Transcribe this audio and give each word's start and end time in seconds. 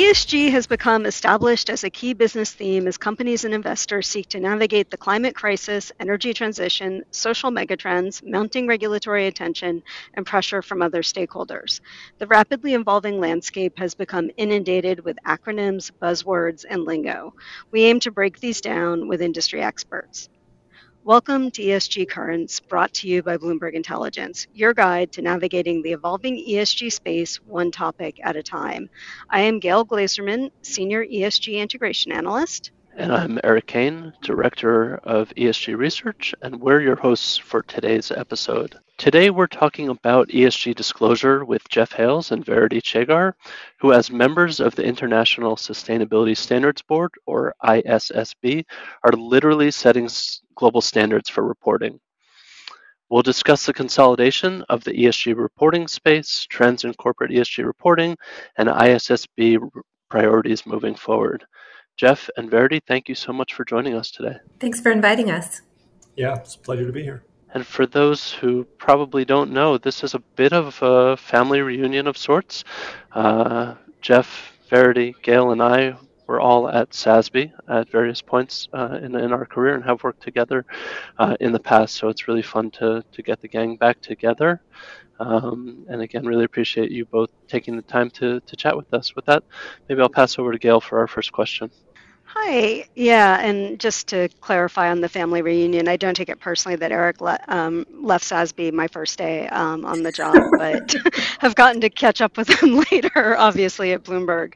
ESG 0.00 0.50
has 0.50 0.66
become 0.66 1.04
established 1.04 1.68
as 1.68 1.84
a 1.84 1.90
key 1.90 2.14
business 2.14 2.50
theme 2.50 2.88
as 2.88 2.96
companies 2.96 3.44
and 3.44 3.52
investors 3.52 4.08
seek 4.08 4.26
to 4.30 4.40
navigate 4.40 4.90
the 4.90 4.96
climate 4.96 5.34
crisis, 5.34 5.92
energy 6.00 6.32
transition, 6.32 7.02
social 7.10 7.50
megatrends, 7.50 8.26
mounting 8.26 8.66
regulatory 8.66 9.26
attention, 9.26 9.82
and 10.14 10.24
pressure 10.24 10.62
from 10.62 10.80
other 10.80 11.02
stakeholders. 11.02 11.82
The 12.16 12.26
rapidly 12.28 12.72
evolving 12.72 13.20
landscape 13.20 13.78
has 13.78 13.94
become 13.94 14.30
inundated 14.38 15.04
with 15.04 15.18
acronyms, 15.26 15.90
buzzwords, 16.00 16.64
and 16.66 16.84
lingo. 16.84 17.34
We 17.70 17.84
aim 17.84 18.00
to 18.00 18.10
break 18.10 18.40
these 18.40 18.62
down 18.62 19.06
with 19.06 19.20
industry 19.20 19.60
experts. 19.60 20.30
Welcome 21.02 21.50
to 21.52 21.62
ESG 21.62 22.10
Currents, 22.10 22.60
brought 22.60 22.92
to 22.94 23.08
you 23.08 23.22
by 23.22 23.38
Bloomberg 23.38 23.72
Intelligence, 23.72 24.46
your 24.52 24.74
guide 24.74 25.10
to 25.12 25.22
navigating 25.22 25.80
the 25.80 25.92
evolving 25.92 26.36
ESG 26.36 26.92
space 26.92 27.36
one 27.36 27.70
topic 27.70 28.20
at 28.22 28.36
a 28.36 28.42
time. 28.42 28.90
I 29.30 29.40
am 29.40 29.60
Gail 29.60 29.86
Glazerman, 29.86 30.50
Senior 30.60 31.06
ESG 31.06 31.54
Integration 31.54 32.12
Analyst. 32.12 32.72
And 32.96 33.14
I'm 33.14 33.40
Eric 33.42 33.66
Kane, 33.66 34.12
Director 34.20 34.96
of 34.96 35.30
ESG 35.30 35.74
Research, 35.74 36.34
and 36.42 36.60
we're 36.60 36.82
your 36.82 36.96
hosts 36.96 37.38
for 37.38 37.62
today's 37.62 38.10
episode. 38.10 38.78
Today, 39.00 39.30
we're 39.30 39.46
talking 39.46 39.88
about 39.88 40.28
ESG 40.28 40.74
disclosure 40.74 41.42
with 41.42 41.66
Jeff 41.70 41.90
Hales 41.90 42.32
and 42.32 42.44
Verity 42.44 42.82
Chegar, 42.82 43.32
who, 43.78 43.94
as 43.94 44.10
members 44.10 44.60
of 44.60 44.74
the 44.74 44.84
International 44.84 45.56
Sustainability 45.56 46.36
Standards 46.36 46.82
Board, 46.82 47.10
or 47.24 47.54
ISSB, 47.64 48.62
are 49.02 49.12
literally 49.12 49.70
setting 49.70 50.06
global 50.54 50.82
standards 50.82 51.30
for 51.30 51.44
reporting. 51.48 51.98
We'll 53.08 53.22
discuss 53.22 53.64
the 53.64 53.72
consolidation 53.72 54.66
of 54.68 54.84
the 54.84 54.92
ESG 54.92 55.34
reporting 55.34 55.88
space, 55.88 56.44
trends 56.50 56.84
in 56.84 56.92
corporate 56.92 57.30
ESG 57.30 57.64
reporting, 57.64 58.18
and 58.58 58.68
ISSB 58.68 59.66
priorities 60.10 60.66
moving 60.66 60.94
forward. 60.94 61.46
Jeff 61.96 62.28
and 62.36 62.50
Verity, 62.50 62.82
thank 62.86 63.08
you 63.08 63.14
so 63.14 63.32
much 63.32 63.54
for 63.54 63.64
joining 63.64 63.94
us 63.94 64.10
today. 64.10 64.36
Thanks 64.58 64.78
for 64.78 64.92
inviting 64.92 65.30
us. 65.30 65.62
Yeah, 66.16 66.36
it's 66.36 66.56
a 66.56 66.58
pleasure 66.58 66.84
to 66.84 66.92
be 66.92 67.02
here. 67.02 67.24
And 67.52 67.66
for 67.66 67.86
those 67.86 68.32
who 68.32 68.64
probably 68.78 69.24
don't 69.24 69.50
know, 69.50 69.76
this 69.76 70.04
is 70.04 70.14
a 70.14 70.20
bit 70.36 70.52
of 70.52 70.78
a 70.82 71.16
family 71.16 71.60
reunion 71.60 72.06
of 72.06 72.16
sorts. 72.16 72.64
Uh, 73.12 73.74
Jeff, 74.00 74.52
Verity, 74.68 75.14
Gail, 75.22 75.50
and 75.50 75.62
I 75.62 75.96
were 76.28 76.40
all 76.40 76.68
at 76.68 76.90
SASB 76.90 77.52
at 77.68 77.90
various 77.90 78.22
points 78.22 78.68
uh, 78.72 78.98
in, 79.02 79.16
in 79.16 79.32
our 79.32 79.44
career 79.44 79.74
and 79.74 79.82
have 79.82 80.04
worked 80.04 80.22
together 80.22 80.64
uh, 81.18 81.36
in 81.40 81.50
the 81.50 81.58
past. 81.58 81.96
So 81.96 82.08
it's 82.08 82.28
really 82.28 82.42
fun 82.42 82.70
to, 82.72 83.02
to 83.10 83.22
get 83.22 83.40
the 83.40 83.48
gang 83.48 83.76
back 83.76 84.00
together. 84.00 84.62
Um, 85.18 85.84
and 85.88 86.00
again, 86.00 86.24
really 86.24 86.44
appreciate 86.44 86.92
you 86.92 87.04
both 87.04 87.30
taking 87.48 87.74
the 87.74 87.82
time 87.82 88.10
to, 88.10 88.38
to 88.40 88.56
chat 88.56 88.76
with 88.76 88.94
us. 88.94 89.16
With 89.16 89.26
that, 89.26 89.42
maybe 89.88 90.00
I'll 90.00 90.08
pass 90.08 90.38
over 90.38 90.52
to 90.52 90.58
Gail 90.58 90.80
for 90.80 91.00
our 91.00 91.08
first 91.08 91.32
question. 91.32 91.70
Hi. 92.32 92.84
Yeah, 92.94 93.40
and 93.40 93.80
just 93.80 94.06
to 94.08 94.28
clarify 94.40 94.88
on 94.92 95.00
the 95.00 95.08
family 95.08 95.42
reunion, 95.42 95.88
I 95.88 95.96
don't 95.96 96.14
take 96.14 96.28
it 96.28 96.38
personally 96.38 96.76
that 96.76 96.92
Eric 96.92 97.20
le- 97.20 97.40
um, 97.48 97.84
left 97.92 98.24
SASB 98.24 98.72
my 98.72 98.86
first 98.86 99.18
day 99.18 99.48
um, 99.48 99.84
on 99.84 100.04
the 100.04 100.12
job, 100.12 100.44
but 100.56 100.94
have 101.40 101.56
gotten 101.56 101.80
to 101.80 101.90
catch 101.90 102.20
up 102.20 102.36
with 102.36 102.48
him 102.48 102.84
later, 102.92 103.36
obviously 103.36 103.92
at 103.94 104.04
Bloomberg. 104.04 104.54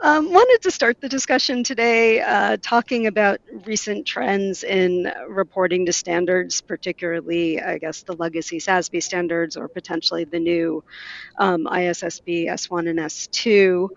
Um, 0.00 0.32
wanted 0.32 0.62
to 0.62 0.70
start 0.70 1.02
the 1.02 1.08
discussion 1.08 1.62
today 1.64 2.22
uh, 2.22 2.56
talking 2.62 3.06
about 3.06 3.40
recent 3.66 4.06
trends 4.06 4.64
in 4.64 5.12
reporting 5.28 5.84
to 5.86 5.92
standards, 5.92 6.62
particularly, 6.62 7.60
I 7.60 7.76
guess, 7.76 8.02
the 8.04 8.14
legacy 8.14 8.58
SASB 8.58 9.02
standards 9.02 9.58
or 9.58 9.68
potentially 9.68 10.24
the 10.24 10.40
new 10.40 10.82
um, 11.38 11.66
ISSB 11.66 12.48
S1 12.48 12.88
and 12.88 12.98
S2. 12.98 13.90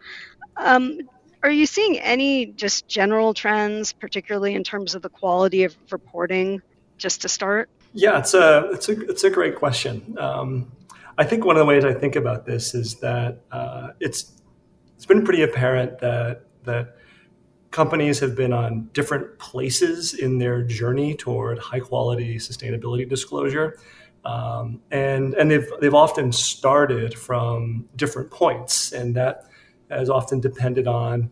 Um, 0.58 1.00
are 1.46 1.52
you 1.52 1.68
seeing 1.68 2.00
any 2.00 2.48
just 2.48 2.88
general 2.88 3.36
trends, 3.36 3.94
particularly 3.94 4.56
in 4.56 4.64
terms 4.64 4.96
of 4.96 5.04
the 5.04 5.10
quality 5.10 5.64
of 5.64 5.78
reporting, 5.92 6.60
just 6.98 7.22
to 7.22 7.30
start? 7.30 7.70
Yeah, 7.94 8.18
it's 8.18 8.34
a 8.34 8.68
it's 8.72 8.90
a 8.90 9.00
it's 9.02 9.24
a 9.24 9.30
great 9.30 9.56
question. 9.56 10.18
Um, 10.20 10.72
I 11.20 11.24
think 11.24 11.46
one 11.46 11.56
of 11.56 11.60
the 11.60 11.66
ways 11.66 11.86
I 11.86 11.94
think 11.94 12.16
about 12.16 12.48
this 12.48 12.74
is 12.74 12.96
that 12.96 13.42
uh, 13.52 13.90
it's 14.00 14.42
it's 14.96 15.06
been 15.06 15.24
pretty 15.24 15.44
apparent 15.44 16.00
that 16.00 16.46
that 16.64 16.98
companies 17.70 18.20
have 18.22 18.36
been 18.36 18.52
on 18.52 18.90
different 18.94 19.38
places 19.38 20.16
in 20.16 20.40
their 20.40 20.64
journey 20.64 21.14
toward 21.14 21.60
high 21.60 21.80
quality 21.80 22.38
sustainability 22.38 23.08
disclosure. 23.08 23.78
Um, 24.24 24.82
and 24.90 25.36
and 25.36 25.52
they've 25.52 25.70
they've 25.80 25.94
often 25.94 26.32
started 26.32 27.14
from 27.14 27.88
different 27.96 28.32
points, 28.32 28.94
and 28.94 29.16
that 29.16 29.46
has 29.90 30.10
often 30.10 30.40
depended 30.40 30.88
on 30.88 31.32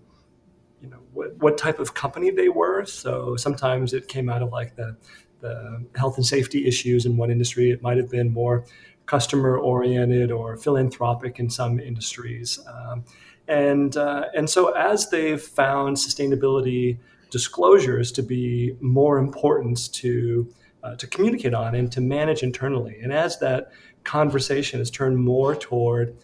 you 0.81 0.89
know 0.89 0.99
what, 1.13 1.35
what 1.37 1.57
type 1.57 1.79
of 1.79 1.93
company 1.93 2.29
they 2.29 2.49
were. 2.49 2.85
So 2.85 3.35
sometimes 3.35 3.93
it 3.93 4.07
came 4.07 4.29
out 4.29 4.41
of 4.41 4.51
like 4.51 4.75
the 4.75 4.97
the 5.39 5.85
health 5.95 6.17
and 6.17 6.25
safety 6.25 6.65
issues 6.65 7.05
in 7.05 7.17
one 7.17 7.29
industry. 7.29 7.69
It 7.69 7.81
might 7.81 7.97
have 7.97 8.09
been 8.09 8.31
more 8.31 8.65
customer 9.05 9.57
oriented 9.57 10.31
or 10.31 10.55
philanthropic 10.57 11.39
in 11.39 11.49
some 11.49 11.79
industries. 11.79 12.59
Um, 12.67 13.03
and 13.47 13.95
uh, 13.97 14.25
and 14.35 14.49
so 14.49 14.71
as 14.71 15.09
they've 15.09 15.41
found 15.41 15.97
sustainability 15.97 16.97
disclosures 17.29 18.11
to 18.13 18.23
be 18.23 18.75
more 18.79 19.17
important 19.17 19.91
to 19.93 20.53
uh, 20.83 20.95
to 20.95 21.07
communicate 21.07 21.53
on 21.53 21.75
and 21.75 21.91
to 21.91 22.01
manage 22.01 22.43
internally, 22.43 22.99
and 23.01 23.11
as 23.11 23.39
that 23.39 23.71
conversation 24.03 24.79
has 24.79 24.91
turned 24.91 25.17
more 25.17 25.55
toward 25.55 26.15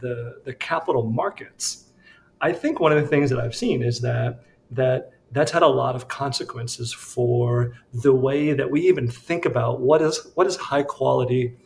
the 0.00 0.40
the 0.44 0.54
capital 0.54 1.04
markets, 1.04 1.84
I 2.40 2.52
think 2.52 2.80
one 2.80 2.92
of 2.92 3.00
the 3.00 3.08
things 3.08 3.30
that 3.30 3.38
I've 3.38 3.54
seen 3.54 3.82
is 3.82 4.00
that 4.00 4.44
that 4.70 5.12
that's 5.32 5.52
had 5.52 5.62
a 5.62 5.68
lot 5.68 5.94
of 5.94 6.08
consequences 6.08 6.92
for 6.92 7.72
the 7.92 8.12
way 8.12 8.52
that 8.52 8.70
we 8.70 8.88
even 8.88 9.08
think 9.08 9.44
about 9.44 9.80
what 9.80 10.02
is 10.02 10.26
what 10.34 10.44
does 10.44 10.56
high 10.56 10.82
quality 10.82 11.56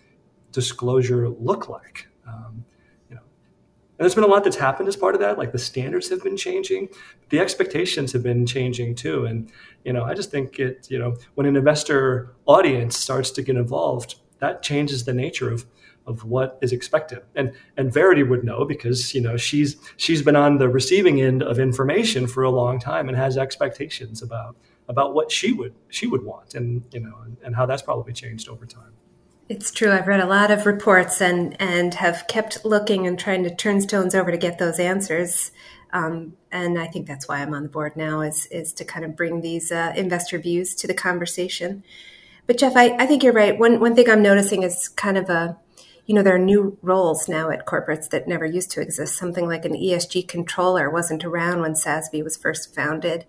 disclosure 0.53 1.29
look 1.29 1.69
like. 1.69 2.07
Um, 2.27 2.65
you 3.09 3.17
know, 3.17 3.23
and 3.23 4.05
there's 4.05 4.15
been 4.15 4.25
a 4.25 4.29
lot 4.29 4.45
that's 4.45 4.57
happened 4.57 4.89
as 4.89 4.97
part 4.97 5.15
of 5.15 5.21
that. 5.21 5.39
Like 5.39 5.53
the 5.53 5.59
standards 5.59 6.09
have 6.11 6.23
been 6.23 6.37
changing, 6.37 6.89
the 7.31 7.39
expectations 7.39 8.13
have 8.13 8.23
been 8.23 8.47
changing 8.47 8.95
too. 8.95 9.25
And 9.25 9.51
you 9.85 9.93
know, 9.93 10.05
I 10.05 10.15
just 10.15 10.31
think 10.31 10.59
it. 10.59 10.87
You 10.91 10.99
know, 10.99 11.17
when 11.35 11.47
an 11.47 11.57
investor 11.57 12.35
audience 12.47 12.99
starts 12.99 13.31
to 13.33 13.43
get 13.43 13.57
involved, 13.57 14.17
that 14.41 14.63
changes 14.63 15.05
the 15.05 15.15
nature 15.15 15.51
of 15.51 15.67
of 16.07 16.25
what 16.25 16.59
is 16.61 16.73
expected. 16.73 17.23
And 17.35 17.53
and 17.77 17.93
Verity 17.93 18.23
would 18.23 18.45
know 18.45 18.65
because 18.65 19.15
you 19.15 19.21
know 19.21 19.37
she's 19.37 19.77
she's 19.97 20.23
been 20.23 20.37
on 20.37 20.59
the 20.59 20.69
receiving 20.69 21.21
end 21.21 21.43
of 21.43 21.59
information 21.59 22.27
for 22.27 22.43
a 22.43 22.51
long 22.51 22.79
time 22.79 23.09
and 23.09 23.17
has 23.17 23.37
expectations 23.37 24.23
about 24.23 24.57
about 24.89 25.15
what 25.15 25.33
she 25.33 25.53
would 25.53 25.75
she 25.89 26.07
would 26.07 26.25
want 26.25 26.55
and 26.55 26.85
you 26.93 27.01
know 27.01 27.15
and, 27.25 27.37
and 27.43 27.57
how 27.57 27.67
that's 27.67 27.83
probably 27.83 28.13
changed 28.13 28.49
over 28.49 28.67
time. 28.67 28.93
It's 29.49 29.71
true. 29.71 29.93
I've 29.93 30.07
read 30.07 30.21
a 30.21 30.27
lot 30.27 30.51
of 30.51 30.67
reports 30.67 31.21
and 31.21 31.57
and 31.61 31.95
have 31.95 32.27
kept 32.29 32.65
looking 32.65 33.07
and 33.07 33.19
trying 33.19 33.45
to 33.45 33.55
turn 33.55 33.81
stones 33.81 34.15
over 34.15 34.31
to 34.31 34.39
get 34.39 34.59
those 34.59 34.79
answers. 34.79 35.53
Um, 35.93 36.37
and 36.51 36.79
I 36.79 36.87
think 36.87 37.07
that's 37.07 37.29
why 37.29 37.41
I'm 37.41 37.55
on 37.55 37.63
the 37.63 37.69
board 37.69 37.97
now 37.97 38.21
is 38.21 38.47
is 38.47 38.73
to 38.75 38.85
kind 38.85 39.05
of 39.05 39.17
bring 39.17 39.41
these 39.41 39.71
uh, 39.71 39.93
investor 39.97 40.39
views 40.39 40.75
to 40.77 40.87
the 40.87 40.95
conversation. 40.95 41.85
but 42.47 42.59
Jeff, 42.59 42.77
I, 42.77 42.97
I 42.99 43.07
think 43.07 43.23
you're 43.23 43.33
right. 43.33 43.59
One 43.59 43.81
one 43.81 43.95
thing 43.95 44.11
I'm 44.11 44.23
noticing 44.23 44.63
is 44.63 44.89
kind 44.89 45.17
of 45.19 45.31
a 45.31 45.59
you 46.07 46.15
know, 46.15 46.23
there 46.23 46.35
are 46.35 46.39
new 46.39 46.77
roles 46.83 47.29
now 47.29 47.51
at 47.51 47.67
corporates 47.67 48.11
that 48.11 48.29
never 48.29 48.45
used 48.45 48.71
to 48.73 48.81
exist. 48.81 49.17
Something 49.17 49.47
like 49.49 49.65
an 49.65 49.73
ESG 49.73 50.29
controller 50.29 50.91
wasn't 50.91 51.25
around 51.25 51.61
when 51.61 51.73
SASB 51.73 52.23
was 52.23 52.37
first 52.37 52.75
founded. 52.75 53.25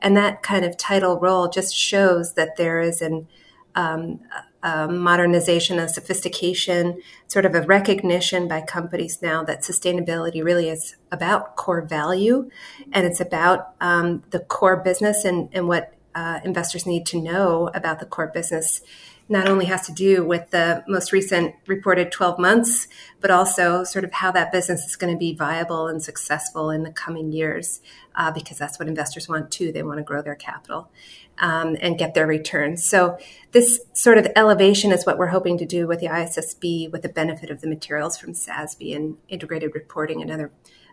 And 0.00 0.16
that 0.16 0.42
kind 0.42 0.64
of 0.64 0.76
title 0.76 1.18
role 1.18 1.48
just 1.48 1.74
shows 1.74 2.34
that 2.34 2.56
there 2.56 2.80
is 2.80 3.02
an 3.02 3.26
um, 3.74 4.20
a 4.62 4.88
modernization, 4.88 5.78
a 5.78 5.88
sophistication, 5.88 7.00
sort 7.28 7.46
of 7.46 7.54
a 7.54 7.62
recognition 7.62 8.46
by 8.46 8.60
companies 8.60 9.22
now 9.22 9.42
that 9.44 9.62
sustainability 9.62 10.44
really 10.44 10.68
is 10.68 10.96
about 11.10 11.56
core 11.56 11.80
value 11.80 12.50
and 12.92 13.06
it's 13.06 13.20
about 13.20 13.74
um, 13.80 14.22
the 14.30 14.40
core 14.40 14.76
business 14.76 15.24
and, 15.24 15.48
and 15.52 15.66
what 15.66 15.94
uh, 16.14 16.40
investors 16.44 16.84
need 16.84 17.06
to 17.06 17.20
know 17.20 17.70
about 17.74 18.00
the 18.00 18.06
core 18.06 18.26
business 18.26 18.82
not 19.30 19.48
only 19.48 19.66
has 19.66 19.86
to 19.86 19.92
do 19.92 20.24
with 20.24 20.50
the 20.50 20.82
most 20.88 21.12
recent 21.12 21.54
reported 21.68 22.10
12 22.10 22.40
months, 22.40 22.88
but 23.20 23.30
also 23.30 23.84
sort 23.84 24.04
of 24.04 24.10
how 24.10 24.32
that 24.32 24.50
business 24.50 24.84
is 24.84 24.96
going 24.96 25.12
to 25.12 25.16
be 25.16 25.32
viable 25.32 25.86
and 25.86 26.02
successful 26.02 26.68
in 26.68 26.82
the 26.82 26.90
coming 26.90 27.30
years, 27.30 27.80
uh, 28.16 28.32
because 28.32 28.58
that's 28.58 28.80
what 28.80 28.88
investors 28.88 29.28
want 29.28 29.52
too. 29.52 29.70
They 29.70 29.84
want 29.84 29.98
to 29.98 30.02
grow 30.02 30.20
their 30.20 30.34
capital 30.34 30.90
um, 31.38 31.76
and 31.80 31.96
get 31.96 32.12
their 32.14 32.26
returns. 32.26 32.84
So, 32.84 33.18
this 33.52 33.80
sort 33.92 34.18
of 34.18 34.26
elevation 34.34 34.90
is 34.90 35.06
what 35.06 35.16
we're 35.16 35.28
hoping 35.28 35.56
to 35.58 35.66
do 35.66 35.86
with 35.86 36.00
the 36.00 36.06
ISSB 36.08 36.90
with 36.90 37.02
the 37.02 37.08
benefit 37.08 37.50
of 37.50 37.60
the 37.60 37.68
materials 37.68 38.18
from 38.18 38.32
SASB 38.32 38.96
and 38.96 39.16
integrated 39.28 39.76
reporting 39.76 40.20
and 40.20 40.32
other, 40.32 40.50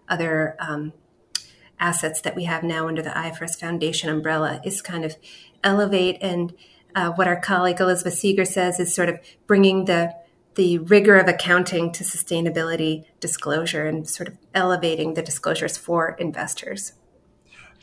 other 0.08 0.56
um, 0.60 0.94
assets 1.80 2.22
that 2.22 2.36
we 2.36 2.44
have 2.44 2.62
now 2.62 2.88
under 2.88 3.02
the 3.02 3.10
IFRS 3.10 3.60
Foundation 3.60 4.12
umbrella, 4.12 4.62
is 4.64 4.80
kind 4.84 5.04
of 5.04 5.16
elevate 5.64 6.18
and 6.22 6.54
uh, 6.98 7.12
what 7.12 7.28
our 7.28 7.40
colleague 7.40 7.80
Elizabeth 7.80 8.16
Seeger 8.16 8.44
says 8.44 8.80
is 8.80 8.94
sort 8.94 9.08
of 9.08 9.20
bringing 9.46 9.86
the 9.86 10.14
the 10.56 10.80
rigor 10.80 11.16
of 11.18 11.28
accounting 11.28 11.92
to 11.92 12.04
sustainability 12.04 13.06
disclosure 13.20 13.86
and 13.86 14.10
sort 14.10 14.28
of 14.28 14.36
elevating 14.56 15.14
the 15.14 15.22
disclosures 15.22 15.78
for 15.78 16.16
investors. 16.18 16.94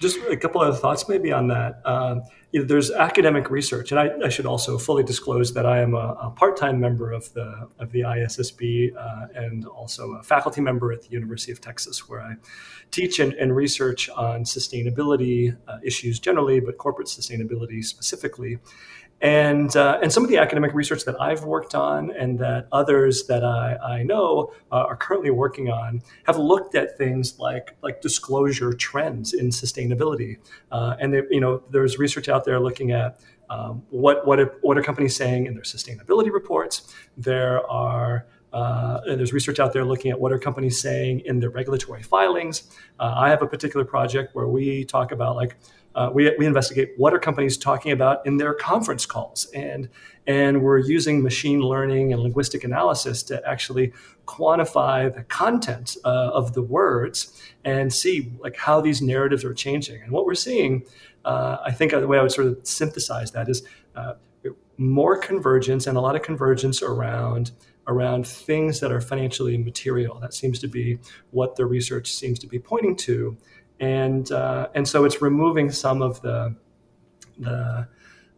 Just 0.00 0.18
a 0.28 0.36
couple 0.36 0.60
of 0.60 0.80
thoughts 0.80 1.08
maybe 1.08 1.30
on 1.30 1.46
that. 1.46 1.80
Um, 1.84 2.22
you 2.50 2.60
know, 2.60 2.66
there's 2.66 2.90
academic 2.90 3.48
research, 3.48 3.92
and 3.92 4.00
I, 4.00 4.10
I, 4.24 4.28
should 4.28 4.46
also 4.46 4.76
fully 4.76 5.04
disclose 5.04 5.54
that 5.54 5.66
I 5.66 5.82
am 5.82 5.94
a, 5.94 6.16
a 6.20 6.30
part-time 6.30 6.80
member 6.80 7.12
of 7.12 7.32
the 7.32 7.68
of 7.78 7.92
the 7.92 8.00
ISSB 8.00 8.96
uh, 8.96 9.26
and 9.36 9.66
also 9.66 10.14
a 10.14 10.22
faculty 10.24 10.60
member 10.60 10.92
at 10.92 11.02
the 11.02 11.10
University 11.10 11.52
of 11.52 11.60
Texas, 11.60 12.08
where 12.08 12.20
I 12.20 12.34
teach 12.90 13.20
and, 13.20 13.34
and 13.34 13.54
research 13.54 14.08
on 14.10 14.44
sustainability 14.44 15.56
uh, 15.68 15.78
issues 15.84 16.18
generally, 16.18 16.58
but 16.58 16.76
corporate 16.78 17.08
sustainability 17.08 17.84
specifically. 17.84 18.58
And, 19.24 19.74
uh, 19.74 19.98
and 20.02 20.12
some 20.12 20.22
of 20.22 20.28
the 20.28 20.36
academic 20.36 20.74
research 20.74 21.06
that 21.06 21.18
I've 21.18 21.44
worked 21.44 21.74
on 21.74 22.10
and 22.14 22.38
that 22.40 22.68
others 22.72 23.26
that 23.26 23.42
I, 23.42 23.76
I 23.76 24.02
know 24.02 24.52
uh, 24.70 24.84
are 24.84 24.96
currently 24.96 25.30
working 25.30 25.70
on 25.70 26.02
have 26.26 26.36
looked 26.36 26.74
at 26.74 26.98
things 26.98 27.38
like, 27.38 27.74
like 27.82 28.02
disclosure 28.02 28.74
trends 28.74 29.32
in 29.32 29.48
sustainability. 29.48 30.36
Uh, 30.70 30.96
and 31.00 31.14
they, 31.14 31.22
you 31.30 31.40
know, 31.40 31.62
there's 31.70 31.98
research 31.98 32.28
out 32.28 32.44
there 32.44 32.60
looking 32.60 32.92
at 32.92 33.18
um, 33.48 33.82
what, 33.88 34.26
what, 34.26 34.38
are, 34.38 34.58
what 34.60 34.76
are 34.76 34.82
companies 34.82 35.16
saying 35.16 35.46
in 35.46 35.54
their 35.54 35.62
sustainability 35.62 36.30
reports. 36.30 36.94
There 37.16 37.66
are 37.70 38.26
uh, 38.54 39.00
there's 39.04 39.32
research 39.32 39.58
out 39.58 39.72
there 39.72 39.84
looking 39.84 40.12
at 40.12 40.20
what 40.20 40.32
are 40.32 40.38
companies 40.38 40.80
saying 40.80 41.20
in 41.24 41.40
their 41.40 41.50
regulatory 41.50 42.04
filings. 42.04 42.62
Uh, 43.00 43.12
I 43.16 43.28
have 43.28 43.42
a 43.42 43.48
particular 43.48 43.84
project 43.84 44.34
where 44.36 44.46
we 44.46 44.84
talk 44.84 45.10
about 45.10 45.34
like 45.34 45.56
uh, 45.96 46.10
we, 46.12 46.32
we 46.38 46.46
investigate 46.46 46.90
what 46.96 47.12
are 47.12 47.18
companies 47.18 47.56
talking 47.56 47.90
about 47.90 48.24
in 48.26 48.36
their 48.36 48.54
conference 48.54 49.06
calls 49.06 49.46
and 49.54 49.88
and 50.26 50.62
we're 50.62 50.78
using 50.78 51.22
machine 51.22 51.60
learning 51.60 52.12
and 52.12 52.22
linguistic 52.22 52.64
analysis 52.64 53.22
to 53.24 53.46
actually 53.46 53.92
quantify 54.26 55.12
the 55.14 55.22
content 55.24 55.96
uh, 56.04 56.30
of 56.32 56.54
the 56.54 56.62
words 56.62 57.40
and 57.64 57.92
see 57.92 58.32
like 58.38 58.56
how 58.56 58.80
these 58.80 59.02
narratives 59.02 59.44
are 59.44 59.54
changing 59.54 60.00
and 60.00 60.12
what 60.12 60.26
we're 60.26 60.34
seeing 60.34 60.84
uh, 61.24 61.58
i 61.64 61.70
think 61.70 61.90
the 61.92 62.06
way 62.06 62.18
i 62.18 62.22
would 62.22 62.32
sort 62.32 62.46
of 62.46 62.58
synthesize 62.62 63.32
that 63.32 63.48
is 63.48 63.62
uh, 63.94 64.14
more 64.76 65.16
convergence 65.16 65.86
and 65.86 65.96
a 65.96 66.00
lot 66.00 66.16
of 66.16 66.22
convergence 66.22 66.82
around 66.82 67.52
around 67.86 68.26
things 68.26 68.80
that 68.80 68.90
are 68.90 69.00
financially 69.00 69.56
material. 69.58 70.18
That 70.20 70.34
seems 70.34 70.58
to 70.60 70.68
be 70.68 70.98
what 71.30 71.56
the 71.56 71.66
research 71.66 72.12
seems 72.12 72.38
to 72.40 72.46
be 72.46 72.58
pointing 72.58 72.96
to. 72.96 73.36
And 73.80 74.30
uh, 74.30 74.68
and 74.74 74.86
so 74.86 75.04
it's 75.04 75.20
removing 75.20 75.70
some 75.70 76.02
of 76.02 76.20
the 76.22 76.54
the 77.38 77.88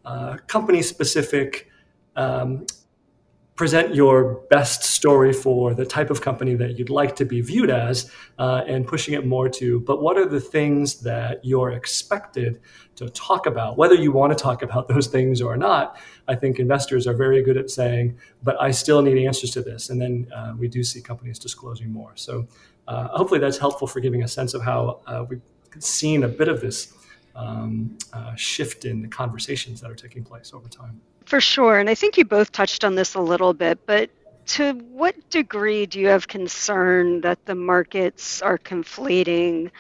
uh, 0.05 0.37
company 0.47 0.83
specific 0.83 1.69
um, 2.17 2.67
present 3.57 3.95
your 3.95 4.43
best 4.51 4.85
story 4.85 5.33
for 5.33 5.75
the 5.75 5.85
type 5.85 6.11
of 6.11 6.21
company 6.21 6.55
that 6.55 6.79
you'd 6.79 6.91
like 6.91 7.17
to 7.17 7.25
be 7.25 7.41
viewed 7.41 7.71
as 7.71 8.11
uh, 8.39 8.63
and 8.67 8.87
pushing 8.87 9.15
it 9.15 9.27
more 9.27 9.49
to 9.49 9.81
but 9.81 10.03
what 10.03 10.17
are 10.19 10.27
the 10.27 10.41
things 10.41 11.01
that 11.01 11.43
you're 11.45 11.71
expected 11.71 12.61
to 12.95 13.09
talk 13.11 13.47
about 13.47 13.79
whether 13.79 13.95
you 13.95 14.13
want 14.13 14.37
to 14.37 14.41
talk 14.41 14.63
about 14.63 14.89
those 14.93 15.07
things 15.07 15.41
or 15.41 15.57
not 15.57 15.99
i 16.29 16.35
think 16.35 16.59
investors 16.59 17.07
are 17.07 17.15
very 17.15 17.43
good 17.43 17.57
at 17.57 17.71
saying 17.71 18.17
but 18.43 18.61
i 18.61 18.71
still 18.71 19.01
need 19.03 19.19
answers 19.27 19.51
to 19.51 19.63
this 19.63 19.91
and 19.91 20.01
then 20.01 20.27
uh, 20.35 20.53
we 20.59 20.69
do 20.69 20.85
see 20.85 21.01
companies 21.01 21.39
disclosing 21.39 21.91
more 21.91 22.13
so 22.15 22.47
uh, 22.89 23.09
hopefully 23.09 23.41
that's 23.41 23.59
helpful 23.59 23.87
for 23.89 24.01
giving 24.01 24.23
a 24.23 24.29
sense 24.29 24.55
of 24.55 24.63
how 24.63 25.01
uh, 25.07 25.25
we've 25.29 25.41
seen 25.79 26.25
a 26.25 26.29
bit 26.29 26.49
of 26.49 26.61
this 26.61 26.93
um, 27.35 27.97
uh, 28.13 28.35
shift 28.35 28.85
in 28.85 29.03
the 29.03 29.09
conversations 29.09 29.81
that 29.81 29.91
are 29.91 29.95
taking 29.95 30.25
place 30.25 30.53
over 30.55 30.69
time. 30.69 31.01
For 31.27 31.41
sure. 31.41 31.79
And 31.79 31.91
I 31.91 31.95
think 31.95 32.17
you 32.17 32.25
both 32.25 32.53
touched 32.53 32.85
on 32.85 32.95
this 32.95 33.15
a 33.15 33.21
little 33.21 33.53
bit, 33.53 33.85
but 33.85 34.11
to 34.47 34.75
what 34.75 35.29
degree 35.29 35.85
do 35.87 35.99
you 35.99 36.07
have 36.07 36.29
concern 36.29 37.21
that 37.23 37.45
the 37.47 37.57
markets 37.57 38.41
are 38.43 38.59
conflating 38.59 39.71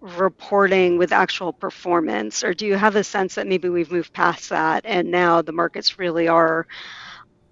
reporting 0.00 0.98
with 0.98 1.12
actual 1.12 1.52
performance? 1.52 2.44
Or 2.44 2.52
do 2.52 2.66
you 2.66 2.74
have 2.74 2.96
a 2.96 3.04
sense 3.04 3.36
that 3.36 3.46
maybe 3.46 3.70
we've 3.70 3.90
moved 3.90 4.12
past 4.12 4.50
that 4.50 4.84
and 4.84 5.10
now 5.10 5.40
the 5.40 5.52
markets 5.52 5.98
really 5.98 6.28
are 6.28 6.66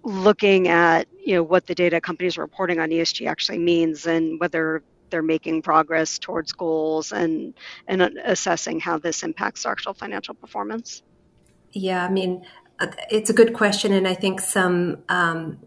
looking 0.02 0.68
at 0.68 1.06
you 1.24 1.34
know 1.34 1.42
what 1.42 1.66
the 1.66 1.74
data 1.74 2.00
companies 2.00 2.38
are 2.38 2.42
reporting 2.42 2.78
on 2.80 2.88
ESG 2.88 3.26
actually 3.28 3.58
means 3.58 4.06
and 4.06 4.40
whether 4.40 4.82
they're 5.10 5.22
making 5.22 5.60
progress 5.62 6.18
towards 6.18 6.52
goals 6.52 7.12
and 7.12 7.54
and 7.86 8.02
assessing 8.02 8.80
how 8.80 8.98
this 8.98 9.22
impacts 9.22 9.64
actual 9.64 9.94
financial 9.94 10.34
performance? 10.34 11.02
Yeah, 11.72 12.04
I 12.04 12.10
mean, 12.10 12.44
it's 13.10 13.30
a 13.30 13.32
good 13.32 13.54
question, 13.54 13.92
and 13.92 14.06
I 14.06 14.14
think 14.14 14.40
some 14.40 14.98
um, 15.08 15.58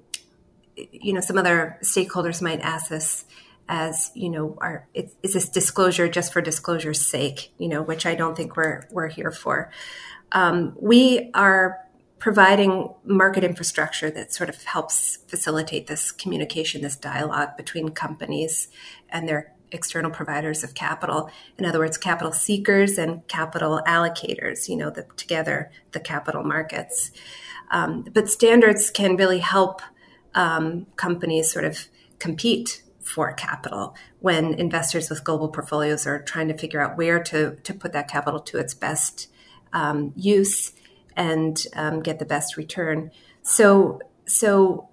you 0.76 1.14
know 1.14 1.22
some 1.22 1.38
other 1.38 1.78
stakeholders 1.84 2.42
might 2.42 2.60
ask 2.62 2.90
this 2.90 3.26
as 3.70 4.12
you 4.14 4.30
know 4.30 4.58
are 4.60 4.88
is 4.94 5.34
this 5.34 5.48
disclosure 5.50 6.08
just 6.10 6.34
for 6.34 6.42
disclosure's 6.42 7.00
sake 7.00 7.54
you 7.58 7.70
know 7.70 7.82
which 7.82 8.06
i 8.06 8.14
don't 8.14 8.36
think 8.36 8.58
we're 8.58 8.88
we're 8.92 9.08
here 9.08 9.32
for. 9.32 9.72
Um, 10.34 10.76
we 10.80 11.30
are 11.34 11.80
providing 12.24 12.90
market 13.04 13.44
infrastructure 13.44 14.10
that 14.10 14.34
sort 14.34 14.50
of 14.50 14.64
helps 14.64 15.18
facilitate 15.28 15.88
this 15.88 16.12
communication, 16.12 16.82
this 16.82 16.96
dialogue 16.96 17.58
between 17.58 17.90
companies 17.90 18.70
and 19.10 19.28
their 19.28 19.53
external 19.74 20.12
providers 20.12 20.64
of 20.64 20.74
capital. 20.74 21.30
In 21.58 21.66
other 21.66 21.80
words, 21.80 21.98
capital 21.98 22.32
seekers 22.32 22.98
and 22.98 23.28
capital 23.28 23.82
allocators, 23.88 24.70
you 24.70 24.76
know, 24.76 24.90
the, 24.90 25.06
together, 25.16 25.72
the 25.92 26.00
capital 26.00 26.44
markets. 26.44 27.12
Um, 27.72 28.06
but 28.14 28.30
standards 28.30 28.90
can 28.90 29.16
really 29.16 29.40
help 29.40 29.82
um, 30.36 30.88
companies 30.96 31.52
sort 31.52 31.66
of 31.66 31.88
compete 32.20 32.84
for 33.02 33.34
capital 33.34 33.96
when 34.20 34.54
investors 34.54 35.10
with 35.10 35.24
global 35.24 35.50
portfolios 35.50 36.08
are 36.08 36.22
trying 36.22 36.48
to 36.48 36.58
figure 36.58 36.80
out 36.80 36.98
where 36.98 37.22
to, 37.22 37.56
to 37.64 37.74
put 37.74 37.92
that 37.94 38.08
capital 38.08 38.40
to 38.40 38.58
its 38.58 38.74
best 38.74 39.28
um, 39.74 40.14
use 40.16 40.72
and 41.16 41.68
um, 41.76 42.02
get 42.02 42.20
the 42.20 42.26
best 42.26 42.58
return. 42.58 43.12
So 43.42 44.00
so 44.26 44.90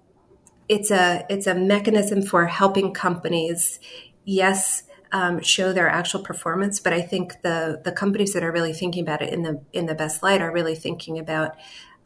it's 0.67 0.91
a 0.91 1.25
it's 1.29 1.47
a 1.47 1.55
mechanism 1.55 2.21
for 2.21 2.45
helping 2.45 2.93
companies. 2.93 3.79
Yes. 4.25 4.83
Um, 5.13 5.41
show 5.41 5.73
their 5.73 5.89
actual 5.89 6.21
performance, 6.21 6.79
but 6.79 6.93
I 6.93 7.01
think 7.01 7.41
the 7.41 7.81
the 7.83 7.91
companies 7.91 8.31
that 8.31 8.43
are 8.43 8.51
really 8.51 8.71
thinking 8.71 9.03
about 9.03 9.21
it 9.21 9.33
in 9.33 9.43
the 9.43 9.61
in 9.73 9.85
the 9.85 9.93
best 9.93 10.23
light 10.23 10.41
are 10.41 10.53
really 10.53 10.73
thinking 10.73 11.19
about 11.19 11.57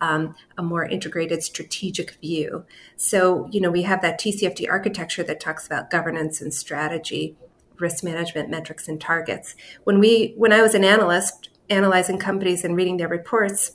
um, 0.02 0.36
a 0.58 0.64
more 0.64 0.86
integrated 0.86 1.44
strategic 1.44 2.12
view. 2.22 2.66
So, 2.98 3.48
you 3.52 3.62
know, 3.62 3.72
we 3.72 3.84
have 3.84 4.02
that 4.02 4.20
TCFD 4.20 4.70
architecture 4.70 5.24
that 5.24 5.40
talks 5.40 5.66
about 5.66 5.90
governance 5.90 6.42
and 6.42 6.54
strategy, 6.54 7.36
risk 7.80 8.04
management, 8.04 8.50
metrics, 8.50 8.88
and 8.88 9.00
targets. 9.00 9.56
When 9.84 10.00
we, 10.00 10.34
when 10.36 10.52
I 10.52 10.62
was 10.62 10.76
an 10.76 10.84
analyst 10.84 11.50
analyzing 11.70 12.20
companies 12.20 12.64
and 12.64 12.76
reading 12.76 12.98
their 12.98 13.08
reports, 13.08 13.74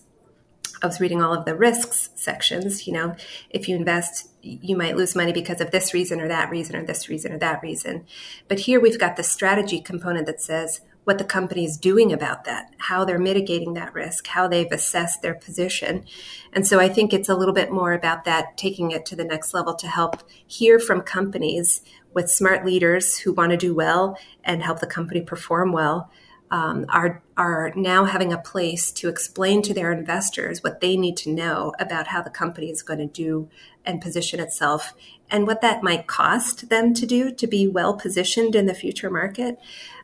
I 0.83 0.87
was 0.87 1.01
reading 1.01 1.23
all 1.23 1.35
of 1.35 1.45
the 1.45 1.55
risks 1.55 2.11
sections. 2.15 2.87
You 2.87 2.95
know, 2.95 3.17
if 3.51 3.69
you 3.69 3.77
invest, 3.77 4.31
you 4.43 4.77
might 4.77 4.97
lose 4.97 5.15
money 5.15 5.33
because 5.33 5.61
of 5.61 5.71
this 5.71 5.93
reason 5.93 6.21
or 6.21 6.29
that 6.29 6.51
reason 6.51 6.77
or 6.77 6.85
this 6.85 7.09
reason 7.09 7.33
or 7.33 7.39
that 7.39 7.63
reason. 7.63 8.07
But 8.49 8.61
here 8.61 8.81
we've 8.81 8.99
got 8.99 9.17
the 9.17 9.23
strategy 9.23 9.81
component 9.81 10.27
that 10.27 10.41
says, 10.41 10.81
what 11.05 11.19
the 11.19 11.25
company 11.25 11.65
is 11.65 11.79
doing 11.79 12.13
about 12.13 12.45
that, 12.45 12.75
how 12.79 13.05
they're 13.05 13.19
mitigating 13.19 13.75
that 13.75 13.95
risk, 13.95 14.27
how 14.27 14.47
they've 14.47 14.71
assessed 14.71 15.23
their 15.23 15.35
position. 15.35 16.05
And 16.53 16.67
so 16.67 16.79
I 16.79 16.89
think 16.89 17.13
it's 17.13 17.29
a 17.29 17.35
little 17.35 17.55
bit 17.55 17.73
more 17.73 17.93
about 17.93 18.25
that, 18.25 18.57
taking 18.57 18.91
it 18.91 19.07
to 19.07 19.17
the 19.17 19.25
next 19.25 19.55
level 19.55 19.75
to 19.75 19.89
help 19.89 20.23
hear 20.47 20.79
from 20.79 21.01
companies 21.01 21.83
with 22.13 22.31
smart 22.31 22.67
leaders 22.67 23.19
who 23.19 23.33
want 23.33 23.51
to 23.51 23.57
do 23.57 23.75
well 23.75 24.19
and 24.45 24.63
help 24.63 24.81
the 24.81 24.87
company 24.87 25.23
perform 25.23 25.73
well. 25.73 26.11
Um, 26.53 26.87
are 26.89 27.23
are 27.37 27.73
now 27.77 28.07
having 28.07 28.33
a 28.33 28.39
place 28.39 28.91
to 28.93 29.09
explain 29.09 29.63
to 29.63 29.73
their 29.73 29.93
investors 29.93 30.65
what 30.65 30.81
they 30.81 30.97
need 30.97 31.17
to 31.19 31.31
know 31.31 31.73
about 31.79 32.09
how 32.09 32.23
the 32.23 32.31
company 32.31 32.71
is 32.71 32.83
going 32.83 32.99
to 32.99 33.07
do 33.07 33.49
and 33.85 34.01
position 34.01 34.41
itself, 34.41 34.93
and 35.31 35.47
what 35.47 35.61
that 35.61 35.83
might 35.83 36.09
cost 36.09 36.69
them 36.69 36.93
to 36.95 37.07
do 37.07 37.31
to 37.33 37.47
be 37.47 37.69
well 37.69 37.95
positioned 37.95 38.57
in 38.57 38.67
the 38.67 38.75
future 38.75 39.11
market 39.11 39.59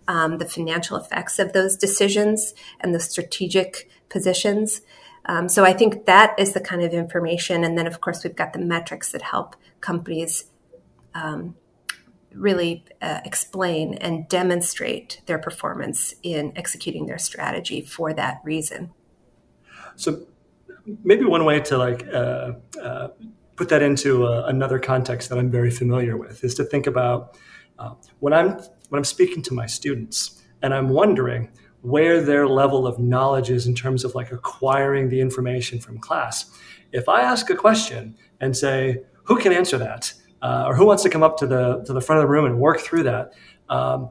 um, 0.09 0.39
the 0.39 0.47
financial 0.47 0.97
effects 0.97 1.39
of 1.39 1.53
those 1.53 1.77
decisions 1.77 2.55
and 2.81 2.95
the 2.95 3.01
strategic 3.01 3.89
positions. 4.09 4.83
Um, 5.27 5.49
so 5.49 5.65
I 5.65 5.73
think 5.73 6.07
that 6.07 6.39
is 6.39 6.53
the 6.53 6.61
kind 6.61 6.83
of 6.83 6.93
information. 6.93 7.65
And 7.65 7.77
then, 7.77 7.87
of 7.87 8.01
course, 8.01 8.23
we've 8.23 8.37
got 8.37 8.53
the 8.53 8.61
metrics 8.61 9.11
that 9.13 9.23
help 9.23 9.57
companies 9.81 10.45
um, 11.15 11.57
really 12.37 12.85
uh, 13.03 13.21
explain 13.25 13.95
and 13.95 14.29
demonstrate 14.29 15.23
their 15.27 15.39
performance 15.39 16.15
in 16.23 16.53
executing 16.57 17.07
their 17.07 17.19
strategy 17.19 17.81
for 17.81 18.13
that 18.13 18.41
reason. 18.45 18.93
So 19.97 20.27
maybe 21.03 21.25
one 21.25 21.45
way 21.45 21.61
to 21.61 21.79
like 21.79 22.07
uh, 22.13 22.53
uh, 22.81 23.09
put 23.57 23.69
that 23.71 23.83
into 23.83 24.27
uh, 24.27 24.45
another 24.47 24.79
context 24.79 25.29
that 25.31 25.39
I'm 25.39 25.51
very 25.51 25.71
familiar 25.71 26.17
with 26.17 26.45
is 26.45 26.55
to 26.55 26.65
think 26.65 26.87
about 26.87 27.37
uh, 27.79 27.95
when 28.21 28.33
I'm 28.33 28.59
when 28.89 28.99
I'm 28.99 29.05
speaking 29.05 29.43
to 29.45 29.55
my 29.55 29.67
students 29.67 30.43
and 30.63 30.73
I'm 30.73 30.89
wondering 30.89 31.51
where 31.83 32.21
their 32.21 32.49
level 32.49 32.87
of 32.87 32.99
knowledge 32.99 33.51
is 33.51 33.67
in 33.67 33.75
terms 33.75 34.05
of 34.05 34.15
like 34.15 34.33
acquiring 34.33 35.09
the 35.09 35.21
information 35.21 35.79
from 35.79 35.99
class. 35.99 36.51
If 36.93 37.09
I 37.09 37.21
ask 37.21 37.51
a 37.51 37.57
question 37.57 38.17
and 38.41 38.57
say, 38.57 39.03
"Who 39.25 39.39
can 39.39 39.53
answer 39.53 39.79
that?" 39.79 40.13
Uh, 40.47 40.69
or 40.69 40.77
who 40.77 40.87
wants 40.87 41.03
to 41.03 41.11
come 41.11 41.25
up 41.25 41.37
to 41.39 41.47
the 41.47 41.83
to 41.87 41.93
the 41.93 42.01
front 42.01 42.19
of 42.21 42.23
the 42.23 42.33
room 42.35 42.45
and 42.45 42.61
work 42.61 42.79
through 42.79 43.03
that? 43.03 43.33
Um, 43.69 44.11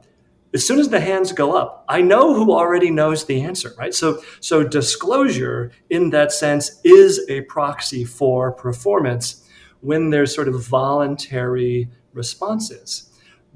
as 0.52 0.66
soon 0.66 0.78
as 0.78 0.90
the 0.90 1.00
hands 1.00 1.32
go 1.32 1.56
up, 1.56 1.84
I 1.88 2.02
know 2.02 2.34
who 2.34 2.52
already 2.52 2.90
knows 2.90 3.24
the 3.24 3.40
answer, 3.42 3.72
right? 3.78 3.94
So, 3.94 4.22
so 4.40 4.62
disclosure 4.62 5.72
in 5.88 6.10
that 6.10 6.32
sense 6.32 6.80
is 6.84 7.24
a 7.28 7.40
proxy 7.42 8.04
for 8.04 8.52
performance 8.52 9.46
when 9.80 10.10
there's 10.10 10.34
sort 10.34 10.48
of 10.48 10.62
voluntary 10.62 11.88
responses. 12.12 13.10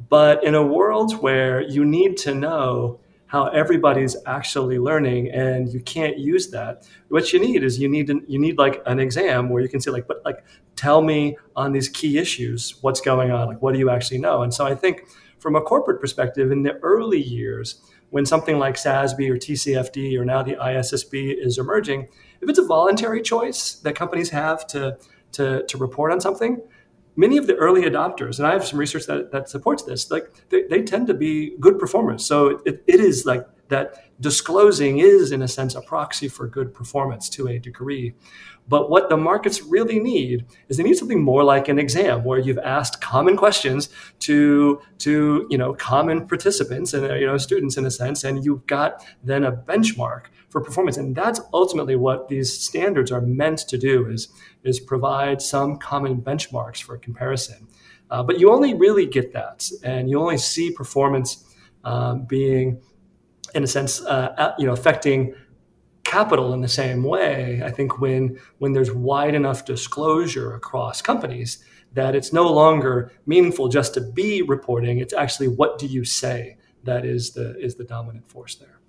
But 0.09 0.43
in 0.43 0.55
a 0.55 0.67
world 0.67 1.21
where 1.21 1.61
you 1.61 1.85
need 1.85 2.17
to 2.19 2.35
know 2.35 3.01
how 3.31 3.47
everybody's 3.47 4.17
actually 4.27 4.77
learning 4.81 5.31
and 5.31 5.73
you 5.73 5.79
can't 5.79 6.19
use 6.19 6.51
that, 6.51 6.85
what 7.11 7.33
you 7.33 7.39
need 7.39 7.63
is 7.63 7.79
you 7.79 7.89
need 7.89 8.09
you 8.27 8.41
need 8.41 8.59
like 8.59 8.83
an 8.87 8.99
exam 8.99 9.49
where 9.49 9.63
you 9.63 9.69
can 9.69 9.81
say 9.81 9.93
like, 9.93 10.09
but 10.09 10.21
like 10.25 10.45
tell 10.75 11.01
me 11.01 11.37
on 11.55 11.71
these 11.71 11.89
key 11.89 12.19
issues 12.19 12.75
what's 12.81 13.01
going 13.01 13.31
on, 13.31 13.47
like 13.47 13.63
what 13.63 13.73
do 13.73 13.79
you 13.79 13.89
actually 13.89 14.19
know? 14.19 14.43
And 14.43 14.53
so 14.53 14.67
I 14.67 14.75
think 14.75 15.05
from 15.39 15.55
a 15.55 15.61
corporate 15.61 16.01
perspective, 16.01 16.51
in 16.51 16.65
the 16.65 16.75
early 16.83 17.23
years, 17.23 17.81
when 18.11 18.27
something 18.27 18.59
like 18.59 18.75
SASB 18.75 19.31
or 19.31 19.37
TCFD 19.37 20.19
or 20.19 20.25
now 20.25 20.43
the 20.43 20.57
ISSB 20.57 21.33
is 21.39 21.57
emerging, 21.57 22.09
if 22.41 22.49
it's 22.49 22.59
a 22.59 22.67
voluntary 22.67 23.23
choice 23.23 23.75
that 23.75 23.95
companies 23.95 24.31
have 24.31 24.67
to 24.69 24.99
to, 25.33 25.65
to 25.69 25.79
report 25.79 26.11
on 26.11 26.21
something, 26.21 26.61
many 27.17 27.37
of 27.37 27.47
the 27.47 27.57
early 27.57 27.83
adopters, 27.83 28.39
and 28.39 28.47
I 28.47 28.53
have 28.53 28.67
some 28.67 28.79
research 28.79 29.07
that, 29.07 29.33
that 29.33 29.49
supports 29.49 29.83
this, 29.83 30.11
like 30.11 30.31
they, 30.49 30.63
they 30.65 30.83
tend 30.83 31.07
to 31.09 31.15
be 31.15 31.57
good 31.59 31.79
performers. 31.79 32.25
So 32.25 32.61
it, 32.65 32.83
it 32.87 33.01
is 33.01 33.27
like 33.27 33.47
that 33.69 34.05
disclosing 34.21 34.99
is, 34.99 35.33
in 35.33 35.43
a 35.43 35.49
sense, 35.49 35.75
a 35.75 35.81
proxy 35.81 36.29
for 36.29 36.47
good 36.47 36.75
performance 36.75 37.29
to 37.31 37.49
a 37.49 37.59
degree. 37.59 38.15
But 38.69 38.91
what 38.91 39.09
the 39.09 39.17
markets 39.17 39.63
really 39.63 39.99
need 39.99 40.45
is 40.69 40.77
they 40.77 40.83
need 40.83 40.97
something 40.97 41.23
more 41.23 41.43
like 41.43 41.69
an 41.69 41.79
exam 41.79 42.23
where 42.25 42.39
you've 42.39 42.59
asked 42.59 43.01
common 43.01 43.37
questions 43.37 43.89
to, 44.21 44.81
to 44.99 45.47
you 45.51 45.59
know, 45.59 45.75
common 45.75 46.27
participants 46.27 46.95
and 46.95 47.05
you 47.21 47.27
know, 47.27 47.39
students 47.39 47.77
in 47.77 47.87
a 47.87 47.91
sense, 47.91 48.23
and 48.23 48.45
you've 48.45 48.67
got 48.67 49.05
then 49.25 49.45
a 49.45 49.53
benchmark 49.53 50.27
for 50.51 50.61
performance. 50.61 50.97
And 50.97 51.17
that's 51.17 51.41
ultimately 51.55 51.97
what 51.97 52.29
these 52.29 52.53
standards 52.53 53.11
are 53.11 53.21
meant 53.21 53.61
to 53.61 53.79
do 53.79 54.07
is, 54.07 54.29
is 54.63 54.79
provide 54.79 55.41
some 55.41 55.79
common 55.79 56.21
benchmarks 56.21 56.83
for 56.83 56.99
comparison. 56.99 57.69
Uh, 58.11 58.23
but 58.23 58.41
you 58.41 58.53
only 58.53 58.75
really 58.75 59.07
get 59.07 59.33
that, 59.33 59.71
and 59.85 60.11
you 60.11 60.21
only 60.21 60.37
see 60.37 60.73
performance 60.73 61.45
um, 61.85 62.25
being, 62.25 62.81
in 63.55 63.63
a 63.63 63.69
sense, 63.69 64.05
uh, 64.05 64.53
you 64.59 64.67
know, 64.67 64.73
affecting 64.73 65.33
capital 66.03 66.53
in 66.53 66.61
the 66.61 66.69
same 66.69 67.05
way. 67.05 67.63
I 67.65 67.71
think 67.71 68.01
when 68.01 68.41
when 68.59 68.73
there's 68.73 68.91
wide 68.91 69.37
enough 69.37 69.65
disclosure 69.65 70.55
across 70.55 71.01
companies 71.01 71.65
that 71.93 72.17
it's 72.17 72.33
no 72.33 72.53
longer 72.53 73.13
meaningful 73.27 73.69
just 73.69 73.95
to 73.95 74.01
be 74.01 74.43
reporting. 74.43 74.99
It's 74.99 75.15
actually 75.15 75.49
what 75.49 75.79
do 75.79 75.87
you 75.87 76.05
say 76.05 76.57
that 76.83 77.05
is 77.05 77.33
the 77.33 77.57
is 77.61 77.77
the 77.77 77.85
dominant 77.85 78.29
force 78.29 78.57
there. 78.57 78.80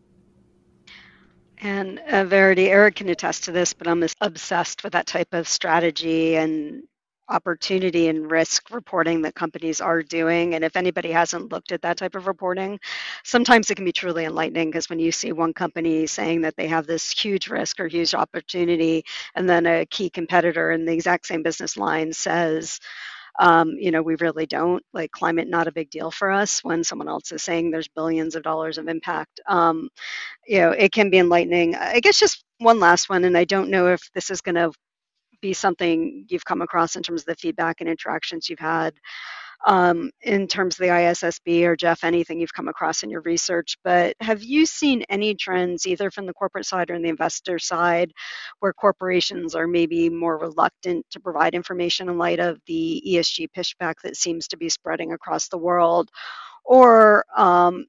And 1.62 2.00
uh, 2.00 2.26
Verity, 2.26 2.70
Eric 2.70 2.98
can 2.98 3.10
attest 3.10 3.46
to 3.46 3.54
this, 3.54 3.74
but 3.74 3.88
I'm 3.90 4.04
obsessed 4.22 4.84
with 4.86 4.94
that 4.94 5.08
type 5.08 5.34
of 5.34 5.50
strategy 5.50 6.38
and 6.38 6.84
opportunity 7.30 8.08
and 8.10 8.32
risk 8.32 8.72
reporting 8.72 9.24
that 9.24 9.36
companies 9.36 9.82
are 9.82 10.04
doing. 10.04 10.56
And 10.56 10.64
if 10.64 10.78
anybody 10.78 11.12
hasn't 11.12 11.52
looked 11.52 11.74
at 11.74 11.84
that 11.84 11.98
type 11.98 12.16
of 12.16 12.28
reporting, 12.28 12.80
sometimes 13.26 13.70
it 13.72 13.76
can 13.76 13.86
be 13.86 13.94
truly 13.94 14.26
enlightening 14.26 14.70
because 14.72 14.90
when 14.90 15.00
you 15.00 15.12
see 15.12 15.34
one 15.34 15.54
company 15.54 16.08
saying 16.08 16.42
that 16.44 16.56
they 16.58 16.68
have 16.70 16.88
this 16.88 17.12
huge 17.12 17.50
risk 17.50 17.82
or 17.82 17.88
huge 17.88 18.16
opportunity, 18.16 19.06
and 19.36 19.50
then 19.50 19.66
a 19.68 19.86
key 19.88 20.10
competitor 20.12 20.72
in 20.72 20.86
the 20.86 20.94
exact 20.94 21.28
same 21.28 21.44
business 21.44 21.78
line 21.78 22.14
says, 22.14 22.80
um, 23.40 23.72
you 23.80 23.92
know, 23.92 24.02
we 24.02 24.16
really 24.16 24.46
don't 24.46 24.84
like 24.94 25.12
climate, 25.12 25.48
not 25.50 25.68
a 25.68 25.72
big 25.72 25.90
deal 25.90 26.12
for 26.12 26.32
us 26.32 26.64
when 26.64 26.84
someone 26.84 27.08
else 27.10 27.32
is 27.32 27.44
saying 27.44 27.72
there's 27.72 27.88
billions 27.90 28.36
of 28.36 28.44
dollars 28.44 28.78
of 28.78 28.88
impact. 28.88 29.40
Um, 29.48 29.90
you 30.48 30.60
know, 30.60 30.72
it 30.72 30.92
can 30.92 31.10
be 31.10 31.20
enlightening. 31.20 31.76
I 31.76 32.00
guess 32.02 32.20
just 32.20 32.44
one 32.60 32.80
last 32.80 33.10
one, 33.10 33.26
and 33.26 33.38
I 33.38 33.46
don't 33.46 33.72
know 33.72 33.88
if 33.90 34.10
this 34.14 34.32
is 34.32 34.42
going 34.42 34.56
to 34.56 34.72
be 35.42 35.54
something 35.54 36.26
you've 36.30 36.46
come 36.46 36.62
across 36.62 36.96
in 36.96 37.04
terms 37.04 37.22
of 37.24 37.28
the 37.28 37.36
feedback 37.36 37.82
and 37.82 37.90
interactions 37.90 38.50
you've 38.50 38.60
had 38.60 38.94
um, 39.68 40.12
in 40.22 40.48
terms 40.48 40.76
of 40.76 40.80
the 40.80 40.92
ISSB 40.92 41.64
or 41.64 41.76
Jeff, 41.76 42.04
anything 42.04 42.40
you've 42.40 42.54
come 42.54 42.68
across 42.68 43.04
in 43.04 43.10
your 43.10 43.22
research. 43.22 43.78
But 43.84 44.16
have 44.20 44.44
you 44.44 44.66
seen 44.66 45.04
any 45.10 45.36
trends, 45.36 45.86
either 45.86 46.10
from 46.10 46.26
the 46.26 46.34
corporate 46.34 46.66
side 46.66 46.90
or 46.90 46.96
in 46.96 47.04
the 47.04 47.10
investor 47.10 47.60
side, 47.60 48.12
where 48.60 48.74
corporations 48.74 49.56
are 49.56 49.68
maybe 49.68 50.10
more 50.10 50.38
reluctant 50.38 51.06
to 51.12 51.20
provide 51.20 51.54
information 51.54 52.10
in 52.10 52.18
light 52.18 52.40
of 52.40 52.60
the 52.66 53.04
ESG 53.08 53.48
pushback 53.56 53.96
that 54.04 54.18
seems 54.18 54.48
to 54.50 54.58
be 54.58 54.70
spreading 54.70 55.14
across 55.14 55.48
the 55.48 55.58
world? 55.58 56.10
Or 56.66 57.26
um, 57.36 57.86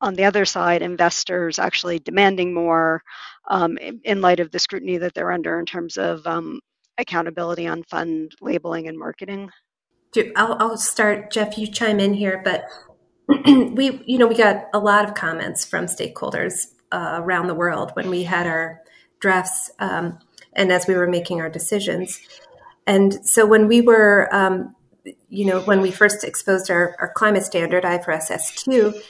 on 0.00 0.14
the 0.14 0.24
other 0.24 0.44
side, 0.44 0.82
investors 0.82 1.58
actually 1.58 2.00
demanding 2.00 2.52
more 2.52 3.02
um, 3.48 3.78
in, 3.78 4.20
light 4.20 4.40
of 4.40 4.50
the 4.50 4.58
scrutiny 4.58 4.98
that 4.98 5.14
they're 5.14 5.32
under 5.32 5.60
in 5.60 5.66
terms 5.66 5.96
of 5.96 6.26
um, 6.26 6.60
accountability 6.98 7.66
on 7.68 7.84
fund 7.84 8.32
labeling 8.40 8.88
and 8.88 8.98
marketing? 8.98 9.50
I'll, 10.36 10.56
I'll 10.58 10.76
start, 10.76 11.30
Jeff. 11.30 11.56
You 11.58 11.66
chime 11.66 12.00
in 12.00 12.14
here, 12.14 12.40
but 12.44 12.64
we, 13.46 14.02
you 14.06 14.18
know, 14.18 14.26
we 14.26 14.34
got 14.34 14.66
a 14.74 14.78
lot 14.78 15.08
of 15.08 15.14
comments 15.14 15.64
from 15.64 15.86
stakeholders 15.86 16.66
uh, 16.90 17.20
around 17.22 17.46
the 17.46 17.54
world 17.54 17.92
when 17.94 18.10
we 18.10 18.24
had 18.24 18.46
our 18.46 18.80
drafts 19.20 19.70
um, 19.78 20.18
and 20.52 20.70
as 20.70 20.86
we 20.86 20.94
were 20.94 21.06
making 21.06 21.40
our 21.40 21.48
decisions. 21.48 22.20
And 22.86 23.26
so 23.26 23.46
when 23.46 23.68
we 23.68 23.80
were, 23.80 24.28
um, 24.34 24.74
you 25.28 25.46
know, 25.46 25.60
when 25.62 25.80
we 25.80 25.90
first 25.90 26.24
exposed 26.24 26.70
our, 26.70 26.94
our 26.98 27.12
climate 27.12 27.44
standard 27.44 27.84
IFRS 27.84 28.30
S2, 28.30 29.00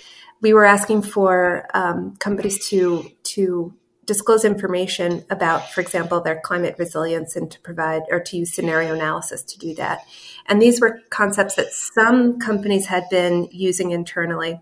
we 0.41 0.53
were 0.53 0.65
asking 0.65 1.03
for 1.03 1.67
um, 1.75 2.17
companies 2.17 2.69
to 2.69 3.11
to 3.23 3.75
disclose 4.05 4.45
information 4.45 5.25
about, 5.31 5.71
for 5.71 5.81
example, 5.81 6.21
their 6.21 6.41
climate 6.41 6.75
resilience 6.79 7.37
and 7.37 7.51
to 7.51 7.61
provide 7.61 8.03
or 8.11 8.21
to 8.21 8.37
use 8.37 8.53
scenario 8.53 8.95
analysis 8.95 9.43
to 9.45 9.59
do 9.59 9.75
that. 9.75 10.05
And 10.47 10.61
these 10.61 10.81
were 10.81 11.01
concepts 11.11 11.55
that 11.55 11.73
some 11.73 12.41
companies 12.41 12.87
had 12.87 13.09
been 13.11 13.49
using 13.53 13.93
internally, 13.93 14.61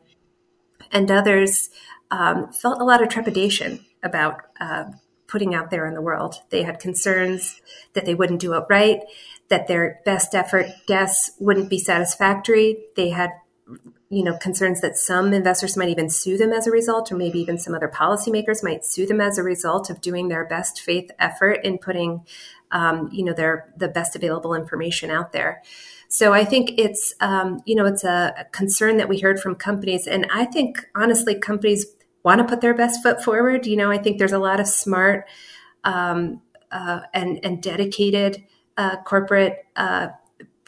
and 0.92 1.10
others 1.10 1.70
um, 2.10 2.52
felt 2.52 2.80
a 2.80 2.84
lot 2.84 3.02
of 3.02 3.08
trepidation 3.08 3.84
about 4.02 4.42
uh, 4.60 4.84
putting 5.26 5.54
out 5.54 5.70
there 5.70 5.86
in 5.86 5.94
the 5.94 6.02
world. 6.02 6.36
They 6.50 6.62
had 6.62 6.80
concerns 6.80 7.60
that 7.94 8.04
they 8.04 8.14
wouldn't 8.14 8.40
do 8.40 8.52
it 8.54 8.64
right, 8.68 9.00
that 9.48 9.68
their 9.68 10.00
best 10.04 10.34
effort 10.34 10.66
guess 10.86 11.32
wouldn't 11.38 11.70
be 11.70 11.78
satisfactory. 11.78 12.84
They 12.96 13.10
had 13.10 13.30
you 14.10 14.22
know 14.22 14.36
concerns 14.36 14.80
that 14.80 14.96
some 14.96 15.32
investors 15.32 15.76
might 15.76 15.88
even 15.88 16.10
sue 16.10 16.36
them 16.36 16.52
as 16.52 16.66
a 16.66 16.70
result 16.70 17.10
or 17.10 17.16
maybe 17.16 17.40
even 17.40 17.58
some 17.58 17.74
other 17.74 17.88
policymakers 17.88 18.62
might 18.62 18.84
sue 18.84 19.06
them 19.06 19.20
as 19.20 19.38
a 19.38 19.42
result 19.42 19.88
of 19.88 20.00
doing 20.00 20.28
their 20.28 20.44
best 20.44 20.80
faith 20.80 21.10
effort 21.18 21.60
in 21.64 21.78
putting 21.78 22.22
um, 22.72 23.08
you 23.12 23.24
know 23.24 23.32
their 23.32 23.72
the 23.76 23.88
best 23.88 24.14
available 24.14 24.54
information 24.54 25.10
out 25.10 25.32
there 25.32 25.62
so 26.08 26.32
i 26.32 26.44
think 26.44 26.72
it's 26.76 27.14
um, 27.20 27.62
you 27.64 27.74
know 27.74 27.86
it's 27.86 28.04
a 28.04 28.46
concern 28.52 28.96
that 28.98 29.08
we 29.08 29.20
heard 29.20 29.40
from 29.40 29.54
companies 29.54 30.06
and 30.06 30.26
i 30.32 30.44
think 30.44 30.86
honestly 30.94 31.34
companies 31.34 31.86
want 32.22 32.38
to 32.38 32.44
put 32.44 32.60
their 32.60 32.74
best 32.74 33.02
foot 33.02 33.22
forward. 33.22 33.66
You 33.66 33.76
know, 33.76 33.90
I 33.90 33.98
think 33.98 34.18
there's 34.18 34.32
a 34.32 34.38
lot 34.38 34.60
of 34.60 34.66
smart 34.66 35.28
um, 35.84 36.40
uh, 36.70 37.00
and 37.14 37.40
and 37.44 37.62
dedicated 37.62 38.44
uh, 38.76 38.96
corporate 39.02 39.66
uh, 39.76 40.08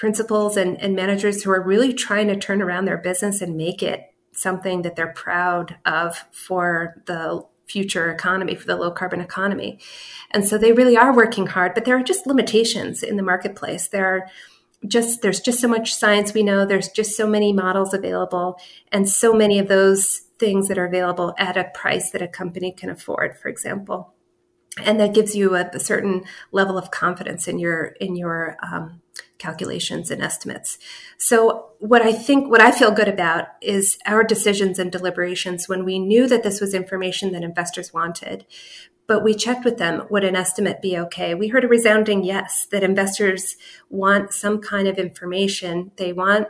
principals 0.02 0.56
and, 0.56 0.80
and 0.80 0.96
managers 0.96 1.44
who 1.44 1.50
are 1.52 1.62
really 1.62 1.94
trying 1.94 2.26
to 2.26 2.34
turn 2.34 2.60
around 2.60 2.86
their 2.86 2.98
business 2.98 3.40
and 3.40 3.56
make 3.56 3.84
it 3.84 4.12
something 4.32 4.82
that 4.82 4.96
they're 4.96 5.12
proud 5.12 5.76
of 5.86 6.24
for 6.32 7.00
the 7.06 7.40
future 7.68 8.10
economy, 8.10 8.56
for 8.56 8.66
the 8.66 8.74
low 8.74 8.90
carbon 8.90 9.20
economy. 9.20 9.78
And 10.32 10.44
so 10.44 10.58
they 10.58 10.72
really 10.72 10.96
are 10.96 11.14
working 11.14 11.46
hard, 11.46 11.72
but 11.72 11.84
there 11.84 11.96
are 11.96 12.02
just 12.02 12.26
limitations 12.26 13.04
in 13.04 13.16
the 13.16 13.22
marketplace. 13.22 13.86
There 13.86 14.04
are 14.04 14.26
just 14.88 15.22
there's 15.22 15.38
just 15.38 15.60
so 15.60 15.68
much 15.68 15.94
science 15.94 16.34
we 16.34 16.42
know 16.42 16.66
there's 16.66 16.88
just 16.88 17.16
so 17.16 17.24
many 17.24 17.52
models 17.52 17.94
available 17.94 18.58
and 18.90 19.08
so 19.08 19.32
many 19.32 19.60
of 19.60 19.68
those 19.68 20.22
things 20.40 20.66
that 20.66 20.78
are 20.78 20.86
available 20.86 21.32
at 21.38 21.56
a 21.56 21.70
price 21.72 22.10
that 22.10 22.22
a 22.22 22.26
company 22.26 22.72
can 22.72 22.90
afford 22.90 23.38
for 23.38 23.48
example 23.48 24.12
and 24.78 24.98
that 24.98 25.14
gives 25.14 25.36
you 25.36 25.54
a, 25.54 25.70
a 25.72 25.78
certain 25.78 26.24
level 26.50 26.76
of 26.76 26.90
confidence 26.90 27.46
in 27.46 27.60
your 27.60 27.94
in 28.00 28.16
your 28.16 28.56
um, 28.60 29.00
calculations 29.42 30.10
and 30.10 30.22
estimates. 30.22 30.78
So 31.18 31.66
what 31.78 32.02
i 32.02 32.12
think 32.12 32.48
what 32.48 32.60
i 32.60 32.70
feel 32.70 32.92
good 32.92 33.08
about 33.08 33.44
is 33.60 33.98
our 34.06 34.22
decisions 34.22 34.78
and 34.78 34.92
deliberations 34.92 35.68
when 35.68 35.84
we 35.84 35.98
knew 35.98 36.28
that 36.28 36.44
this 36.44 36.60
was 36.60 36.74
information 36.74 37.32
that 37.32 37.42
investors 37.42 37.92
wanted 37.92 38.46
but 39.08 39.24
we 39.24 39.34
checked 39.34 39.64
with 39.64 39.78
them 39.78 40.06
would 40.10 40.24
an 40.24 40.36
estimate 40.36 40.80
be 40.80 40.96
okay? 40.96 41.34
We 41.34 41.48
heard 41.48 41.64
a 41.64 41.68
resounding 41.68 42.24
yes 42.24 42.66
that 42.70 42.82
investors 42.82 43.56
want 43.90 44.32
some 44.32 44.60
kind 44.60 44.88
of 44.88 44.96
information. 44.96 45.90
They 45.96 46.12
want 46.12 46.48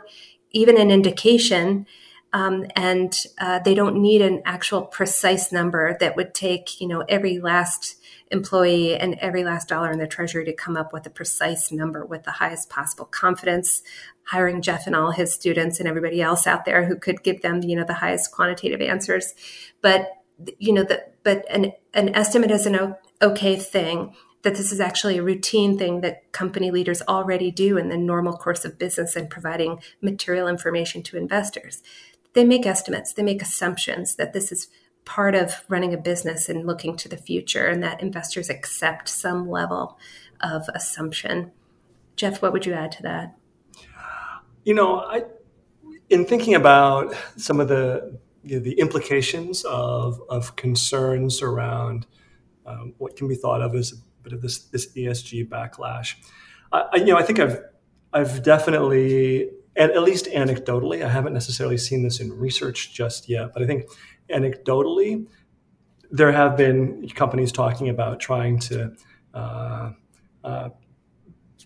even 0.51 0.79
an 0.79 0.91
indication 0.91 1.85
um, 2.33 2.65
and 2.75 3.15
uh, 3.39 3.59
they 3.59 3.75
don't 3.75 4.01
need 4.01 4.21
an 4.21 4.41
actual 4.43 4.81
precise 4.81 5.51
number 5.51 5.95
that 5.99 6.15
would 6.15 6.33
take 6.33 6.81
you 6.81 6.87
know 6.87 7.03
every 7.07 7.39
last 7.39 7.95
employee 8.31 8.97
and 8.97 9.13
every 9.15 9.43
last 9.43 9.67
dollar 9.67 9.91
in 9.91 9.99
the 9.99 10.07
treasury 10.07 10.43
to 10.43 10.53
come 10.53 10.75
up 10.75 10.91
with 10.91 11.05
a 11.05 11.09
precise 11.09 11.71
number 11.71 12.03
with 12.03 12.23
the 12.23 12.31
highest 12.31 12.69
possible 12.69 13.05
confidence 13.05 13.83
hiring 14.25 14.61
jeff 14.61 14.87
and 14.87 14.95
all 14.95 15.11
his 15.11 15.33
students 15.33 15.79
and 15.79 15.87
everybody 15.87 16.21
else 16.21 16.47
out 16.47 16.65
there 16.65 16.85
who 16.85 16.95
could 16.95 17.23
give 17.23 17.41
them 17.41 17.61
you 17.61 17.75
know 17.75 17.85
the 17.85 17.93
highest 17.93 18.31
quantitative 18.31 18.81
answers. 18.81 19.33
But 19.81 20.09
you 20.57 20.73
know 20.73 20.83
that 20.83 21.15
but 21.23 21.45
an, 21.49 21.73
an 21.93 22.13
estimate 22.15 22.51
is 22.51 22.65
an 22.65 22.95
okay 23.21 23.55
thing 23.55 24.15
that 24.41 24.55
this 24.55 24.73
is 24.73 24.81
actually 24.81 25.17
a 25.17 25.23
routine 25.23 25.77
thing 25.77 26.01
that 26.01 26.29
company 26.33 26.69
leaders 26.69 27.01
already 27.03 27.49
do 27.49 27.77
in 27.77 27.87
the 27.87 27.97
normal 27.97 28.33
course 28.33 28.65
of 28.65 28.77
business 28.77 29.15
and 29.15 29.29
providing 29.29 29.79
material 30.01 30.47
information 30.47 31.01
to 31.01 31.17
investors 31.17 31.81
they 32.33 32.43
make 32.43 32.65
estimates, 32.65 33.13
they 33.13 33.23
make 33.23 33.41
assumptions 33.41 34.15
that 34.15 34.33
this 34.33 34.51
is 34.51 34.67
part 35.05 35.35
of 35.35 35.63
running 35.67 35.93
a 35.93 35.97
business 35.97 36.49
and 36.49 36.65
looking 36.65 36.95
to 36.97 37.09
the 37.09 37.17
future, 37.17 37.67
and 37.67 37.83
that 37.83 38.01
investors 38.01 38.49
accept 38.49 39.09
some 39.09 39.49
level 39.49 39.97
of 40.41 40.67
assumption. 40.73 41.51
Jeff, 42.15 42.41
what 42.41 42.53
would 42.53 42.65
you 42.65 42.73
add 42.73 42.91
to 42.93 43.03
that? 43.03 43.35
You 44.63 44.73
know, 44.73 44.99
I, 44.99 45.23
in 46.09 46.25
thinking 46.25 46.55
about 46.55 47.13
some 47.37 47.59
of 47.59 47.67
the 47.67 48.19
you 48.43 48.57
know, 48.57 48.63
the 48.63 48.79
implications 48.79 49.63
of 49.65 50.21
of 50.29 50.55
concerns 50.55 51.41
around 51.41 52.05
um, 52.65 52.93
what 52.97 53.15
can 53.15 53.27
be 53.27 53.35
thought 53.35 53.61
of 53.61 53.75
as 53.75 53.91
a 53.91 53.95
bit 54.23 54.33
of 54.33 54.41
this 54.41 54.59
this 54.65 54.91
ESG 54.93 55.49
backlash, 55.49 56.15
I, 56.71 56.87
you 56.95 57.05
know, 57.05 57.17
I 57.17 57.23
think 57.23 57.39
I've 57.39 57.59
I've 58.13 58.43
definitely 58.43 59.49
and 59.75 59.91
at 59.91 60.03
least 60.03 60.25
anecdotally, 60.27 61.03
I 61.03 61.09
haven't 61.09 61.33
necessarily 61.33 61.77
seen 61.77 62.03
this 62.03 62.19
in 62.19 62.31
research 62.31 62.93
just 62.93 63.27
yet, 63.27 63.53
but 63.53 63.63
I 63.63 63.65
think 63.65 63.85
anecdotally, 64.29 65.27
there 66.11 66.31
have 66.31 66.55
been 66.55 67.09
companies 67.09 67.51
talking 67.51 67.89
about 67.89 68.19
trying 68.19 68.59
to 68.59 68.93
uh, 69.33 69.91
uh, 70.43 70.69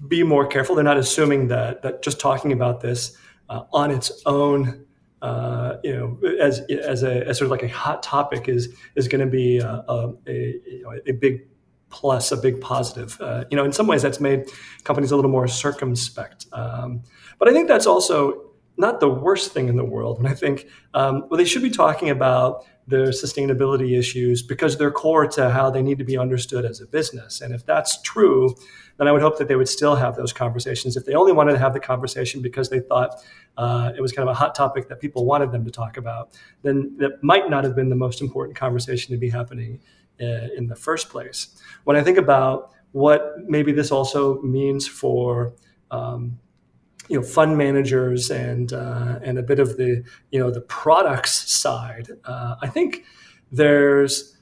be 0.08 0.24
more 0.24 0.48
careful. 0.48 0.76
They're 0.76 0.84
not 0.86 0.98
assuming 0.98 1.48
that 1.50 1.82
that 1.82 2.02
just 2.02 2.20
talking 2.20 2.54
about 2.54 2.80
this 2.80 3.18
uh, 3.50 3.64
on 3.74 3.92
its 3.92 4.22
own, 4.26 4.86
uh, 5.22 5.78
you 5.84 5.94
know, 5.94 6.20
as 6.40 6.62
as 6.62 7.04
a 7.04 7.28
as 7.28 7.38
sort 7.38 7.48
of 7.48 7.52
like 7.52 7.64
a 7.64 7.68
hot 7.68 8.04
topic 8.04 8.48
is 8.48 8.74
is 8.96 9.10
going 9.10 9.22
to 9.22 9.32
be 9.32 9.58
a, 9.58 9.68
a, 9.68 10.14
a, 10.28 10.62
you 10.66 10.84
know, 10.84 10.98
a 11.06 11.12
big 11.12 11.42
plus, 11.90 12.32
a 12.32 12.38
big 12.38 12.62
positive. 12.62 13.20
Uh, 13.20 13.46
you 13.50 13.58
know, 13.58 13.64
in 13.64 13.72
some 13.72 13.88
ways, 13.88 14.02
that's 14.02 14.20
made 14.20 14.50
companies 14.84 15.12
a 15.12 15.16
little 15.16 15.32
more 15.32 15.48
circumspect. 15.48 16.46
Um, 16.54 17.04
but 17.40 17.48
I 17.48 17.54
think 17.54 17.68
that's 17.68 17.88
also 17.88 18.48
not 18.78 19.00
the 19.00 19.10
worst 19.10 19.54
thing 19.54 19.70
in 19.70 19.76
the 19.76 19.84
world. 19.84 20.20
And 20.20 20.28
I 20.28 20.34
think, 20.34 20.68
um, 20.94 21.26
well, 21.30 21.38
they 21.38 21.46
should 21.46 21.64
be 21.64 21.72
talking 21.72 22.10
about 22.10 22.66
their 22.88 23.08
sustainability 23.08 23.98
issues 23.98 24.42
because 24.42 24.78
they're 24.78 24.92
core 24.92 25.28
to 25.28 25.50
how 25.50 25.70
they 25.70 25.82
need 25.82 25.98
to 25.98 26.06
be 26.06 26.18
understood 26.18 26.64
as 26.64 26.80
a 26.80 26.86
business. 26.88 27.42
And 27.42 27.54
if 27.54 27.66
that's 27.66 28.02
true, 28.02 28.56
then 28.98 29.08
I 29.08 29.12
would 29.12 29.22
hope 29.22 29.38
that 29.40 29.48
they 29.48 29.56
would 29.56 29.68
still 29.68 29.96
have 29.96 30.16
those 30.16 30.32
conversations. 30.32 30.96
If 30.96 31.06
they 31.06 31.14
only 31.14 31.34
wanted 31.34 31.54
to 31.54 31.60
have 31.60 31.74
the 31.74 31.80
conversation 31.80 32.42
because 32.42 32.70
they 32.70 32.80
thought 32.80 33.16
uh, 33.58 33.92
it 33.98 34.02
was 34.02 34.12
kind 34.12 34.28
of 34.28 34.34
a 34.34 34.38
hot 34.38 34.56
topic 34.56 34.88
that 34.88 35.02
people 35.02 35.26
wanted 35.26 35.52
them 35.52 35.66
to 35.66 35.72
talk 35.72 35.98
about, 35.98 36.38
then 36.64 36.96
that 37.00 37.22
might 37.24 37.50
not 37.50 37.64
have 37.64 37.76
been 37.76 37.90
the 37.90 37.96
most 37.96 38.22
important 38.22 38.56
conversation 38.56 39.12
to 39.14 39.18
be 39.18 39.30
happening 39.30 39.82
uh, 40.22 40.48
in 40.56 40.68
the 40.68 40.76
first 40.76 41.10
place. 41.10 41.62
When 41.84 41.98
I 41.98 42.04
think 42.04 42.18
about 42.18 42.72
what 42.92 43.38
maybe 43.48 43.72
this 43.72 43.92
also 43.92 44.42
means 44.42 44.88
for 44.88 45.54
um, 45.92 46.40
you 47.10 47.18
know 47.18 47.24
fund 47.26 47.58
managers 47.58 48.30
and 48.30 48.74
uh, 48.74 49.20
and 49.24 49.38
a 49.38 49.44
bit 49.44 49.60
of 49.60 49.78
the 49.78 50.04
you 50.32 50.40
know 50.40 50.52
the 50.52 50.62
products 50.62 51.52
side. 51.52 52.10
Uh, 52.26 52.56
I 52.62 52.68
think 52.68 53.04
there's 53.52 54.38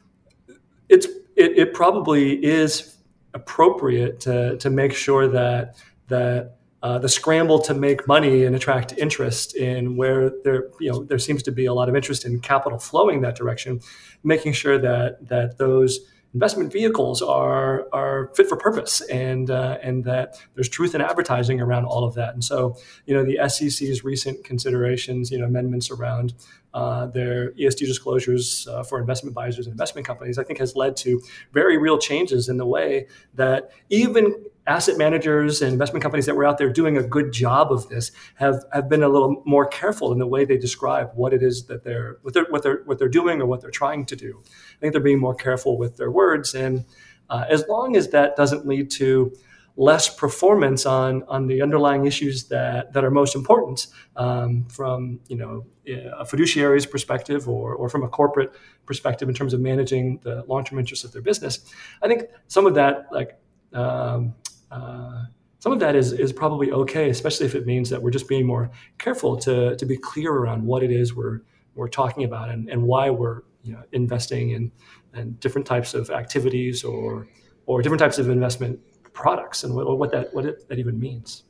it's 0.89 1.07
it, 1.35 1.57
it, 1.57 1.73
probably 1.73 2.43
is 2.43 2.97
appropriate 3.33 4.19
to 4.21 4.57
to 4.57 4.69
make 4.69 4.93
sure 4.93 5.27
that 5.27 5.75
that 6.07 6.57
uh, 6.83 6.99
the 6.99 7.09
scramble 7.09 7.59
to 7.59 7.73
make 7.73 8.07
money 8.07 8.45
and 8.45 8.55
attract 8.55 8.93
interest 8.97 9.55
in 9.55 9.95
where 9.95 10.31
there 10.43 10.69
you 10.79 10.91
know 10.91 11.03
there 11.03 11.19
seems 11.19 11.43
to 11.43 11.51
be 11.51 11.65
a 11.65 11.73
lot 11.73 11.89
of 11.89 11.95
interest 11.95 12.25
in 12.25 12.39
capital 12.39 12.79
flowing 12.79 13.21
that 13.21 13.35
direction, 13.35 13.79
making 14.23 14.53
sure 14.53 14.77
that 14.77 15.27
that 15.27 15.57
those 15.57 15.99
investment 16.35 16.71
vehicles 16.71 17.21
are 17.21 17.87
are 17.93 18.29
fit 18.35 18.47
for 18.47 18.57
purpose 18.57 18.99
and 19.09 19.49
uh, 19.49 19.77
and 19.81 20.03
that 20.03 20.35
there's 20.53 20.67
truth 20.67 20.93
in 20.93 21.01
advertising 21.01 21.61
around 21.61 21.85
all 21.85 22.03
of 22.03 22.13
that. 22.13 22.33
And 22.33 22.43
so, 22.43 22.75
you 23.05 23.13
know, 23.15 23.23
the 23.23 23.39
SEC's 23.49 24.03
recent 24.03 24.43
considerations, 24.43 25.31
you 25.31 25.39
know, 25.39 25.45
amendments 25.45 25.89
around 25.89 26.33
uh, 26.73 27.07
their 27.07 27.53
ESG 27.53 27.79
disclosures 27.87 28.67
uh, 28.69 28.83
for 28.83 28.99
investment 28.99 29.31
advisors 29.31 29.65
and 29.65 29.71
investment 29.71 30.05
companies, 30.05 30.37
I 30.37 30.43
think 30.43 30.59
has 30.59 30.75
led 30.75 30.97
to 30.97 31.21
very 31.53 31.77
real 31.77 31.97
changes 31.97 32.49
in 32.49 32.57
the 32.57 32.65
way 32.65 33.07
that 33.35 33.71
even 33.89 34.35
asset 34.67 34.97
managers 34.97 35.61
and 35.61 35.71
investment 35.71 36.01
companies 36.01 36.25
that 36.25 36.35
were 36.35 36.45
out 36.45 36.57
there 36.57 36.71
doing 36.71 36.97
a 36.97 37.03
good 37.03 37.31
job 37.31 37.71
of 37.71 37.87
this 37.89 38.11
have, 38.35 38.63
have 38.73 38.89
been 38.89 39.03
a 39.03 39.09
little 39.09 39.43
more 39.45 39.67
careful 39.67 40.11
in 40.11 40.17
the 40.17 40.27
way 40.27 40.45
they 40.45 40.57
describe 40.57 41.11
what 41.13 41.33
it 41.33 41.43
is 41.43 41.65
that 41.65 41.83
they're 41.83 42.17
what 42.21 42.33
they're 42.33 42.45
what 42.49 42.63
they're 42.63 42.81
what 42.85 42.97
they're 42.97 43.07
doing 43.07 43.41
or 43.41 43.45
what 43.45 43.61
they're 43.61 43.71
trying 43.71 44.05
to 44.05 44.15
do. 44.15 44.41
I 44.45 44.79
think 44.79 44.93
they're 44.93 45.01
being 45.01 45.19
more 45.19 45.35
careful 45.35 45.77
with 45.77 45.97
their 45.97 46.11
words, 46.11 46.55
and 46.55 46.85
uh, 47.29 47.45
as 47.49 47.65
long 47.67 47.95
as 47.95 48.09
that 48.09 48.35
doesn't 48.35 48.65
lead 48.65 48.89
to 48.91 49.33
less 49.77 50.07
performance 50.09 50.85
on 50.85 51.23
on 51.27 51.47
the 51.47 51.61
underlying 51.61 52.05
issues 52.05 52.45
that 52.45 52.93
that 52.93 53.03
are 53.03 53.11
most 53.11 53.35
important 53.35 53.87
um, 54.15 54.65
from 54.69 55.19
you 55.27 55.35
know 55.35 55.65
a 55.87 56.25
fiduciary's 56.25 56.85
perspective 56.85 57.47
or 57.47 57.75
or 57.75 57.89
from 57.89 58.03
a 58.03 58.07
corporate 58.07 58.53
perspective 58.85 59.27
in 59.27 59.35
terms 59.35 59.53
of 59.53 59.59
managing 59.59 60.19
the 60.23 60.43
long 60.47 60.63
term 60.63 60.79
interests 60.79 61.05
of 61.05 61.11
their 61.11 61.21
business. 61.21 61.59
I 62.01 62.07
think 62.07 62.23
some 62.47 62.65
of 62.65 62.75
that 62.75 63.07
like 63.11 63.37
um, 63.73 64.33
uh, 64.71 65.23
some 65.59 65.71
of 65.71 65.79
that 65.79 65.95
is 65.95 66.11
is 66.11 66.31
probably 66.31 66.71
okay, 66.71 67.09
especially 67.09 67.45
if 67.45 67.55
it 67.55 67.65
means 67.65 67.89
that 67.89 68.01
we're 68.01 68.11
just 68.11 68.27
being 68.27 68.45
more 68.45 68.69
careful 68.97 69.37
to 69.37 69.75
to 69.75 69.85
be 69.85 69.97
clear 69.97 70.31
around 70.31 70.63
what 70.63 70.83
it 70.83 70.91
is 70.91 71.15
we're 71.15 71.41
we're 71.75 71.87
talking 71.87 72.23
about 72.23 72.49
and, 72.49 72.69
and 72.69 72.83
why 72.83 73.09
we're 73.09 73.41
you 73.65 73.73
know, 73.73 73.83
investing 73.91 74.51
in, 74.51 74.71
in 75.13 75.33
different 75.33 75.67
types 75.67 75.93
of 75.93 76.09
activities 76.09 76.83
or 76.83 77.27
or 77.65 77.81
different 77.81 77.99
types 77.99 78.19
of 78.19 78.29
investment 78.29 78.79
products 79.13 79.63
and 79.63 79.73
what, 79.73 79.97
what 79.97 80.11
that 80.11 80.33
what 80.33 80.45
it, 80.45 80.69
that 80.69 80.77
even 80.77 80.99
means. 80.99 81.43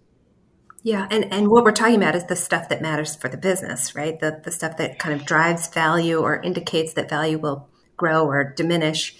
Yeah, 0.81 1.07
and, 1.09 1.33
and 1.33 1.49
what 1.49 1.63
we're 1.63 1.71
talking 1.71 1.95
about 1.95 2.15
is 2.15 2.25
the 2.27 2.35
stuff 2.35 2.69
that 2.69 2.79
matters 2.79 3.15
for 3.15 3.27
the 3.27 3.37
business, 3.37 3.95
right? 3.95 4.19
The 4.19 4.39
the 4.43 4.51
stuff 4.51 4.77
that 4.77 4.97
kind 4.97 5.19
of 5.19 5.25
drives 5.25 5.67
value 5.67 6.19
or 6.19 6.41
indicates 6.41 6.93
that 6.93 7.09
value 7.09 7.37
will 7.37 7.67
grow 7.97 8.25
or 8.25 8.53
diminish. 8.55 9.15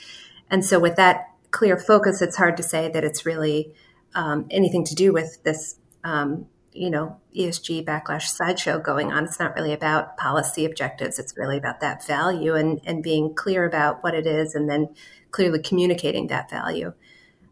And 0.50 0.64
so 0.64 0.80
with 0.80 0.96
that 0.96 1.26
clear 1.52 1.78
focus, 1.78 2.22
it's 2.22 2.38
hard 2.38 2.56
to 2.58 2.64
say 2.64 2.90
that 2.92 3.04
it's 3.04 3.26
really 3.26 3.74
um, 4.16 4.48
anything 4.50 4.84
to 4.86 4.96
do 4.96 5.14
with 5.14 5.44
this, 5.44 5.76
um, 6.04 6.48
you 6.74 6.90
know, 6.90 7.20
ESG 7.38 7.86
backlash 7.86 8.24
sideshow 8.24 8.80
going 8.80 9.12
on. 9.12 9.26
It's 9.26 9.40
not 9.40 9.56
really 9.56 9.74
about 9.74 10.18
policy 10.18 10.66
objectives. 10.66 11.20
It's 11.20 11.38
really 11.38 11.58
about 11.58 11.82
that 11.82 12.06
value 12.06 12.56
and, 12.56 12.82
and 12.86 13.04
being 13.04 13.36
clear 13.36 13.66
about 13.66 14.04
what 14.04 14.16
it 14.16 14.26
is 14.26 14.56
and 14.56 14.70
then 14.70 14.96
clearly 15.32 15.62
communicating 15.62 16.28
that 16.28 16.50
value. 16.50 16.94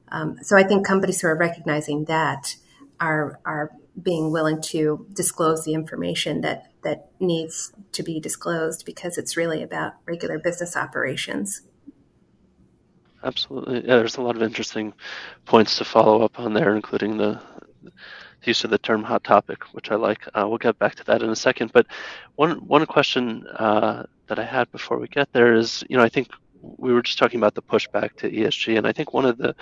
Um, 0.09 0.37
so 0.41 0.57
I 0.57 0.63
think 0.63 0.85
companies 0.85 1.21
who 1.21 1.27
are 1.27 1.37
recognizing 1.37 2.05
that 2.05 2.55
are 2.99 3.39
are 3.45 3.71
being 4.01 4.31
willing 4.31 4.61
to 4.61 5.05
disclose 5.13 5.65
the 5.65 5.73
information 5.73 6.41
that 6.41 6.71
that 6.83 7.09
needs 7.19 7.71
to 7.93 8.03
be 8.03 8.19
disclosed 8.19 8.85
because 8.85 9.17
it's 9.17 9.37
really 9.37 9.63
about 9.63 9.93
regular 10.05 10.37
business 10.37 10.75
operations. 10.75 11.61
Absolutely. 13.23 13.75
Yeah, 13.77 13.97
there's 13.97 14.17
a 14.17 14.21
lot 14.21 14.35
of 14.35 14.43
interesting 14.43 14.93
points 15.45 15.77
to 15.77 15.85
follow 15.85 16.23
up 16.23 16.39
on 16.39 16.53
there, 16.53 16.75
including 16.75 17.17
the 17.17 17.39
use 18.43 18.63
of 18.63 18.69
the 18.69 18.77
term 18.77 19.03
hot 19.03 19.23
topic, 19.23 19.63
which 19.73 19.91
I 19.91 19.95
like. 19.95 20.27
Uh, 20.33 20.45
we'll 20.47 20.57
get 20.57 20.77
back 20.79 20.95
to 20.95 21.03
that 21.05 21.23
in 21.23 21.29
a 21.29 21.35
second. 21.35 21.71
But 21.73 21.87
one 22.35 22.57
one 22.67 22.85
question 22.85 23.45
uh, 23.47 24.03
that 24.27 24.39
I 24.39 24.43
had 24.45 24.71
before 24.71 24.99
we 24.99 25.07
get 25.07 25.31
there 25.31 25.53
is, 25.55 25.83
you 25.89 25.97
know, 25.97 26.03
I 26.03 26.09
think 26.09 26.29
we 26.61 26.93
were 26.93 27.01
just 27.01 27.17
talking 27.17 27.39
about 27.39 27.55
the 27.55 27.61
pushback 27.61 28.15
to 28.17 28.29
ESG, 28.31 28.77
and 28.77 28.87
I 28.87 28.93
think 28.93 29.13
one 29.13 29.25
of 29.25 29.37
the 29.37 29.53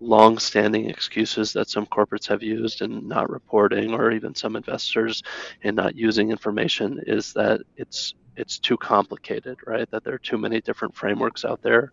long-standing 0.00 0.90
excuses 0.90 1.52
that 1.54 1.70
some 1.70 1.86
corporates 1.86 2.28
have 2.28 2.42
used 2.42 2.82
in 2.82 3.08
not 3.08 3.30
reporting, 3.30 3.94
or 3.94 4.10
even 4.12 4.34
some 4.34 4.56
investors 4.56 5.22
in 5.62 5.74
not 5.74 5.96
using 5.96 6.30
information, 6.30 7.00
is 7.06 7.32
that 7.34 7.62
it's 7.76 8.14
it's 8.40 8.58
too 8.58 8.76
complicated, 8.76 9.58
right? 9.66 9.88
That 9.90 10.02
there 10.02 10.14
are 10.14 10.18
too 10.18 10.38
many 10.38 10.60
different 10.60 10.94
frameworks 10.96 11.44
out 11.44 11.62
there. 11.62 11.92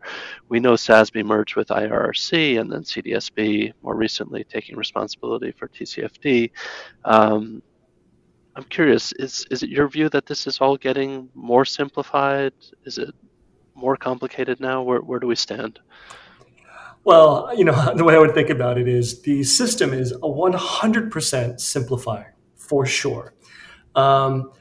We 0.50 0.60
know 0.60 0.74
SASB 0.74 1.24
merged 1.26 1.56
with 1.56 1.68
IIRC 1.68 2.60
and 2.60 2.72
then 2.72 2.84
CDSB 2.84 3.74
more 3.84 3.96
recently 3.96 4.44
taking 4.46 4.78
responsibility 4.78 5.52
for 5.52 5.68
TCFD. 5.68 6.52
Um, 7.06 7.62
I'm 8.56 8.64
curious, 8.64 9.12
is, 9.14 9.46
is 9.52 9.62
it 9.62 9.70
your 9.70 9.88
view 9.88 10.10
that 10.10 10.26
this 10.26 10.48
is 10.48 10.60
all 10.60 10.78
getting 10.78 11.30
more 11.36 11.66
simplified? 11.66 12.54
Is 12.86 12.98
it 12.98 13.14
more 13.76 13.98
complicated 13.98 14.60
now? 14.60 14.82
Where, 14.82 15.02
where 15.02 15.20
do 15.20 15.28
we 15.28 15.36
stand? 15.36 15.80
Well, 17.04 17.52
you 17.56 17.66
know, 17.66 17.94
the 17.96 18.04
way 18.04 18.16
I 18.16 18.20
would 18.20 18.34
think 18.34 18.50
about 18.50 18.78
it 18.78 18.88
is 18.88 19.22
the 19.22 19.44
system 19.44 19.94
is 19.94 20.12
a 20.12 20.16
100% 20.16 21.60
simplifying 21.60 22.34
for 22.56 22.86
sure. 22.86 23.34
Um, 23.96 24.52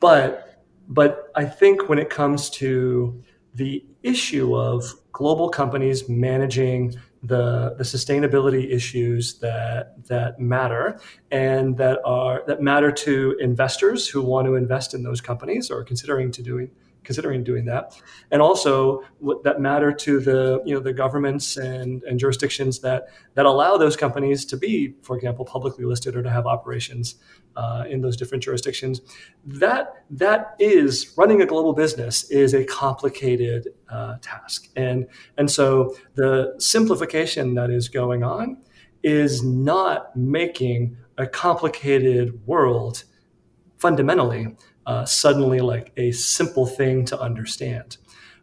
but 0.00 0.49
but 0.90 1.30
I 1.36 1.44
think 1.44 1.88
when 1.88 2.00
it 2.00 2.10
comes 2.10 2.50
to 2.50 3.22
the 3.54 3.84
issue 4.02 4.56
of 4.56 4.84
global 5.12 5.48
companies 5.48 6.08
managing 6.08 6.96
the, 7.22 7.74
the 7.78 7.84
sustainability 7.84 8.72
issues 8.72 9.38
that 9.38 10.06
that 10.08 10.40
matter 10.40 10.98
and 11.30 11.76
that 11.76 12.00
are 12.04 12.42
that 12.46 12.60
matter 12.60 12.90
to 12.90 13.36
investors 13.38 14.08
who 14.08 14.22
want 14.22 14.46
to 14.46 14.56
invest 14.56 14.94
in 14.94 15.02
those 15.02 15.20
companies 15.20 15.70
or 15.70 15.84
considering 15.84 16.32
to 16.32 16.42
doing 16.42 16.70
considering 17.04 17.42
doing 17.42 17.64
that, 17.66 18.00
and 18.30 18.42
also 18.42 19.02
that 19.44 19.60
matter 19.60 19.92
to 19.92 20.20
the 20.20 20.62
you 20.64 20.74
know 20.74 20.80
the 20.80 20.92
governments 20.92 21.56
and, 21.56 22.02
and 22.04 22.18
jurisdictions 22.18 22.80
that 22.80 23.08
that 23.34 23.46
allow 23.46 23.76
those 23.76 23.96
companies 23.96 24.44
to 24.46 24.56
be, 24.56 24.94
for 25.02 25.16
example, 25.16 25.44
publicly 25.44 25.84
listed 25.84 26.16
or 26.16 26.22
to 26.22 26.30
have 26.30 26.46
operations 26.46 27.16
uh, 27.56 27.84
in 27.88 28.00
those 28.00 28.16
different 28.16 28.42
jurisdictions. 28.42 29.00
That 29.44 30.04
that 30.10 30.54
is 30.58 31.12
running 31.16 31.42
a 31.42 31.46
global 31.46 31.72
business 31.72 32.30
is 32.30 32.54
a 32.54 32.64
complicated 32.64 33.68
uh, 33.88 34.16
task, 34.22 34.68
and 34.76 35.06
and 35.36 35.50
so 35.50 35.94
the 36.14 36.54
simplification 36.58 37.54
that 37.54 37.70
is 37.70 37.88
going 37.88 38.22
on 38.22 38.58
is 39.02 39.42
not 39.42 40.14
making 40.16 40.96
a 41.16 41.26
complicated 41.26 42.46
world 42.46 43.04
fundamentally 43.78 44.54
uh, 44.90 45.04
suddenly 45.04 45.60
like 45.60 45.92
a 45.96 46.10
simple 46.10 46.66
thing 46.66 47.04
to 47.04 47.20
understand. 47.20 47.96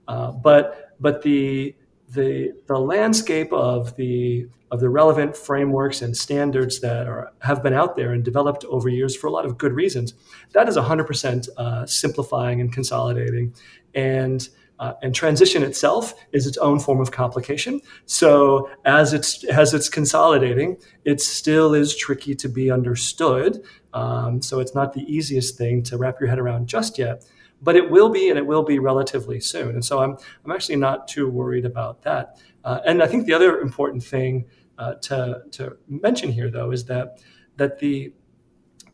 Uh, 0.07 0.31
but 0.31 0.93
but 0.97 1.21
the 1.21 1.75
the 2.09 2.53
the 2.67 2.79
landscape 2.79 3.51
of 3.51 3.97
the 3.97 4.47
of 4.71 4.79
the 4.79 4.89
relevant 4.89 5.35
frameworks 5.35 6.01
and 6.01 6.15
standards 6.15 6.79
that 6.79 7.05
are 7.05 7.33
have 7.41 7.61
been 7.61 7.73
out 7.73 7.97
there 7.97 8.13
and 8.13 8.23
developed 8.23 8.63
over 8.65 8.87
years 8.87 9.13
for 9.13 9.27
a 9.27 9.31
lot 9.31 9.45
of 9.45 9.57
good 9.57 9.73
reasons. 9.73 10.13
That 10.53 10.69
is 10.69 10.77
100% 10.77 11.49
uh, 11.57 11.85
simplifying 11.85 12.61
and 12.61 12.71
consolidating, 12.71 13.53
and 13.93 14.47
uh, 14.79 14.93
and 15.01 15.13
transition 15.13 15.63
itself 15.63 16.13
is 16.31 16.45
its 16.45 16.57
own 16.57 16.79
form 16.79 16.99
of 16.99 17.11
complication. 17.11 17.81
So 18.05 18.69
as 18.85 19.13
it's 19.13 19.43
as 19.45 19.73
it's 19.73 19.89
consolidating, 19.89 20.77
it 21.03 21.19
still 21.21 21.73
is 21.73 21.95
tricky 21.95 22.35
to 22.35 22.49
be 22.49 22.69
understood. 22.69 23.63
Um, 23.93 24.41
so 24.41 24.59
it's 24.59 24.75
not 24.75 24.93
the 24.93 25.01
easiest 25.01 25.57
thing 25.57 25.83
to 25.83 25.97
wrap 25.97 26.19
your 26.19 26.29
head 26.29 26.39
around 26.39 26.67
just 26.67 26.99
yet, 26.99 27.25
but 27.61 27.75
it 27.75 27.89
will 27.89 28.09
be, 28.09 28.29
and 28.29 28.37
it 28.37 28.45
will 28.45 28.63
be 28.63 28.77
relatively 28.77 29.39
soon. 29.39 29.69
And 29.69 29.83
so 29.83 29.99
I'm 29.99 30.17
I'm 30.45 30.51
actually 30.51 30.75
not 30.77 31.07
too 31.07 31.27
worried 31.29 31.65
about 31.65 32.03
that. 32.03 32.39
Uh, 32.63 32.79
and 32.85 33.01
I 33.01 33.07
think 33.07 33.25
the 33.25 33.33
other 33.33 33.59
important 33.59 34.03
thing 34.03 34.45
uh, 34.77 34.95
to 34.95 35.41
to 35.51 35.77
mention 35.87 36.31
here, 36.31 36.51
though, 36.51 36.71
is 36.71 36.85
that 36.85 37.19
that 37.55 37.79
the 37.79 38.13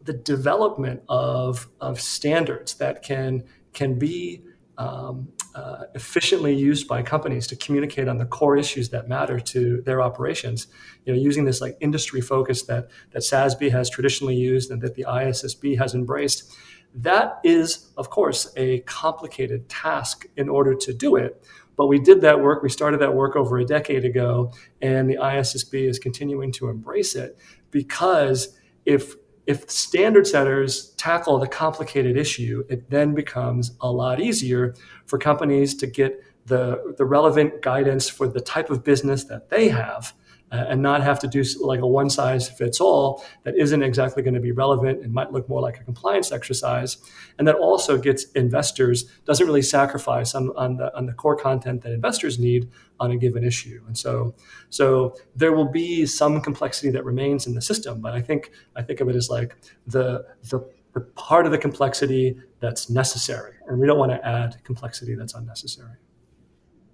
the 0.01 0.13
development 0.13 1.01
of 1.09 1.67
of 1.81 1.99
standards 1.99 2.75
that 2.75 3.03
can 3.03 3.43
can 3.73 3.99
be 3.99 4.43
um, 4.77 5.27
uh, 5.55 5.83
efficiently 5.93 6.53
used 6.53 6.87
by 6.87 7.01
companies 7.01 7.47
to 7.47 7.55
communicate 7.55 8.07
on 8.07 8.17
the 8.17 8.25
core 8.25 8.57
issues 8.57 8.89
that 8.89 9.07
matter 9.07 9.39
to 9.39 9.81
their 9.81 10.01
operations. 10.01 10.67
You 11.05 11.13
know, 11.13 11.19
using 11.19 11.45
this 11.45 11.61
like 11.61 11.77
industry 11.79 12.21
focus 12.21 12.63
that 12.63 12.89
that 13.11 13.19
SASB 13.19 13.71
has 13.71 13.89
traditionally 13.89 14.35
used 14.35 14.71
and 14.71 14.81
that 14.81 14.95
the 14.95 15.05
ISSB 15.07 15.77
has 15.77 15.93
embraced. 15.93 16.51
That 16.95 17.39
is, 17.43 17.91
of 17.97 18.09
course, 18.09 18.53
a 18.55 18.79
complicated 18.81 19.67
task 19.67 20.27
in 20.37 20.47
order 20.49 20.75
to 20.75 20.93
do 20.93 21.15
it. 21.15 21.43
But 21.75 21.87
we 21.87 21.99
did 21.99 22.21
that 22.21 22.39
work. 22.39 22.61
We 22.61 22.69
started 22.69 22.99
that 23.01 23.15
work 23.15 23.35
over 23.35 23.57
a 23.57 23.65
decade 23.65 24.05
ago, 24.05 24.53
and 24.81 25.09
the 25.09 25.17
ISSB 25.17 25.89
is 25.89 25.97
continuing 25.97 26.51
to 26.53 26.69
embrace 26.69 27.15
it 27.15 27.37
because 27.71 28.57
if 28.85 29.15
if 29.45 29.69
standard 29.69 30.25
setters 30.25 30.91
tackle 30.91 31.37
the 31.37 31.47
complicated 31.47 32.17
issue, 32.17 32.63
it 32.69 32.89
then 32.89 33.13
becomes 33.13 33.75
a 33.81 33.91
lot 33.91 34.21
easier 34.21 34.75
for 35.05 35.17
companies 35.17 35.75
to 35.75 35.87
get 35.87 36.23
the, 36.45 36.95
the 36.97 37.05
relevant 37.05 37.61
guidance 37.61 38.09
for 38.09 38.27
the 38.27 38.41
type 38.41 38.69
of 38.69 38.83
business 38.83 39.25
that 39.25 39.49
they 39.49 39.69
have 39.69 40.13
Uh, 40.53 40.65
and 40.69 40.83
not 40.83 41.01
have 41.01 41.17
to 41.17 41.27
do 41.27 41.43
like 41.61 41.79
a 41.79 41.87
one 41.87 42.11
size 42.11 42.47
fits 42.47 42.79
all 42.79 43.25
that 43.41 43.55
isn't 43.57 43.81
exactly 43.81 44.21
going 44.21 44.35
to 44.35 44.39
be 44.39 44.51
relevant 44.51 45.03
and 45.03 45.11
might 45.11 45.31
look 45.31 45.49
more 45.49 45.59
like 45.59 45.79
a 45.79 45.83
compliance 45.83 46.31
exercise. 46.31 46.97
And 47.39 47.47
that 47.47 47.55
also 47.55 47.97
gets 47.97 48.25
investors, 48.33 49.05
doesn't 49.25 49.47
really 49.47 49.63
sacrifice 49.63 50.35
on, 50.35 50.51
on, 50.55 50.77
the, 50.77 50.95
on 50.95 51.07
the 51.07 51.13
core 51.13 51.35
content 51.35 51.81
that 51.81 51.91
investors 51.91 52.37
need 52.37 52.69
on 52.99 53.09
a 53.09 53.17
given 53.17 53.43
issue. 53.43 53.81
And 53.87 53.97
so, 53.97 54.35
so 54.69 55.15
there 55.35 55.53
will 55.53 55.71
be 55.71 56.05
some 56.05 56.39
complexity 56.39 56.91
that 56.91 57.03
remains 57.03 57.47
in 57.47 57.55
the 57.55 57.61
system, 57.61 57.99
but 57.99 58.13
I 58.13 58.21
think, 58.21 58.51
I 58.75 58.83
think 58.83 59.01
of 59.01 59.09
it 59.09 59.15
as 59.15 59.31
like 59.31 59.57
the, 59.87 60.23
the, 60.51 60.69
the 60.93 61.01
part 61.01 61.47
of 61.47 61.51
the 61.51 61.57
complexity 61.57 62.37
that's 62.59 62.91
necessary. 62.91 63.55
And 63.67 63.79
we 63.79 63.87
don't 63.87 63.97
want 63.97 64.11
to 64.11 64.23
add 64.23 64.63
complexity 64.63 65.15
that's 65.15 65.33
unnecessary. 65.33 65.97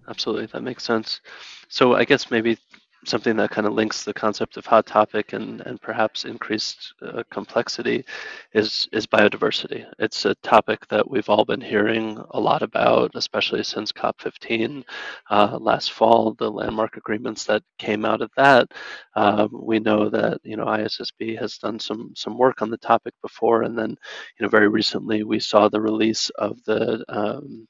Absolutely, 0.07 0.45
that 0.47 0.63
makes 0.63 0.83
sense. 0.83 1.21
So 1.67 1.93
I 1.93 2.05
guess 2.05 2.31
maybe 2.31 2.57
something 3.05 3.35
that 3.37 3.49
kind 3.49 3.65
of 3.65 3.73
links 3.73 4.03
the 4.03 4.13
concept 4.13 4.57
of 4.57 4.65
hot 4.65 4.85
topic 4.85 5.33
and, 5.33 5.61
and 5.61 5.81
perhaps 5.81 6.25
increased 6.25 6.93
uh, 7.01 7.23
complexity 7.31 8.03
is, 8.53 8.87
is 8.91 9.07
biodiversity. 9.07 9.85
It's 9.99 10.25
a 10.25 10.35
topic 10.35 10.85
that 10.87 11.09
we've 11.09 11.29
all 11.29 11.45
been 11.45 11.61
hearing 11.61 12.21
a 12.31 12.39
lot 12.39 12.61
about, 12.61 13.11
especially 13.15 13.63
since 13.63 13.91
COP15 13.91 14.83
uh, 15.29 15.57
last 15.61 15.91
fall, 15.91 16.33
the 16.33 16.49
landmark 16.49 16.97
agreements 16.97 17.45
that 17.45 17.63
came 17.77 18.03
out 18.05 18.21
of 18.21 18.31
that. 18.35 18.67
Um, 19.15 19.49
we 19.53 19.79
know 19.79 20.09
that, 20.09 20.39
you 20.43 20.57
know, 20.57 20.65
ISSB 20.65 21.39
has 21.39 21.57
done 21.57 21.79
some, 21.79 22.11
some 22.15 22.37
work 22.37 22.61
on 22.61 22.69
the 22.69 22.77
topic 22.77 23.13
before, 23.21 23.63
and 23.63 23.77
then, 23.77 23.91
you 23.91 24.43
know, 24.43 24.49
very 24.49 24.67
recently 24.67 25.23
we 25.23 25.39
saw 25.39 25.69
the 25.69 25.81
release 25.81 26.29
of 26.31 26.61
the 26.65 27.03
um, 27.07 27.67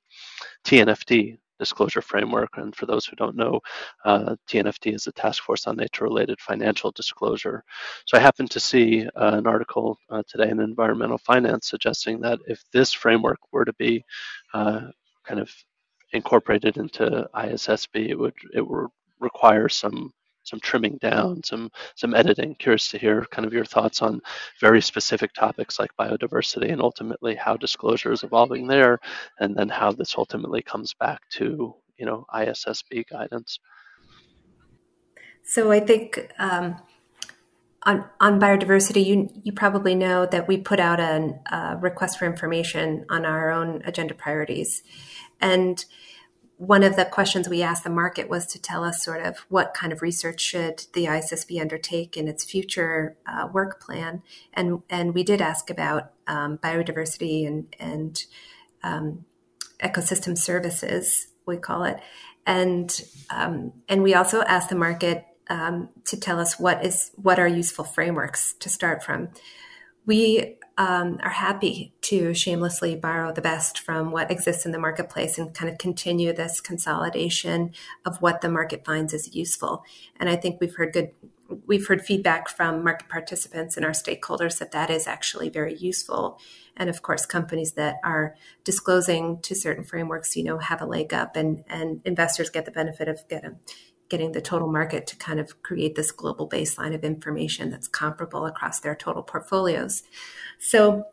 TNFD, 0.66 1.38
disclosure 1.60 2.02
framework. 2.02 2.50
And 2.58 2.76
for 2.76 2.86
those 2.86 3.06
who 3.06 3.16
don't 3.16 3.36
know, 3.36 3.60
uh, 4.06 4.36
TNFD 4.50 4.96
is 4.96 5.08
a 5.08 5.12
task 5.12 5.44
force 5.44 5.68
on 5.68 5.76
nature 5.78 6.06
related 6.06 6.40
financial 6.40 6.92
disclosure. 6.92 7.64
So 8.06 8.18
I 8.18 8.22
happened 8.22 8.52
to 8.52 8.60
see 8.60 9.06
uh, 9.08 9.36
an 9.38 9.48
article 9.48 9.98
uh, 10.10 10.24
today 10.28 10.50
in 10.50 10.60
Environmental 10.60 11.18
Finance 11.20 11.68
suggesting 11.68 12.22
that 12.22 12.40
if 12.48 12.64
this 12.74 12.94
framework 12.94 13.40
were 13.52 13.66
to 13.66 13.74
be 13.74 14.04
uh, 14.54 14.88
kind 15.26 15.40
of 15.40 15.52
incorporated 16.14 16.78
into 16.78 17.30
ISSB, 17.36 18.10
it 18.10 18.16
would 18.18 18.34
it 18.54 18.68
would 18.68 18.88
require 19.20 19.70
some 19.70 20.12
some 20.50 20.60
trimming 20.60 20.98
down, 20.98 21.44
some 21.44 21.72
some 21.96 22.14
editing. 22.16 22.56
Curious 22.56 22.90
to 22.92 22.98
hear 22.98 23.26
kind 23.32 23.46
of 23.46 23.54
your 23.54 23.66
thoughts 23.66 24.02
on 24.02 24.22
very 24.60 24.82
specific 24.82 25.34
topics 25.34 25.80
like 25.80 25.92
biodiversity 26.00 26.72
and 26.72 26.82
ultimately 26.82 27.36
how 27.36 27.56
disclosure 27.56 28.12
is 28.12 28.24
evolving 28.24 28.68
there, 28.68 29.00
and 29.40 29.56
then 29.56 29.70
how 29.70 29.92
this 29.92 30.16
ultimately 30.18 30.62
comes 30.62 30.94
back 30.94 31.22
to 31.30 31.76
you 31.98 32.06
know 32.06 32.26
ISSB 32.34 33.08
guidance. 33.10 33.60
So 35.44 35.72
I 35.72 35.80
think 35.80 36.32
um, 36.40 36.76
on 37.84 38.06
on 38.20 38.40
biodiversity, 38.40 39.06
you 39.06 39.30
you 39.44 39.52
probably 39.52 39.96
know 39.96 40.26
that 40.26 40.48
we 40.48 40.58
put 40.58 40.80
out 40.80 41.00
a 41.00 41.40
uh, 41.52 41.76
request 41.80 42.20
for 42.20 42.26
information 42.26 43.06
on 43.10 43.26
our 43.26 43.52
own 43.52 43.82
agenda 43.86 44.14
priorities, 44.14 44.84
and 45.40 45.86
one 46.60 46.84
of 46.84 46.98
the 46.98 47.06
questions 47.06 47.48
we 47.48 47.64
asked 47.64 47.86
the 47.86 47.90
market 47.90 48.28
was 48.28 48.46
to 48.46 48.62
tell 48.62 48.84
us 48.84 49.02
sort 49.02 49.26
of 49.26 49.38
what 49.48 49.74
kind 49.74 49.94
of 49.94 50.02
research 50.02 50.42
should 50.42 50.84
the 50.92 51.06
ISSB 51.06 51.60
undertake 51.60 52.18
in 52.18 52.28
its 52.28 52.44
future 52.44 53.16
uh, 53.26 53.48
work 53.52 53.80
plan, 53.80 54.22
and 54.54 54.84
and 54.90 55.14
we 55.14 55.24
did 55.24 55.40
ask 55.40 55.70
about 55.70 56.12
um, 56.28 56.58
biodiversity 56.58 57.48
and 57.48 57.74
and 57.80 58.26
um, 58.84 59.24
ecosystem 59.82 60.38
services, 60.38 61.28
we 61.46 61.56
call 61.56 61.86
it, 61.86 61.98
and 62.46 63.04
um, 63.30 63.72
and 63.88 64.04
we 64.04 64.14
also 64.14 64.42
asked 64.42 64.68
the 64.68 64.76
market 64.76 65.26
um, 65.50 65.88
to 66.04 66.20
tell 66.20 66.42
us 66.42 66.60
what 66.60 66.86
is 66.86 67.12
what 67.16 67.40
are 67.40 67.48
useful 67.48 67.86
frameworks 67.86 68.52
to 68.60 68.68
start 68.68 69.02
from. 69.02 69.30
We 70.06 70.58
um, 70.80 71.20
are 71.22 71.30
happy 71.30 71.94
to 72.00 72.34
shamelessly 72.34 72.96
borrow 72.96 73.34
the 73.34 73.42
best 73.42 73.80
from 73.80 74.12
what 74.12 74.32
exists 74.32 74.66
in 74.66 74.72
the 74.72 74.80
marketplace 74.80 75.38
and 75.38 75.54
kind 75.54 75.70
of 75.70 75.78
continue 75.78 76.32
this 76.32 76.62
consolidation 76.62 77.74
of 78.06 78.22
what 78.22 78.40
the 78.40 78.48
market 78.48 78.86
finds 78.86 79.14
as 79.14 79.36
useful. 79.36 79.84
And 80.22 80.30
I 80.30 80.38
think 80.38 80.62
we've 80.62 80.76
heard 80.76 80.94
good 80.94 81.12
we've 81.66 81.88
heard 81.88 82.06
feedback 82.06 82.48
from 82.48 82.84
market 82.84 83.10
participants 83.10 83.76
and 83.76 83.84
our 83.84 83.92
stakeholders 83.92 84.60
that 84.60 84.72
that 84.72 84.92
is 84.92 85.08
actually 85.08 85.50
very 85.50 85.76
useful 85.76 86.40
and 86.78 86.92
of 86.92 87.02
course 87.02 87.26
companies 87.26 87.72
that 87.72 87.96
are 88.04 88.36
disclosing 88.64 89.42
to 89.42 89.56
certain 89.56 89.84
frameworks 89.84 90.36
you 90.36 90.44
know 90.44 90.60
have 90.60 90.80
a 90.80 90.86
leg 90.86 91.12
up 91.12 91.36
and 91.36 91.64
and 91.68 92.02
investors 92.06 92.52
get 92.52 92.66
the 92.66 92.72
benefit 92.72 93.08
of 93.08 93.28
getting 93.30 93.58
getting 94.10 94.32
the 94.32 94.42
total 94.42 94.68
market 94.68 95.08
to 95.08 95.16
kind 95.16 95.40
of 95.40 95.62
create 95.62 95.96
this 95.96 96.12
global 96.12 96.50
baseline 96.50 96.94
of 96.94 97.04
information 97.04 97.70
that's 97.70 97.88
comparable 97.88 98.46
across 98.46 98.80
their 98.80 98.96
total 98.96 99.24
portfolios. 99.24 100.04
So 100.60 101.06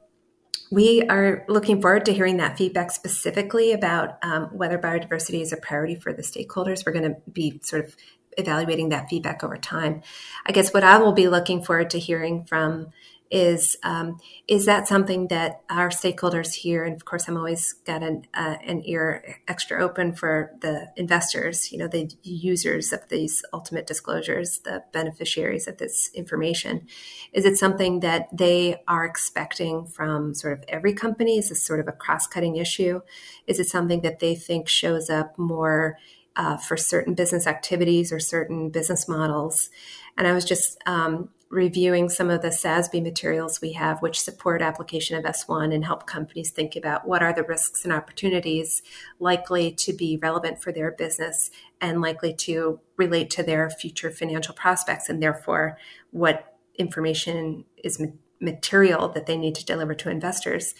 we 0.70 1.02
are 1.02 1.44
looking 1.48 1.80
forward 1.80 2.04
to 2.06 2.12
hearing 2.12 2.38
that 2.38 2.58
feedback 2.58 2.90
specifically 2.90 3.72
about 3.72 4.18
um, 4.22 4.46
whether 4.46 4.78
biodiversity 4.78 5.40
is 5.40 5.52
a 5.52 5.56
priority 5.56 5.94
for 5.94 6.12
the 6.12 6.22
stakeholders. 6.22 6.84
We're 6.84 6.92
going 6.92 7.14
to 7.14 7.16
be 7.30 7.60
sort 7.62 7.84
of 7.84 7.96
evaluating 8.36 8.90
that 8.90 9.08
feedback 9.08 9.42
over 9.44 9.56
time. 9.56 10.02
I 10.44 10.52
guess 10.52 10.74
what 10.74 10.84
I 10.84 10.98
will 10.98 11.12
be 11.12 11.28
looking 11.28 11.62
forward 11.62 11.90
to 11.90 11.98
hearing 11.98 12.44
from 12.44 12.88
is 13.30 13.76
um, 13.82 14.18
is 14.48 14.66
that 14.66 14.86
something 14.88 15.28
that 15.28 15.62
our 15.70 15.88
stakeholders 15.88 16.54
here 16.54 16.84
and 16.84 16.94
of 16.94 17.04
course 17.04 17.28
i'm 17.28 17.36
always 17.36 17.72
got 17.84 18.02
an, 18.02 18.26
uh, 18.34 18.56
an 18.64 18.82
ear 18.84 19.40
extra 19.48 19.82
open 19.82 20.12
for 20.12 20.52
the 20.60 20.86
investors 20.96 21.72
you 21.72 21.78
know 21.78 21.88
the 21.88 22.10
users 22.22 22.92
of 22.92 23.08
these 23.08 23.44
ultimate 23.52 23.86
disclosures 23.86 24.60
the 24.60 24.82
beneficiaries 24.92 25.66
of 25.66 25.78
this 25.78 26.10
information. 26.14 26.86
Is 27.32 27.44
it 27.44 27.56
something 27.56 28.00
that 28.00 28.28
they 28.36 28.82
are 28.86 29.04
expecting 29.04 29.86
from 29.86 30.34
sort 30.34 30.54
of 30.54 30.64
every 30.68 30.92
company? 30.94 31.38
Is 31.38 31.48
this 31.48 31.62
sort 31.62 31.80
of 31.80 31.88
a 31.88 31.92
cross-cutting 31.92 32.56
issue? 32.56 33.00
Is 33.46 33.58
it 33.58 33.68
something 33.68 34.02
that 34.02 34.18
they 34.18 34.34
think 34.34 34.68
shows 34.68 35.08
up 35.10 35.38
more 35.38 35.98
uh, 36.34 36.56
for 36.56 36.76
certain 36.76 37.14
business 37.14 37.46
activities 37.46 38.12
or 38.12 38.20
certain 38.20 38.70
business 38.70 39.08
models? 39.08 39.70
And 40.18 40.26
i 40.26 40.32
was 40.32 40.44
just 40.44 40.78
um, 40.86 41.28
reviewing 41.48 42.08
some 42.08 42.28
of 42.28 42.42
the 42.42 42.48
SASB 42.48 43.02
materials 43.02 43.60
we 43.60 43.72
have, 43.72 44.02
which 44.02 44.20
support 44.20 44.62
application 44.62 45.16
of 45.16 45.24
S1 45.24 45.72
and 45.72 45.84
help 45.84 46.06
companies 46.06 46.50
think 46.50 46.74
about 46.74 47.06
what 47.06 47.22
are 47.22 47.32
the 47.32 47.44
risks 47.44 47.84
and 47.84 47.92
opportunities 47.92 48.82
likely 49.20 49.70
to 49.70 49.92
be 49.92 50.18
relevant 50.20 50.60
for 50.60 50.72
their 50.72 50.90
business 50.90 51.50
and 51.80 52.00
likely 52.00 52.34
to 52.34 52.80
relate 52.96 53.30
to 53.30 53.42
their 53.42 53.70
future 53.70 54.10
financial 54.10 54.54
prospects, 54.54 55.08
and 55.08 55.22
therefore 55.22 55.78
what 56.10 56.56
information 56.76 57.64
is 57.82 58.02
material 58.40 59.08
that 59.08 59.26
they 59.26 59.36
need 59.36 59.54
to 59.54 59.64
deliver 59.64 59.94
to 59.94 60.10
investors. 60.10 60.74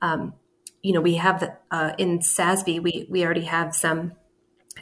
Um, 0.00 0.34
you 0.82 0.92
know, 0.92 1.00
we 1.00 1.16
have 1.16 1.40
the, 1.40 1.56
uh, 1.70 1.92
in 1.98 2.20
SASB, 2.20 2.82
we 2.82 3.06
we 3.10 3.24
already 3.24 3.44
have 3.44 3.74
some 3.74 4.12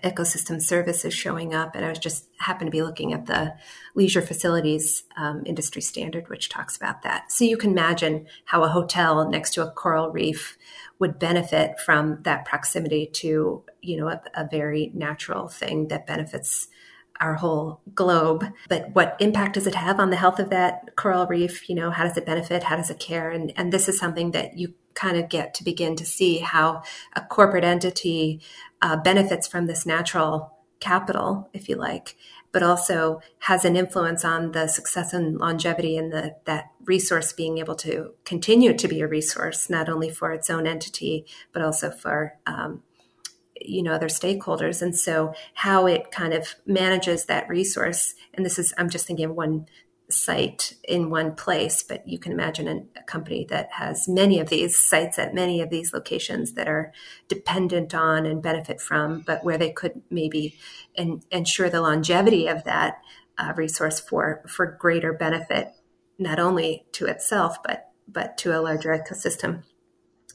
ecosystem 0.02 0.60
services 0.60 1.14
showing 1.14 1.54
up. 1.54 1.74
And 1.74 1.84
I 1.84 1.88
was 1.88 1.98
just 1.98 2.28
happened 2.38 2.68
to 2.68 2.76
be 2.76 2.82
looking 2.82 3.12
at 3.12 3.26
the 3.26 3.54
leisure 3.94 4.22
facilities 4.22 5.04
um, 5.16 5.42
industry 5.46 5.82
standard, 5.82 6.28
which 6.28 6.48
talks 6.48 6.76
about 6.76 7.02
that. 7.02 7.30
So 7.30 7.44
you 7.44 7.56
can 7.56 7.70
imagine 7.70 8.26
how 8.44 8.64
a 8.64 8.68
hotel 8.68 9.28
next 9.28 9.54
to 9.54 9.66
a 9.66 9.70
coral 9.70 10.10
reef 10.10 10.58
would 10.98 11.18
benefit 11.18 11.80
from 11.80 12.22
that 12.22 12.44
proximity 12.44 13.06
to, 13.14 13.64
you 13.80 13.96
know, 13.96 14.08
a, 14.08 14.20
a 14.34 14.48
very 14.48 14.90
natural 14.94 15.48
thing 15.48 15.88
that 15.88 16.06
benefits 16.06 16.68
our 17.20 17.34
whole 17.34 17.80
globe. 17.94 18.44
But 18.68 18.90
what 18.92 19.16
impact 19.20 19.54
does 19.54 19.66
it 19.66 19.74
have 19.74 20.00
on 20.00 20.10
the 20.10 20.16
health 20.16 20.38
of 20.38 20.50
that 20.50 20.96
coral 20.96 21.26
reef? 21.26 21.68
You 21.68 21.76
know, 21.76 21.90
how 21.90 22.04
does 22.04 22.16
it 22.16 22.26
benefit? 22.26 22.64
How 22.64 22.76
does 22.76 22.90
it 22.90 22.98
care? 22.98 23.30
And 23.30 23.52
and 23.56 23.72
this 23.72 23.88
is 23.88 23.98
something 23.98 24.32
that 24.32 24.58
you 24.58 24.74
kind 24.94 25.16
of 25.16 25.28
get 25.28 25.54
to 25.54 25.64
begin 25.64 25.96
to 25.96 26.06
see 26.06 26.38
how 26.38 26.82
a 27.14 27.20
corporate 27.20 27.64
entity 27.64 28.40
uh, 28.84 28.96
benefits 28.96 29.48
from 29.48 29.66
this 29.66 29.86
natural 29.86 30.52
capital, 30.78 31.48
if 31.54 31.70
you 31.70 31.74
like, 31.74 32.16
but 32.52 32.62
also 32.62 33.18
has 33.38 33.64
an 33.64 33.76
influence 33.76 34.26
on 34.26 34.52
the 34.52 34.68
success 34.68 35.14
and 35.14 35.38
longevity 35.38 35.96
and 35.96 36.12
the, 36.12 36.36
that 36.44 36.66
resource 36.84 37.32
being 37.32 37.56
able 37.56 37.74
to 37.74 38.10
continue 38.26 38.74
to 38.76 38.86
be 38.86 39.00
a 39.00 39.08
resource, 39.08 39.70
not 39.70 39.88
only 39.88 40.10
for 40.10 40.32
its 40.32 40.50
own 40.50 40.66
entity, 40.66 41.24
but 41.50 41.62
also 41.62 41.90
for 41.90 42.34
um, 42.46 42.82
you 43.58 43.82
know 43.82 43.92
other 43.92 44.08
stakeholders. 44.08 44.82
And 44.82 44.94
so 44.94 45.32
how 45.54 45.86
it 45.86 46.10
kind 46.10 46.34
of 46.34 46.54
manages 46.66 47.24
that 47.24 47.48
resource 47.48 48.14
and 48.34 48.44
this 48.44 48.58
is 48.58 48.74
i'm 48.76 48.90
just 48.90 49.06
thinking 49.06 49.26
of 49.26 49.34
one 49.34 49.66
site 50.14 50.74
in 50.84 51.10
one 51.10 51.34
place, 51.34 51.82
but 51.82 52.06
you 52.06 52.18
can 52.18 52.32
imagine 52.32 52.88
a, 52.96 53.02
company 53.04 53.46
that 53.50 53.70
has 53.72 54.08
many 54.08 54.40
of 54.40 54.48
these 54.48 54.78
sites 54.78 55.18
at 55.18 55.34
many 55.34 55.60
of 55.60 55.70
these 55.70 55.92
locations 55.92 56.52
that 56.54 56.68
are 56.68 56.92
dependent 57.28 57.94
on 57.94 58.24
and 58.24 58.42
benefit 58.42 58.80
from, 58.80 59.20
but 59.20 59.44
where 59.44 59.58
they 59.58 59.70
could 59.70 60.00
maybe 60.10 60.58
ensure 61.30 61.68
the 61.68 61.80
longevity 61.80 62.46
of 62.46 62.64
that 62.64 62.98
uh, 63.38 63.52
resource 63.56 64.00
for 64.00 64.42
for 64.48 64.66
greater 64.66 65.12
benefit, 65.12 65.72
not 66.18 66.38
only 66.38 66.86
to 66.92 67.06
itself 67.06 67.62
but 67.62 67.90
but 68.08 68.38
to 68.38 68.58
a 68.58 68.60
larger 68.60 68.90
ecosystem 68.90 69.64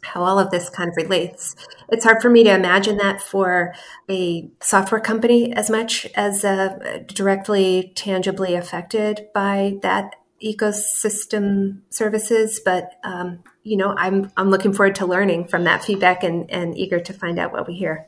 how 0.02 0.24
all 0.24 0.40
of 0.40 0.52
this 0.52 0.70
kind 0.70 0.90
of 0.90 0.96
relates. 0.98 1.56
It's 1.90 2.06
hard 2.06 2.22
for 2.22 2.30
me 2.30 2.44
to 2.44 2.54
imagine 2.54 2.98
that 2.98 3.22
for 3.22 3.74
a 4.10 4.50
software 4.62 5.02
company 5.02 5.54
as 5.54 5.70
much 5.70 6.06
as 6.16 6.46
uh, 6.46 7.00
directly, 7.08 7.92
tangibly 7.96 8.56
affected 8.56 9.28
by 9.34 9.78
that 9.82 10.16
ecosystem 10.44 11.82
services. 11.90 12.62
But 12.64 12.92
um, 13.04 13.44
you 13.64 13.78
know, 13.78 13.94
I'm 13.98 14.32
I'm 14.38 14.50
looking 14.50 14.74
forward 14.74 14.96
to 14.96 15.06
learning 15.06 15.48
from 15.48 15.64
that 15.66 15.84
feedback 15.84 16.24
and, 16.24 16.50
and 16.50 16.78
eager 16.78 17.00
to 17.00 17.14
find 17.14 17.40
out 17.40 17.52
what 17.52 17.68
we 17.68 17.76
hear. 17.76 18.08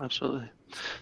Absolutely. 0.00 0.50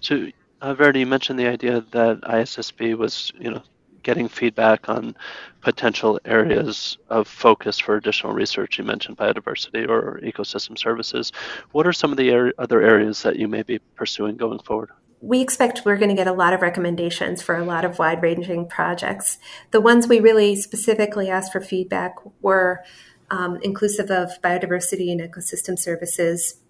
So, 0.00 0.28
uh, 0.60 0.74
Verity, 0.74 1.00
you 1.00 1.06
mentioned 1.06 1.38
the 1.38 1.48
idea 1.48 1.84
that 1.90 2.20
ISSB 2.22 2.96
was, 2.96 3.32
you 3.38 3.50
know, 3.50 3.62
getting 4.06 4.28
feedback 4.28 4.88
on 4.88 5.16
potential 5.62 6.20
areas 6.24 6.96
of 7.10 7.26
focus 7.26 7.76
for 7.80 7.96
additional 7.96 8.32
research. 8.32 8.78
You 8.78 8.84
mentioned 8.84 9.16
biodiversity 9.16 9.88
or 9.88 10.20
ecosystem 10.22 10.78
services. 10.78 11.32
What 11.72 11.88
are 11.88 11.92
some 11.92 12.12
of 12.12 12.16
the 12.16 12.30
er- 12.30 12.52
other 12.56 12.80
areas 12.80 13.24
that 13.24 13.34
you 13.34 13.48
may 13.48 13.64
be 13.64 13.80
pursuing 13.96 14.36
going 14.36 14.60
forward? 14.60 14.90
we 15.22 15.40
expect 15.40 15.80
we're 15.84 15.96
going 15.96 16.10
to 16.10 16.14
get 16.14 16.26
a 16.26 16.32
lot 16.32 16.52
of 16.52 16.60
recommendations 16.60 17.40
for 17.40 17.56
a 17.56 17.64
lot 17.64 17.86
of 17.86 17.98
wide 17.98 18.22
ranging 18.22 18.68
projects. 18.68 19.38
The 19.70 19.80
ones 19.80 20.06
we 20.06 20.20
really 20.20 20.54
specifically 20.54 21.30
asked 21.30 21.52
for 21.52 21.60
feedback 21.60 22.14
were 22.42 22.84
um, 23.30 23.58
inclusive 23.62 24.10
of 24.10 24.40
biodiversity 24.42 25.10
and 25.10 25.20
ecosystem 25.20 25.78
services, 25.78 26.60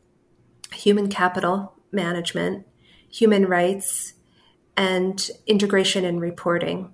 human 0.72 1.08
capital 1.08 1.74
management, 1.90 2.66
human 3.10 3.46
rights, 3.46 4.14
and 4.76 5.30
integration 5.46 6.04
and 6.04 6.20
reporting. 6.20 6.92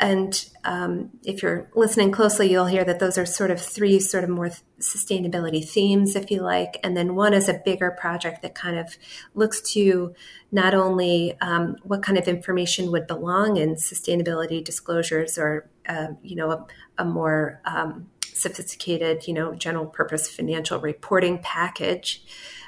And 0.00 0.50
um, 0.64 1.10
if 1.22 1.40
you're 1.42 1.68
listening 1.74 2.10
closely, 2.10 2.50
you'll 2.50 2.66
hear 2.66 2.84
that 2.84 2.98
those 2.98 3.16
are 3.16 3.24
sort 3.24 3.52
of 3.52 3.60
three 3.60 4.00
sort 4.00 4.24
of 4.24 4.30
more 4.30 4.50
sustainability 4.80 5.64
themes, 5.66 6.16
if 6.16 6.32
you 6.32 6.40
like. 6.42 6.78
And 6.82 6.96
then 6.96 7.14
one 7.14 7.32
is 7.32 7.48
a 7.48 7.60
bigger 7.64 7.92
project 7.92 8.42
that 8.42 8.56
kind 8.56 8.76
of 8.76 8.98
looks 9.34 9.60
to 9.72 10.12
not 10.50 10.74
only 10.74 11.36
um, 11.40 11.76
what 11.84 12.02
kind 12.02 12.18
of 12.18 12.26
information 12.26 12.90
would 12.90 13.06
belong 13.06 13.56
in 13.56 13.76
sustainability 13.76 14.64
disclosures 14.64 15.38
or, 15.38 15.68
uh, 15.88 16.08
you 16.22 16.34
know, 16.34 16.50
a, 16.50 16.66
a 16.98 17.04
more 17.04 17.60
um, 17.64 18.08
sophisticated, 18.24 19.28
you 19.28 19.34
know, 19.34 19.54
general 19.54 19.86
purpose 19.86 20.28
financial 20.28 20.80
reporting 20.80 21.38
package, 21.38 22.24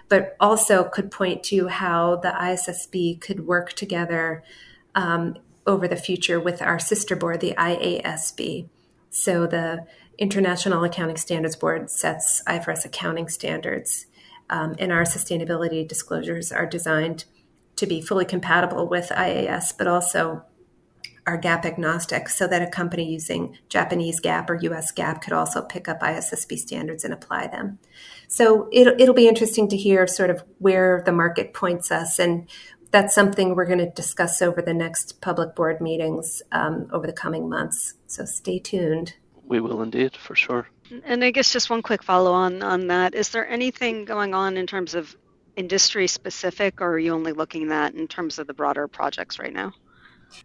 but 0.08 0.36
also 0.38 0.84
could 0.84 1.10
point 1.10 1.42
to 1.42 1.66
how 1.66 2.16
the 2.16 2.28
ISSB 2.28 3.20
could 3.20 3.48
work 3.48 3.72
together 3.72 4.44
um, 4.94 5.36
over 5.66 5.88
the 5.88 5.96
future 5.96 6.38
with 6.38 6.62
our 6.62 6.78
sister 6.78 7.16
board, 7.16 7.40
the 7.40 7.54
IASB. 7.56 8.68
So 9.10 9.46
the 9.46 9.86
International 10.18 10.84
Accounting 10.84 11.16
Standards 11.16 11.56
Board 11.56 11.90
sets 11.90 12.42
IFRS 12.46 12.84
accounting 12.84 13.28
standards, 13.28 14.06
um, 14.48 14.74
and 14.78 14.92
our 14.92 15.02
sustainability 15.02 15.86
disclosures 15.86 16.52
are 16.52 16.66
designed 16.66 17.24
to 17.76 17.86
be 17.86 18.00
fully 18.00 18.24
compatible 18.24 18.88
with 18.88 19.10
IAS, 19.10 19.76
but 19.76 19.86
also 19.86 20.44
are 21.26 21.40
GAAP 21.40 21.64
agnostic 21.64 22.28
so 22.28 22.46
that 22.46 22.62
a 22.62 22.68
company 22.68 23.10
using 23.10 23.58
Japanese 23.68 24.20
GAAP 24.20 24.48
or 24.48 24.54
US 24.54 24.92
GAAP 24.92 25.20
could 25.20 25.32
also 25.32 25.60
pick 25.60 25.88
up 25.88 26.00
ISSB 26.00 26.56
standards 26.56 27.04
and 27.04 27.12
apply 27.12 27.48
them. 27.48 27.78
So 28.28 28.68
it'll, 28.72 28.94
it'll 29.00 29.14
be 29.14 29.28
interesting 29.28 29.68
to 29.68 29.76
hear 29.76 30.06
sort 30.06 30.30
of 30.30 30.44
where 30.58 31.02
the 31.04 31.12
market 31.12 31.52
points 31.52 31.90
us. 31.90 32.20
And 32.20 32.48
that's 32.96 33.14
something 33.14 33.54
we're 33.54 33.66
going 33.66 33.78
to 33.78 33.90
discuss 33.90 34.40
over 34.40 34.62
the 34.62 34.72
next 34.72 35.20
public 35.20 35.54
board 35.54 35.82
meetings 35.82 36.42
um, 36.52 36.88
over 36.94 37.06
the 37.06 37.12
coming 37.12 37.46
months. 37.46 37.92
So 38.06 38.24
stay 38.24 38.58
tuned. 38.58 39.12
We 39.44 39.60
will 39.60 39.82
indeed, 39.82 40.16
for 40.16 40.34
sure. 40.34 40.66
And 41.04 41.22
I 41.22 41.30
guess 41.30 41.52
just 41.52 41.68
one 41.68 41.82
quick 41.82 42.02
follow 42.02 42.32
on 42.32 42.62
on 42.62 42.86
that. 42.86 43.14
Is 43.14 43.28
there 43.28 43.46
anything 43.46 44.06
going 44.06 44.32
on 44.32 44.56
in 44.56 44.66
terms 44.66 44.94
of 44.94 45.14
industry 45.56 46.06
specific, 46.06 46.80
or 46.80 46.92
are 46.92 46.98
you 46.98 47.12
only 47.12 47.32
looking 47.32 47.70
at 47.70 47.92
in 47.94 48.08
terms 48.08 48.38
of 48.38 48.46
the 48.46 48.54
broader 48.54 48.88
projects 48.88 49.38
right 49.38 49.52
now? 49.52 49.74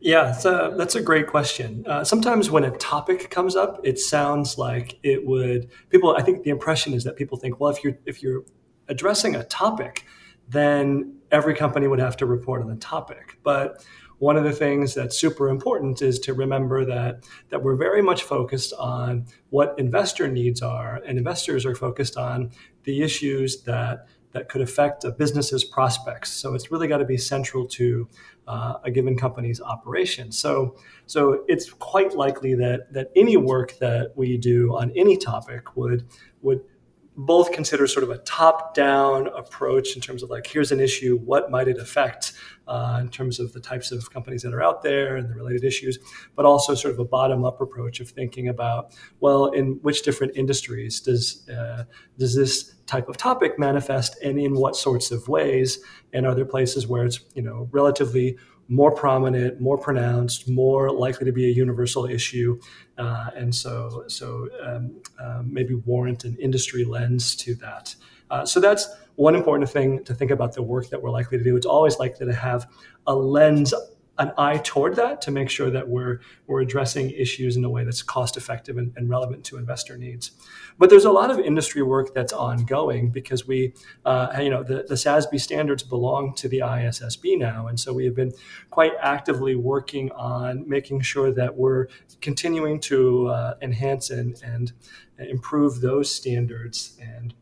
Yeah, 0.01 0.37
a, 0.43 0.75
that's 0.75 0.95
a 0.95 1.01
great 1.01 1.27
question. 1.27 1.85
Uh, 1.87 2.03
sometimes 2.03 2.51
when 2.51 2.65
a 2.65 2.71
topic 2.71 3.29
comes 3.29 3.55
up, 3.55 3.79
it 3.85 3.97
sounds 3.97 4.57
like 4.57 4.99
it 5.03 5.25
would 5.25 5.69
people. 5.89 6.17
I 6.17 6.21
think 6.21 6.43
the 6.43 6.49
impression 6.49 6.93
is 6.93 7.05
that 7.05 7.15
people 7.15 7.37
think, 7.37 7.61
well, 7.61 7.71
if 7.71 7.81
you're 7.81 7.97
if 8.05 8.21
you're 8.21 8.43
addressing 8.89 9.35
a 9.35 9.43
topic, 9.45 10.05
then 10.49 11.20
every 11.31 11.55
company 11.55 11.87
would 11.87 11.99
have 11.99 12.17
to 12.17 12.25
report 12.25 12.61
on 12.61 12.67
the 12.67 12.75
topic. 12.75 13.37
But 13.43 13.85
one 14.19 14.37
of 14.37 14.43
the 14.43 14.51
things 14.51 14.93
that's 14.93 15.17
super 15.17 15.49
important 15.49 16.01
is 16.01 16.19
to 16.19 16.33
remember 16.33 16.85
that 16.85 17.23
that 17.49 17.63
we're 17.63 17.75
very 17.75 18.03
much 18.03 18.23
focused 18.23 18.73
on 18.73 19.25
what 19.49 19.73
investor 19.79 20.27
needs 20.27 20.61
are, 20.61 21.01
and 21.07 21.17
investors 21.17 21.65
are 21.65 21.73
focused 21.73 22.17
on 22.17 22.51
the 22.83 23.01
issues 23.01 23.63
that 23.63 24.07
that 24.33 24.47
could 24.47 24.61
affect 24.61 25.03
a 25.03 25.11
business's 25.11 25.63
prospects. 25.63 26.31
So 26.31 26.53
it's 26.53 26.71
really 26.71 26.87
got 26.87 26.99
to 26.99 27.05
be 27.05 27.17
central 27.17 27.67
to 27.67 28.07
uh, 28.47 28.75
a 28.83 28.91
given 28.91 29.17
company's 29.17 29.61
operation. 29.61 30.31
So, 30.31 30.75
so 31.05 31.43
it's 31.47 31.71
quite 31.71 32.13
likely 32.15 32.55
that 32.55 32.93
that 32.93 33.11
any 33.15 33.37
work 33.37 33.77
that 33.79 34.13
we 34.15 34.37
do 34.37 34.75
on 34.75 34.91
any 34.95 35.17
topic 35.17 35.75
would 35.75 36.07
would 36.41 36.61
both 37.17 37.51
consider 37.51 37.87
sort 37.87 38.03
of 38.03 38.09
a 38.09 38.17
top-down 38.19 39.27
approach 39.27 39.95
in 39.95 40.01
terms 40.01 40.23
of 40.23 40.29
like 40.29 40.47
here's 40.47 40.71
an 40.71 40.79
issue, 40.79 41.17
what 41.17 41.51
might 41.51 41.67
it 41.67 41.77
affect 41.77 42.33
uh, 42.67 42.99
in 43.01 43.09
terms 43.09 43.39
of 43.39 43.51
the 43.53 43.59
types 43.59 43.91
of 43.91 44.11
companies 44.13 44.41
that 44.43 44.53
are 44.53 44.61
out 44.61 44.81
there 44.81 45.17
and 45.17 45.29
the 45.29 45.35
related 45.35 45.63
issues, 45.63 45.99
but 46.35 46.45
also 46.45 46.73
sort 46.73 46.93
of 46.93 46.99
a 46.99 47.05
bottom-up 47.05 47.59
approach 47.59 47.99
of 47.99 48.09
thinking 48.09 48.47
about 48.47 48.95
well, 49.19 49.47
in 49.47 49.79
which 49.81 50.03
different 50.03 50.35
industries 50.37 51.01
does 51.01 51.47
uh, 51.49 51.83
does 52.17 52.35
this 52.35 52.75
type 52.87 53.09
of 53.09 53.17
topic 53.17 53.59
manifest, 53.59 54.17
and 54.23 54.39
in 54.39 54.55
what 54.55 54.75
sorts 54.75 55.11
of 55.11 55.27
ways, 55.27 55.79
and 56.13 56.25
are 56.25 56.33
there 56.33 56.45
places 56.45 56.87
where 56.87 57.05
it's 57.05 57.19
you 57.33 57.41
know 57.41 57.67
relatively 57.71 58.37
more 58.67 58.93
prominent, 58.93 59.59
more 59.59 59.77
pronounced, 59.77 60.49
more 60.49 60.91
likely 60.91 61.25
to 61.25 61.31
be 61.31 61.45
a 61.45 61.53
universal 61.53 62.05
issue, 62.05 62.59
uh, 62.97 63.29
and 63.35 63.53
so 63.53 64.03
so 64.07 64.47
um, 64.63 65.01
uh, 65.19 65.41
maybe 65.45 65.73
warrant 65.73 66.23
an 66.23 66.37
industry 66.39 66.83
lens 66.83 67.35
to 67.35 67.55
that. 67.55 67.95
Uh, 68.29 68.45
so 68.45 68.59
that's 68.59 68.87
one 69.15 69.35
important 69.35 69.69
thing 69.69 70.03
to 70.05 70.13
think 70.13 70.31
about 70.31 70.53
the 70.53 70.61
work 70.61 70.89
that 70.89 71.01
we're 71.01 71.09
likely 71.09 71.37
to 71.37 71.43
do. 71.43 71.55
It's 71.57 71.65
always 71.65 71.99
likely 71.99 72.25
to 72.25 72.33
have 72.33 72.67
a 73.05 73.15
lens 73.15 73.73
an 74.21 74.31
eye 74.37 74.57
toward 74.63 74.95
that 74.95 75.19
to 75.21 75.31
make 75.31 75.49
sure 75.49 75.71
that 75.71 75.89
we're 75.89 76.21
we're 76.45 76.61
addressing 76.61 77.09
issues 77.09 77.57
in 77.57 77.63
a 77.63 77.69
way 77.69 77.83
that's 77.83 78.03
cost 78.03 78.37
effective 78.37 78.77
and, 78.77 78.93
and 78.95 79.09
relevant 79.09 79.43
to 79.45 79.57
investor 79.57 79.97
needs. 79.97 80.31
But 80.77 80.89
there's 80.89 81.05
a 81.05 81.11
lot 81.11 81.31
of 81.31 81.39
industry 81.39 81.81
work 81.81 82.13
that's 82.13 82.31
ongoing 82.31 83.09
because 83.09 83.47
we, 83.47 83.73
uh, 84.05 84.37
you 84.39 84.49
know, 84.49 84.63
the, 84.63 84.85
the 84.87 84.95
SASB 84.95 85.39
standards 85.39 85.81
belong 85.83 86.33
to 86.35 86.47
the 86.47 86.59
ISSB 86.59 87.37
now, 87.37 87.67
and 87.67 87.79
so 87.79 87.93
we 87.93 88.05
have 88.05 88.15
been 88.15 88.31
quite 88.69 88.93
actively 89.01 89.55
working 89.55 90.11
on 90.11 90.69
making 90.69 91.01
sure 91.01 91.31
that 91.33 91.57
we're 91.57 91.87
continuing 92.21 92.79
to 92.81 93.27
uh, 93.27 93.55
enhance 93.61 94.09
and 94.11 94.41
and 94.43 94.71
improve 95.17 95.81
those 95.81 96.13
standards 96.13 96.97
and 96.99 97.33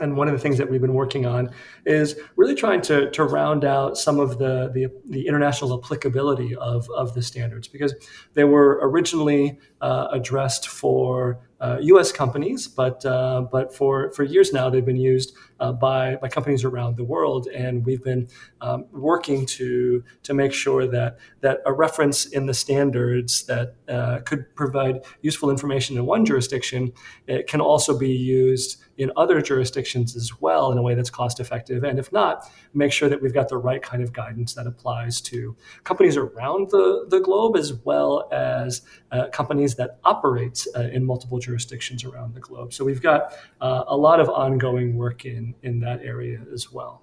and 0.00 0.16
one 0.16 0.28
of 0.28 0.34
the 0.34 0.40
things 0.40 0.58
that 0.58 0.68
we've 0.68 0.80
been 0.80 0.94
working 0.94 1.24
on 1.24 1.50
is 1.86 2.16
really 2.36 2.54
trying 2.54 2.80
to, 2.82 3.10
to 3.10 3.24
round 3.24 3.64
out 3.64 3.96
some 3.96 4.18
of 4.18 4.38
the, 4.38 4.70
the, 4.74 4.88
the 5.08 5.26
international 5.26 5.78
applicability 5.78 6.54
of, 6.56 6.88
of 6.96 7.14
the 7.14 7.22
standards 7.22 7.68
because 7.68 7.94
they 8.34 8.44
were 8.44 8.80
originally 8.82 9.58
uh, 9.80 10.08
addressed 10.10 10.68
for 10.68 11.38
uh, 11.60 11.78
U.S. 11.80 12.12
companies, 12.12 12.68
but 12.68 13.06
uh, 13.06 13.46
but 13.50 13.74
for, 13.74 14.10
for 14.12 14.22
years 14.22 14.52
now 14.52 14.68
they've 14.68 14.84
been 14.84 14.98
used 14.98 15.34
uh, 15.60 15.72
by 15.72 16.16
by 16.16 16.28
companies 16.28 16.62
around 16.62 16.98
the 16.98 17.04
world, 17.04 17.46
and 17.46 17.86
we've 17.86 18.02
been 18.02 18.28
um, 18.60 18.84
working 18.92 19.46
to 19.46 20.04
to 20.24 20.34
make 20.34 20.52
sure 20.52 20.86
that 20.86 21.16
that 21.40 21.60
a 21.64 21.72
reference 21.72 22.26
in 22.26 22.44
the 22.46 22.52
standards 22.52 23.44
that 23.46 23.76
uh, 23.88 24.18
could 24.26 24.54
provide 24.54 25.04
useful 25.22 25.48
information 25.48 25.96
in 25.96 26.04
one 26.04 26.26
jurisdiction 26.26 26.92
it 27.26 27.46
can 27.46 27.60
also 27.60 27.96
be 27.96 28.10
used 28.10 28.83
in 28.96 29.10
other 29.16 29.40
jurisdictions 29.40 30.16
as 30.16 30.40
well 30.40 30.72
in 30.72 30.78
a 30.78 30.82
way 30.82 30.94
that's 30.94 31.10
cost 31.10 31.40
effective, 31.40 31.84
and 31.84 31.98
if 31.98 32.12
not, 32.12 32.50
make 32.72 32.92
sure 32.92 33.08
that 33.08 33.20
we've 33.20 33.34
got 33.34 33.48
the 33.48 33.56
right 33.56 33.82
kind 33.82 34.02
of 34.02 34.12
guidance 34.12 34.54
that 34.54 34.66
applies 34.66 35.20
to 35.20 35.56
companies 35.84 36.16
around 36.16 36.70
the, 36.70 37.06
the 37.08 37.20
globe 37.20 37.56
as 37.56 37.72
well 37.72 38.28
as 38.32 38.82
uh, 39.12 39.28
companies 39.28 39.74
that 39.74 39.98
operate 40.04 40.66
uh, 40.76 40.82
in 40.82 41.04
multiple 41.04 41.38
jurisdictions 41.38 42.04
around 42.04 42.34
the 42.34 42.40
globe. 42.40 42.72
So 42.72 42.84
we've 42.84 43.02
got 43.02 43.34
uh, 43.60 43.84
a 43.86 43.96
lot 43.96 44.20
of 44.20 44.28
ongoing 44.28 44.96
work 44.96 45.24
in, 45.24 45.54
in 45.62 45.80
that 45.80 46.00
area 46.02 46.40
as 46.52 46.72
well. 46.72 47.02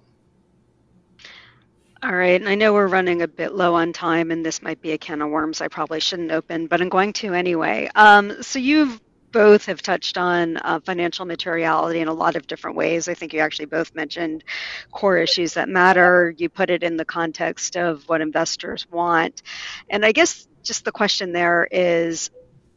All 2.04 2.16
right, 2.16 2.40
and 2.40 2.48
I 2.48 2.56
know 2.56 2.72
we're 2.72 2.88
running 2.88 3.22
a 3.22 3.28
bit 3.28 3.54
low 3.54 3.76
on 3.76 3.92
time, 3.92 4.32
and 4.32 4.44
this 4.44 4.60
might 4.60 4.82
be 4.82 4.90
a 4.90 4.98
can 4.98 5.22
of 5.22 5.30
worms 5.30 5.60
I 5.60 5.68
probably 5.68 6.00
shouldn't 6.00 6.32
open, 6.32 6.66
but 6.66 6.80
I'm 6.80 6.88
going 6.88 7.12
to 7.14 7.32
anyway. 7.32 7.88
Um, 7.94 8.42
so 8.42 8.58
you've 8.58 9.00
both 9.32 9.66
have 9.66 9.82
touched 9.82 10.18
on 10.18 10.58
uh, 10.58 10.80
financial 10.80 11.24
materiality 11.24 12.00
in 12.00 12.08
a 12.08 12.12
lot 12.12 12.36
of 12.36 12.46
different 12.46 12.76
ways. 12.76 13.08
I 13.08 13.14
think 13.14 13.32
you 13.32 13.40
actually 13.40 13.66
both 13.66 13.94
mentioned 13.94 14.44
core 14.92 15.18
issues 15.18 15.54
that 15.54 15.68
matter. 15.68 16.34
You 16.36 16.48
put 16.48 16.70
it 16.70 16.82
in 16.82 16.96
the 16.96 17.04
context 17.04 17.76
of 17.76 18.08
what 18.08 18.20
investors 18.20 18.86
want. 18.90 19.42
And 19.88 20.04
I 20.04 20.12
guess 20.12 20.46
just 20.62 20.84
the 20.84 20.92
question 20.92 21.32
there 21.32 21.66
is 21.70 22.30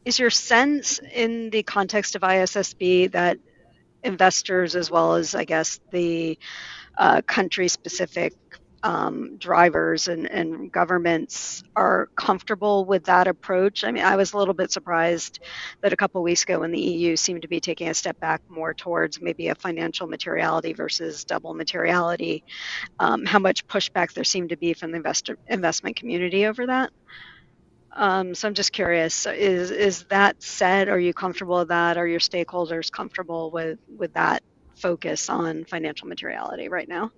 is 0.06 0.20
your 0.20 0.30
sense 0.30 1.00
in 1.00 1.50
the 1.50 1.64
context 1.64 2.16
of 2.16 2.22
ISSB 2.22 3.12
that 3.12 3.40
investors, 4.04 4.76
as 4.76 4.90
well 4.92 5.16
as 5.16 5.34
I 5.34 5.46
guess 5.46 5.80
the 5.92 6.38
uh, 6.98 7.22
country 7.24 7.68
specific 7.68 8.34
um, 8.86 9.38
drivers 9.38 10.08
and, 10.08 10.30
and 10.30 10.72
governments 10.72 11.64
are 11.76 12.08
comfortable 12.16 12.86
with 12.86 13.06
that 13.06 13.28
approach. 13.28 13.84
I 13.84 13.90
mean, 13.92 14.04
I 14.04 14.16
was 14.16 14.34
a 14.34 14.38
little 14.38 14.54
bit 14.54 14.72
surprised 14.72 15.40
that 15.82 15.92
a 15.92 15.96
couple 15.96 16.22
weeks 16.22 16.44
ago 16.44 16.60
when 16.60 16.72
the 16.72 16.80
EU 16.80 17.16
seemed 17.16 17.42
to 17.42 17.48
be 17.48 17.60
taking 17.60 17.90
a 17.90 17.96
step 17.96 18.20
back 18.20 18.44
more 18.48 18.76
towards 18.76 19.20
maybe 19.20 19.48
a 19.48 19.56
financial 19.56 20.06
materiality 20.06 20.74
versus 20.74 21.24
double 21.24 21.56
materiality, 21.56 22.44
um, 23.00 23.26
how 23.26 23.40
much 23.40 23.68
pushback 23.68 24.14
there 24.14 24.24
seemed 24.24 24.50
to 24.50 24.58
be 24.58 24.74
from 24.74 24.92
the 24.92 24.98
investor, 24.98 25.40
investment 25.48 25.96
community 25.96 26.46
over 26.46 26.68
that. 26.68 26.92
Um, 27.92 28.36
so 28.36 28.48
I'm 28.48 28.54
just 28.54 28.72
curious: 28.72 29.26
is 29.26 29.72
is 29.72 30.04
that 30.10 30.44
said? 30.44 30.90
Are 30.90 31.00
you 31.00 31.14
comfortable 31.14 31.60
with 31.60 31.70
that? 31.70 31.98
Are 31.98 32.06
your 32.06 32.20
stakeholders 32.20 32.92
comfortable 32.92 33.50
with 33.50 33.80
with 33.98 34.14
that 34.14 34.44
focus 34.76 35.30
on 35.30 35.64
financial 35.64 36.08
materiality 36.08 36.68
right 36.68 36.90
now? 36.90 37.12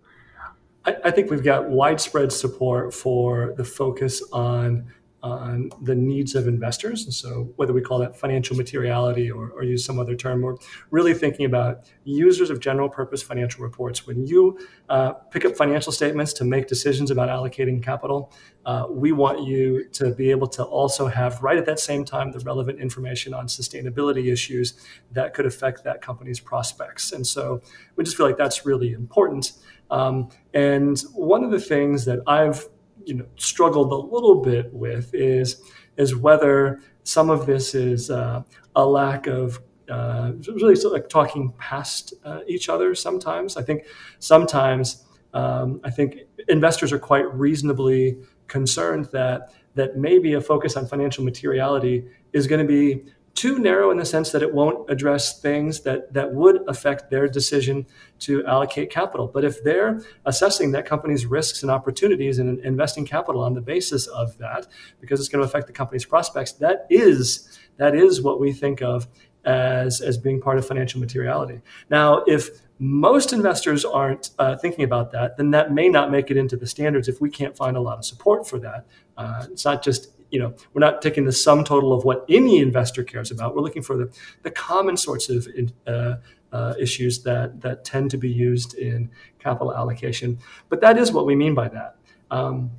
I, 0.85 0.95
I 1.05 1.11
think 1.11 1.29
we've 1.29 1.43
got 1.43 1.69
widespread 1.69 2.31
support 2.31 2.93
for 2.93 3.53
the 3.57 3.63
focus 3.63 4.21
on 4.31 4.91
on 5.23 5.71
the 5.81 5.95
needs 5.95 6.35
of 6.35 6.47
investors. 6.47 7.03
And 7.05 7.13
so, 7.13 7.51
whether 7.55 7.73
we 7.73 7.81
call 7.81 7.97
that 7.99 8.15
financial 8.15 8.55
materiality 8.55 9.31
or, 9.31 9.49
or, 9.49 9.63
use 9.63 9.83
some 9.83 9.99
other 9.99 10.15
term, 10.15 10.41
we're 10.41 10.55
really 10.91 11.13
thinking 11.13 11.45
about 11.45 11.85
users 12.03 12.49
of 12.51 12.59
general 12.59 12.87
purpose 12.87 13.23
financial 13.23 13.63
reports. 13.63 14.05
When 14.05 14.25
you 14.27 14.59
uh, 14.89 15.13
pick 15.31 15.43
up 15.43 15.55
financial 15.55 15.91
statements 15.91 16.33
to 16.33 16.43
make 16.43 16.67
decisions 16.67 17.09
about 17.09 17.29
allocating 17.29 17.81
capital, 17.81 18.31
uh, 18.65 18.85
we 18.89 19.11
want 19.11 19.43
you 19.43 19.87
to 19.93 20.13
be 20.13 20.29
able 20.29 20.47
to 20.49 20.63
also 20.63 21.07
have, 21.07 21.41
right 21.41 21.57
at 21.57 21.65
that 21.65 21.79
same 21.79 22.05
time, 22.05 22.31
the 22.31 22.39
relevant 22.39 22.79
information 22.79 23.33
on 23.33 23.47
sustainability 23.47 24.31
issues 24.31 24.79
that 25.11 25.33
could 25.33 25.47
affect 25.47 25.83
that 25.83 25.99
company's 26.01 26.39
prospects. 26.39 27.11
And 27.11 27.25
so, 27.25 27.61
we 27.95 28.03
just 28.03 28.15
feel 28.15 28.27
like 28.27 28.37
that's 28.37 28.67
really 28.67 28.93
important. 28.93 29.53
Um, 29.89 30.29
and 30.53 30.99
one 31.13 31.43
of 31.43 31.51
the 31.51 31.59
things 31.59 32.05
that 32.05 32.19
I've 32.27 32.67
you 33.05 33.15
know 33.15 33.25
struggled 33.37 33.91
a 33.91 33.95
little 33.95 34.41
bit 34.41 34.73
with 34.73 35.13
is 35.13 35.61
is 35.97 36.15
whether 36.15 36.81
some 37.03 37.29
of 37.29 37.45
this 37.45 37.73
is 37.73 38.09
uh, 38.09 38.43
a 38.75 38.85
lack 38.85 39.27
of 39.27 39.61
uh, 39.89 40.33
really 40.47 40.75
sort 40.75 40.93
of 40.93 41.01
like 41.01 41.09
talking 41.09 41.53
past 41.57 42.13
uh, 42.25 42.41
each 42.47 42.69
other. 42.69 42.93
Sometimes 42.93 43.55
I 43.55 43.63
think 43.63 43.85
sometimes 44.19 45.05
um, 45.33 45.79
I 45.83 45.89
think 45.89 46.17
investors 46.47 46.91
are 46.91 46.99
quite 46.99 47.33
reasonably 47.33 48.17
concerned 48.47 49.05
that 49.11 49.53
that 49.75 49.95
maybe 49.95 50.33
a 50.33 50.41
focus 50.41 50.75
on 50.75 50.87
financial 50.87 51.23
materiality 51.23 52.05
is 52.33 52.47
going 52.47 52.59
to 52.59 52.67
be 52.67 53.03
too 53.37 53.59
narrow 53.59 53.91
in 53.91 53.97
the 53.97 54.05
sense 54.05 54.31
that 54.31 54.41
it 54.41 54.51
won't 54.51 54.89
address 54.89 55.39
things 55.39 55.81
that, 55.81 56.11
that 56.11 56.33
would 56.33 56.67
affect 56.67 57.11
their 57.11 57.27
decision 57.27 57.85
to 58.17 58.43
allocate 58.47 58.89
capital. 58.89 59.27
But 59.27 59.45
if 59.45 59.63
they're 59.63 60.01
assessing 60.25 60.71
that 60.71 60.87
company's 60.87 61.27
risks 61.27 61.61
and 61.61 61.71
opportunities 61.71 62.39
and 62.39 62.59
investing 62.65 63.05
capital 63.05 63.41
on 63.43 63.53
the 63.53 63.61
basis 63.61 64.07
of 64.07 64.37
that, 64.39 64.65
because 64.99 65.19
it's 65.19 65.29
going 65.29 65.43
to 65.43 65.47
affect 65.47 65.67
the 65.67 65.73
company's 65.73 66.03
prospects, 66.03 66.53
that 66.53 66.87
is 66.89 67.47
that 67.77 67.93
is 67.93 68.23
what 68.23 68.39
we 68.39 68.51
think 68.53 68.81
of 68.81 69.07
as, 69.45 70.01
as 70.01 70.17
being 70.17 70.41
part 70.41 70.57
of 70.57 70.67
financial 70.67 70.99
materiality. 70.99 71.61
Now, 71.91 72.23
if 72.25 72.49
most 72.79 73.33
investors 73.33 73.85
aren't 73.85 74.31
uh, 74.39 74.55
thinking 74.57 74.83
about 74.83 75.11
that, 75.11 75.37
then 75.37 75.51
that 75.51 75.71
may 75.71 75.89
not 75.89 76.09
make 76.09 76.31
it 76.31 76.37
into 76.37 76.57
the 76.57 76.67
standards 76.67 77.07
if 77.07 77.21
we 77.21 77.29
can't 77.29 77.55
find 77.55 77.77
a 77.77 77.81
lot 77.81 77.99
of 77.99 78.05
support 78.05 78.47
for 78.47 78.59
that. 78.59 78.85
Uh, 79.15 79.45
it's 79.51 79.65
not 79.65 79.83
just, 79.83 80.09
you 80.31 80.39
know, 80.39 80.53
we're 80.73 80.81
not 80.81 81.01
taking 81.01 81.25
the 81.25 81.31
sum 81.31 81.63
total 81.63 81.93
of 81.93 82.03
what 82.03 82.25
any 82.29 82.59
investor 82.59 83.03
cares 83.03 83.31
about. 83.31 83.55
We're 83.55 83.61
looking 83.61 83.83
for 83.83 83.97
the, 83.97 84.11
the 84.43 84.51
common 84.51 84.97
sorts 84.97 85.29
of 85.29 85.47
uh, 85.85 86.15
uh, 86.51 86.73
issues 86.79 87.23
that, 87.23 87.61
that 87.61 87.85
tend 87.85 88.11
to 88.11 88.17
be 88.17 88.29
used 88.29 88.73
in 88.75 89.09
capital 89.39 89.73
allocation. 89.73 90.39
But 90.69 90.81
that 90.81 90.97
is 90.97 91.11
what 91.11 91.25
we 91.25 91.35
mean 91.35 91.53
by 91.53 91.69
that. 91.69 91.95
Um, 92.29 92.71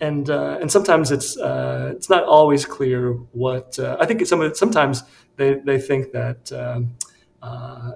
and 0.00 0.28
uh, 0.28 0.58
and 0.60 0.70
sometimes 0.70 1.10
it's 1.10 1.38
uh, 1.38 1.94
it's 1.96 2.10
not 2.10 2.24
always 2.24 2.66
clear 2.66 3.12
what 3.32 3.78
uh, 3.78 3.96
I 3.98 4.04
think. 4.04 4.26
Some 4.26 4.54
sometimes 4.54 5.02
they, 5.36 5.54
they 5.54 5.78
think 5.78 6.12
that 6.12 6.52
um, 6.52 6.96
uh, 7.42 7.92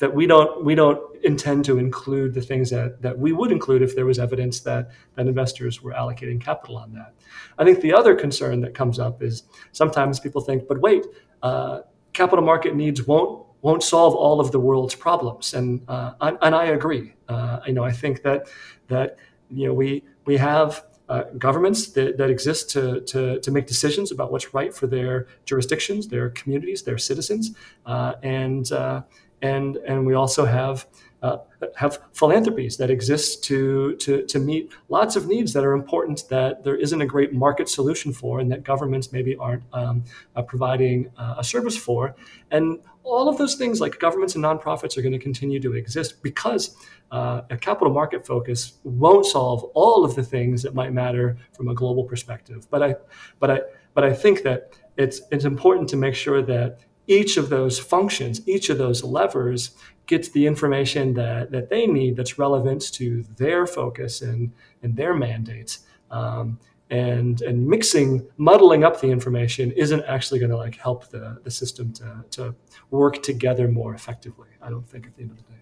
that 0.00 0.14
we 0.14 0.26
don't 0.26 0.64
we 0.64 0.74
don't 0.74 1.00
intend 1.22 1.64
to 1.66 1.78
include 1.78 2.34
the 2.34 2.40
things 2.40 2.70
that, 2.70 3.00
that 3.02 3.18
we 3.18 3.32
would 3.32 3.52
include 3.52 3.82
if 3.82 3.94
there 3.94 4.06
was 4.06 4.18
evidence 4.18 4.60
that 4.60 4.90
that 5.14 5.26
investors 5.26 5.82
were 5.82 5.92
allocating 5.92 6.40
capital 6.40 6.76
on 6.76 6.92
that. 6.94 7.14
I 7.58 7.64
think 7.64 7.80
the 7.80 7.92
other 7.92 8.14
concern 8.14 8.60
that 8.62 8.74
comes 8.74 8.98
up 8.98 9.22
is 9.22 9.44
sometimes 9.72 10.18
people 10.18 10.40
think, 10.40 10.66
but 10.66 10.80
wait, 10.80 11.04
uh, 11.42 11.80
capital 12.14 12.44
market 12.44 12.74
needs 12.74 13.06
won't 13.06 13.46
won't 13.62 13.82
solve 13.82 14.14
all 14.14 14.40
of 14.40 14.52
the 14.52 14.58
world's 14.58 14.94
problems, 14.94 15.52
and 15.54 15.82
uh, 15.86 16.12
and, 16.20 16.38
and, 16.40 16.54
I 16.54 16.64
agree. 16.66 17.12
Uh, 17.28 17.60
you 17.66 17.74
know, 17.74 17.84
I 17.84 17.92
think 17.92 18.22
that 18.22 18.48
that 18.88 19.18
you 19.50 19.66
know 19.66 19.74
we 19.74 20.02
we 20.24 20.38
have 20.38 20.82
uh, 21.10 21.24
governments 21.36 21.88
that, 21.88 22.16
that 22.18 22.30
exist 22.30 22.70
to, 22.70 23.00
to, 23.00 23.40
to 23.40 23.50
make 23.50 23.66
decisions 23.66 24.12
about 24.12 24.30
what's 24.30 24.54
right 24.54 24.72
for 24.72 24.86
their 24.86 25.26
jurisdictions, 25.44 26.06
their 26.06 26.30
communities, 26.30 26.84
their 26.84 26.98
citizens, 26.98 27.50
uh, 27.84 28.14
and 28.22 28.70
uh, 28.70 29.02
and 29.42 29.76
and 29.76 30.06
we 30.06 30.14
also 30.14 30.44
have 30.44 30.86
uh, 31.22 31.36
have 31.76 31.98
philanthropies 32.14 32.78
that 32.78 32.90
exist 32.90 33.44
to, 33.44 33.94
to 33.96 34.24
to 34.24 34.38
meet 34.38 34.72
lots 34.88 35.16
of 35.16 35.26
needs 35.26 35.52
that 35.52 35.64
are 35.64 35.74
important 35.74 36.24
that 36.30 36.64
there 36.64 36.76
isn't 36.76 37.02
a 37.02 37.06
great 37.06 37.32
market 37.34 37.68
solution 37.68 38.12
for, 38.12 38.40
and 38.40 38.50
that 38.50 38.64
governments 38.64 39.12
maybe 39.12 39.36
aren't 39.36 39.62
um, 39.72 40.02
uh, 40.36 40.42
providing 40.42 41.10
uh, 41.18 41.34
a 41.38 41.44
service 41.44 41.76
for, 41.76 42.14
and 42.50 42.78
all 43.02 43.28
of 43.28 43.38
those 43.38 43.54
things 43.54 43.80
like 43.80 43.98
governments 43.98 44.34
and 44.34 44.44
nonprofits 44.44 44.96
are 44.96 45.02
going 45.02 45.12
to 45.12 45.18
continue 45.18 45.60
to 45.60 45.74
exist 45.74 46.22
because 46.22 46.76
uh, 47.10 47.42
a 47.50 47.56
capital 47.56 47.92
market 47.92 48.26
focus 48.26 48.74
won't 48.84 49.26
solve 49.26 49.64
all 49.74 50.04
of 50.04 50.14
the 50.14 50.22
things 50.22 50.62
that 50.62 50.74
might 50.74 50.92
matter 50.92 51.36
from 51.52 51.68
a 51.68 51.74
global 51.74 52.04
perspective. 52.04 52.66
But 52.70 52.82
I, 52.82 52.94
but 53.38 53.50
I, 53.50 53.60
but 53.94 54.04
I 54.04 54.12
think 54.12 54.42
that 54.42 54.78
it's 54.96 55.22
it's 55.30 55.44
important 55.44 55.88
to 55.90 55.96
make 55.96 56.14
sure 56.14 56.42
that 56.42 56.80
each 57.10 57.36
of 57.36 57.48
those 57.48 57.78
functions, 57.78 58.46
each 58.46 58.70
of 58.70 58.78
those 58.78 59.02
levers, 59.02 59.72
gets 60.06 60.28
the 60.30 60.46
information 60.46 61.14
that 61.14 61.50
that 61.50 61.68
they 61.70 61.86
need 61.86 62.16
that's 62.16 62.38
relevant 62.38 62.92
to 62.94 63.24
their 63.36 63.66
focus 63.66 64.22
and 64.22 64.52
and 64.82 64.96
their 64.96 65.14
mandates. 65.14 65.80
Um, 66.10 66.58
and 66.90 67.40
and 67.42 67.68
mixing 67.68 68.26
muddling 68.36 68.82
up 68.82 69.00
the 69.00 69.10
information 69.10 69.70
isn't 69.72 70.02
actually 70.04 70.40
going 70.40 70.50
to 70.50 70.56
like 70.56 70.76
help 70.76 71.08
the, 71.10 71.38
the 71.44 71.50
system 71.50 71.92
to, 71.92 72.24
to 72.30 72.54
work 72.90 73.22
together 73.22 73.68
more 73.68 73.94
effectively 73.94 74.48
i 74.60 74.68
don't 74.68 74.88
think 74.88 75.06
at 75.06 75.14
the 75.14 75.22
end 75.22 75.30
of 75.30 75.36
the 75.36 75.44
day 75.44 75.60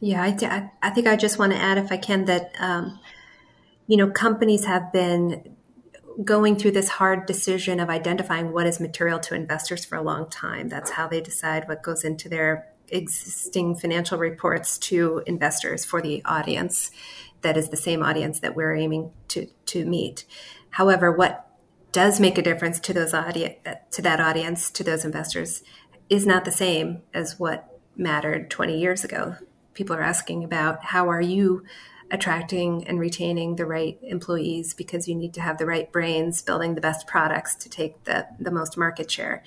yeah, 0.00 0.22
I, 0.22 0.70
I 0.82 0.90
think 0.90 1.06
I 1.06 1.16
just 1.16 1.38
want 1.38 1.52
to 1.52 1.58
add, 1.58 1.76
if 1.76 1.92
I 1.92 1.98
can, 1.98 2.24
that 2.24 2.54
um, 2.58 2.98
you 3.86 3.96
know 3.96 4.10
companies 4.10 4.64
have 4.64 4.92
been 4.92 5.56
going 6.24 6.56
through 6.56 6.72
this 6.72 6.88
hard 6.88 7.26
decision 7.26 7.80
of 7.80 7.88
identifying 7.88 8.52
what 8.52 8.66
is 8.66 8.80
material 8.80 9.18
to 9.20 9.34
investors 9.34 9.84
for 9.84 9.96
a 9.96 10.02
long 10.02 10.28
time. 10.28 10.68
That's 10.68 10.90
how 10.90 11.08
they 11.08 11.20
decide 11.20 11.68
what 11.68 11.82
goes 11.82 12.04
into 12.04 12.28
their 12.28 12.66
existing 12.88 13.76
financial 13.76 14.18
reports 14.18 14.76
to 14.76 15.22
investors 15.26 15.84
for 15.84 16.02
the 16.02 16.22
audience 16.24 16.90
that 17.42 17.56
is 17.56 17.68
the 17.68 17.76
same 17.76 18.02
audience 18.02 18.40
that 18.40 18.56
we're 18.56 18.74
aiming 18.74 19.12
to 19.28 19.46
to 19.66 19.84
meet. 19.84 20.24
However, 20.70 21.10
what 21.12 21.46
does 21.92 22.20
make 22.20 22.36
a 22.36 22.42
difference 22.42 22.80
to 22.80 22.92
those 22.92 23.14
audience 23.14 23.56
to 23.92 24.02
that 24.02 24.20
audience 24.20 24.70
to 24.72 24.84
those 24.84 25.04
investors 25.04 25.62
is 26.08 26.26
not 26.26 26.44
the 26.44 26.52
same 26.52 27.02
as 27.14 27.38
what 27.38 27.78
mattered 27.96 28.50
20 28.50 28.78
years 28.78 29.04
ago 29.04 29.36
people 29.74 29.96
are 29.96 30.02
asking 30.02 30.44
about 30.44 30.84
how 30.84 31.08
are 31.08 31.20
you 31.20 31.64
attracting 32.10 32.86
and 32.88 32.98
retaining 32.98 33.56
the 33.56 33.66
right 33.66 33.98
employees 34.02 34.74
because 34.74 35.06
you 35.08 35.14
need 35.14 35.34
to 35.34 35.40
have 35.40 35.58
the 35.58 35.66
right 35.66 35.90
brains 35.92 36.42
building 36.42 36.74
the 36.74 36.80
best 36.80 37.06
products 37.06 37.54
to 37.54 37.68
take 37.68 38.04
the, 38.04 38.26
the 38.38 38.50
most 38.50 38.76
market 38.76 39.10
share. 39.10 39.42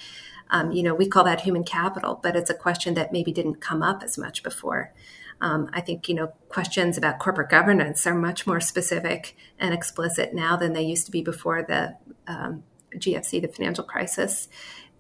Um, 0.49 0.71
you 0.71 0.83
know, 0.83 0.93
we 0.93 1.07
call 1.07 1.23
that 1.23 1.41
human 1.41 1.63
capital, 1.63 2.19
but 2.21 2.35
it's 2.35 2.49
a 2.49 2.55
question 2.55 2.93
that 2.93 3.11
maybe 3.11 3.31
didn't 3.31 3.55
come 3.55 3.81
up 3.81 4.03
as 4.03 4.17
much 4.17 4.43
before. 4.43 4.93
Um, 5.41 5.69
I 5.73 5.81
think, 5.81 6.07
you 6.07 6.15
know, 6.15 6.27
questions 6.47 6.97
about 6.97 7.19
corporate 7.19 7.49
governance 7.49 8.07
are 8.07 8.13
much 8.13 8.47
more 8.47 8.61
specific 8.61 9.35
and 9.59 9.73
explicit 9.73 10.33
now 10.33 10.55
than 10.55 10.73
they 10.73 10.83
used 10.83 11.05
to 11.07 11.11
be 11.11 11.21
before 11.21 11.63
the 11.63 11.97
um, 12.27 12.63
GFC, 12.95 13.41
the 13.41 13.47
financial 13.47 13.83
crisis. 13.83 14.47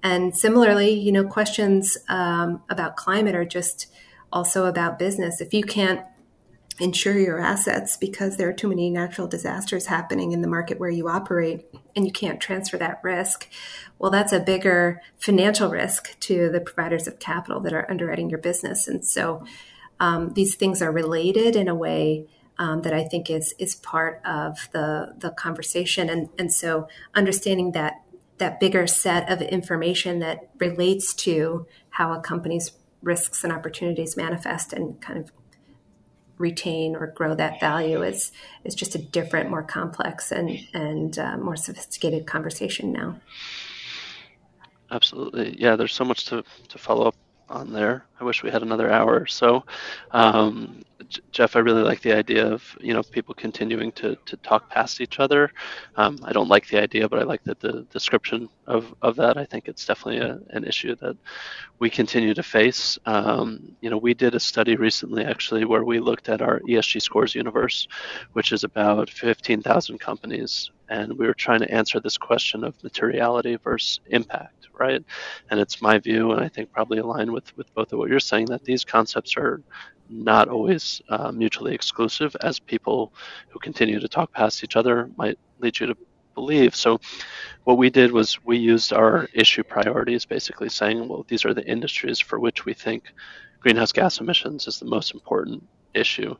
And 0.01 0.35
similarly, 0.35 0.91
you 0.91 1.11
know, 1.13 1.23
questions 1.23 1.97
um, 2.09 2.61
about 2.69 2.97
climate 2.97 3.35
are 3.35 3.45
just 3.45 3.87
also 4.33 4.65
about 4.65 4.99
business. 4.99 5.39
If 5.39 5.53
you 5.53 5.63
can't 5.63 6.01
insure 6.83 7.17
your 7.17 7.39
assets 7.39 7.95
because 7.95 8.35
there 8.35 8.49
are 8.49 8.53
too 8.53 8.67
many 8.67 8.89
natural 8.89 9.27
disasters 9.27 9.85
happening 9.85 10.33
in 10.33 10.41
the 10.41 10.47
market 10.47 10.79
where 10.79 10.89
you 10.89 11.07
operate 11.07 11.65
and 11.95 12.05
you 12.05 12.11
can't 12.11 12.41
transfer 12.41 12.77
that 12.77 12.99
risk, 13.03 13.49
well, 13.97 14.11
that's 14.11 14.33
a 14.33 14.39
bigger 14.39 15.01
financial 15.17 15.69
risk 15.69 16.19
to 16.19 16.49
the 16.49 16.59
providers 16.59 17.07
of 17.07 17.19
capital 17.19 17.61
that 17.61 17.73
are 17.73 17.89
underwriting 17.89 18.29
your 18.29 18.39
business. 18.39 18.87
And 18.87 19.05
so 19.05 19.45
um, 19.99 20.33
these 20.33 20.55
things 20.55 20.81
are 20.81 20.91
related 20.91 21.55
in 21.55 21.69
a 21.69 21.75
way 21.75 22.27
um, 22.59 22.81
that 22.81 22.93
I 22.93 23.05
think 23.05 23.29
is 23.29 23.55
is 23.57 23.75
part 23.75 24.21
of 24.25 24.69
the 24.73 25.15
the 25.17 25.31
conversation. 25.31 26.09
And 26.09 26.29
and 26.37 26.53
so 26.53 26.87
understanding 27.15 27.71
that 27.71 28.01
that 28.37 28.59
bigger 28.59 28.85
set 28.87 29.31
of 29.31 29.41
information 29.41 30.19
that 30.19 30.49
relates 30.59 31.13
to 31.13 31.65
how 31.91 32.13
a 32.13 32.19
company's 32.19 32.71
risks 33.01 33.43
and 33.43 33.53
opportunities 33.53 34.17
manifest 34.17 34.73
and 34.73 34.99
kind 35.01 35.19
of 35.19 35.31
retain 36.43 36.95
or 36.95 37.07
grow 37.07 37.33
that 37.33 37.59
value 37.59 38.03
is 38.03 38.31
is 38.63 38.75
just 38.75 38.93
a 38.95 38.99
different, 38.99 39.49
more 39.49 39.63
complex 39.63 40.31
and 40.31 40.49
and 40.73 41.17
uh, 41.17 41.37
more 41.37 41.55
sophisticated 41.55 42.27
conversation 42.27 42.91
now. 42.91 43.09
Absolutely, 44.91 45.55
yeah. 45.59 45.75
There's 45.75 45.95
so 45.95 46.05
much 46.05 46.25
to 46.25 46.43
to 46.69 46.77
follow 46.77 47.07
up 47.07 47.15
on 47.49 47.73
there. 47.73 48.05
I 48.23 48.25
wish 48.25 48.41
we 48.41 48.51
had 48.51 48.61
another 48.61 48.89
hour 48.89 49.19
or 49.19 49.25
so. 49.25 49.65
Um, 50.11 50.83
Jeff, 51.31 51.57
I 51.57 51.59
really 51.59 51.83
like 51.83 52.01
the 52.01 52.15
idea 52.15 52.47
of 52.47 52.63
you 52.79 52.93
know 52.93 53.03
people 53.03 53.35
continuing 53.35 53.91
to, 53.93 54.15
to 54.25 54.37
talk 54.37 54.69
past 54.69 55.01
each 55.01 55.19
other. 55.19 55.51
Um, 55.97 56.17
I 56.23 56.31
don't 56.31 56.47
like 56.47 56.67
the 56.67 56.81
idea, 56.81 57.09
but 57.09 57.19
I 57.19 57.23
like 57.23 57.43
the, 57.43 57.55
the 57.59 57.85
description 57.91 58.47
of, 58.65 58.95
of 59.01 59.17
that. 59.17 59.37
I 59.37 59.43
think 59.43 59.67
it's 59.67 59.85
definitely 59.85 60.21
a, 60.21 60.39
an 60.51 60.63
issue 60.63 60.95
that 61.01 61.17
we 61.79 61.89
continue 61.89 62.33
to 62.33 62.43
face. 62.43 62.97
Um, 63.05 63.75
you 63.81 63.89
know, 63.89 63.97
we 63.97 64.13
did 64.13 64.35
a 64.35 64.39
study 64.39 64.77
recently 64.77 65.25
actually 65.25 65.65
where 65.65 65.83
we 65.83 65.99
looked 65.99 66.29
at 66.29 66.41
our 66.41 66.61
ESG 66.61 67.01
scores 67.01 67.35
universe, 67.35 67.87
which 68.31 68.53
is 68.53 68.63
about 68.63 69.09
15,000 69.09 69.99
companies, 69.99 70.71
and 70.89 71.17
we 71.17 71.27
were 71.27 71.33
trying 71.33 71.59
to 71.59 71.71
answer 71.71 71.99
this 71.99 72.17
question 72.17 72.63
of 72.63 72.81
materiality 72.83 73.57
versus 73.57 73.99
impact, 74.07 74.69
right? 74.79 75.03
And 75.49 75.59
it's 75.59 75.81
my 75.81 75.99
view, 75.99 76.31
and 76.31 76.41
I 76.41 76.47
think 76.47 76.71
probably 76.71 76.99
aligned 76.99 77.31
with 77.31 77.55
with 77.57 77.73
both 77.73 77.91
of 77.91 77.99
what 77.99 78.09
you're 78.13 78.19
saying, 78.19 78.45
that 78.47 78.63
these 78.63 78.85
concepts 78.85 79.35
are 79.37 79.61
not 80.09 80.47
always 80.47 81.01
uh, 81.09 81.31
mutually 81.31 81.73
exclusive, 81.73 82.35
as 82.41 82.59
people 82.59 83.13
who 83.49 83.59
continue 83.59 83.99
to 83.99 84.07
talk 84.07 84.31
past 84.31 84.63
each 84.63 84.75
other 84.75 85.09
might 85.17 85.37
lead 85.59 85.79
you 85.79 85.87
to 85.87 85.97
believe. 86.35 86.75
So, 86.75 86.99
what 87.63 87.77
we 87.77 87.89
did 87.89 88.11
was 88.11 88.43
we 88.43 88.57
used 88.57 88.93
our 88.93 89.27
issue 89.33 89.63
priorities, 89.63 90.25
basically 90.25 90.69
saying, 90.69 91.07
well, 91.07 91.25
these 91.27 91.45
are 91.45 91.53
the 91.53 91.65
industries 91.65 92.19
for 92.19 92.39
which 92.39 92.65
we 92.65 92.73
think 92.73 93.03
greenhouse 93.59 93.91
gas 93.91 94.19
emissions 94.19 94.67
is 94.67 94.79
the 94.79 94.85
most 94.85 95.13
important 95.13 95.63
issue 95.93 96.35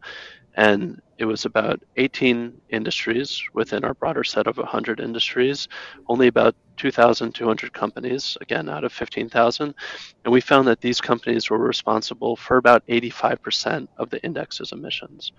and 0.56 1.02
it 1.18 1.26
was 1.26 1.46
about 1.46 1.82
18 1.98 2.62
industries 2.70 3.42
within 3.54 3.84
our 3.84 3.94
broader 3.94 4.24
set 4.24 4.48
of 4.48 4.58
100 4.58 5.00
industries, 5.00 5.68
only 6.08 6.28
about 6.28 6.56
2,200 6.78 7.74
companies, 7.74 8.38
again, 8.42 8.70
out 8.70 8.84
of 8.84 8.92
15,000. 8.92 9.74
And 10.24 10.34
we 10.34 10.42
found 10.42 10.68
that 10.68 10.82
these 10.82 11.02
companies 11.02 11.50
were 11.50 11.58
responsible 11.58 12.36
for 12.36 12.58
about 12.58 12.86
85% 12.88 13.88
of 13.98 14.10
the 14.10 14.24
index's 14.24 14.72
emissions, 14.72 15.32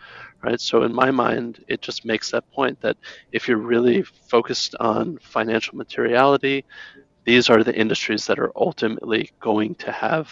right? 0.42 0.60
So, 0.60 0.82
in 0.82 0.94
my 0.94 1.10
mind, 1.10 1.64
it 1.68 1.82
just 1.82 2.04
makes 2.04 2.30
that 2.30 2.50
point 2.52 2.80
that 2.80 2.96
if 3.32 3.48
you're 3.48 3.58
really 3.58 4.02
focused 4.02 4.74
on 4.80 5.18
financial 5.18 5.76
materiality, 5.76 6.64
these 7.24 7.48
are 7.48 7.64
the 7.64 7.74
industries 7.74 8.26
that 8.26 8.38
are 8.38 8.52
ultimately 8.54 9.30
going 9.40 9.74
to 9.76 9.90
have, 9.90 10.30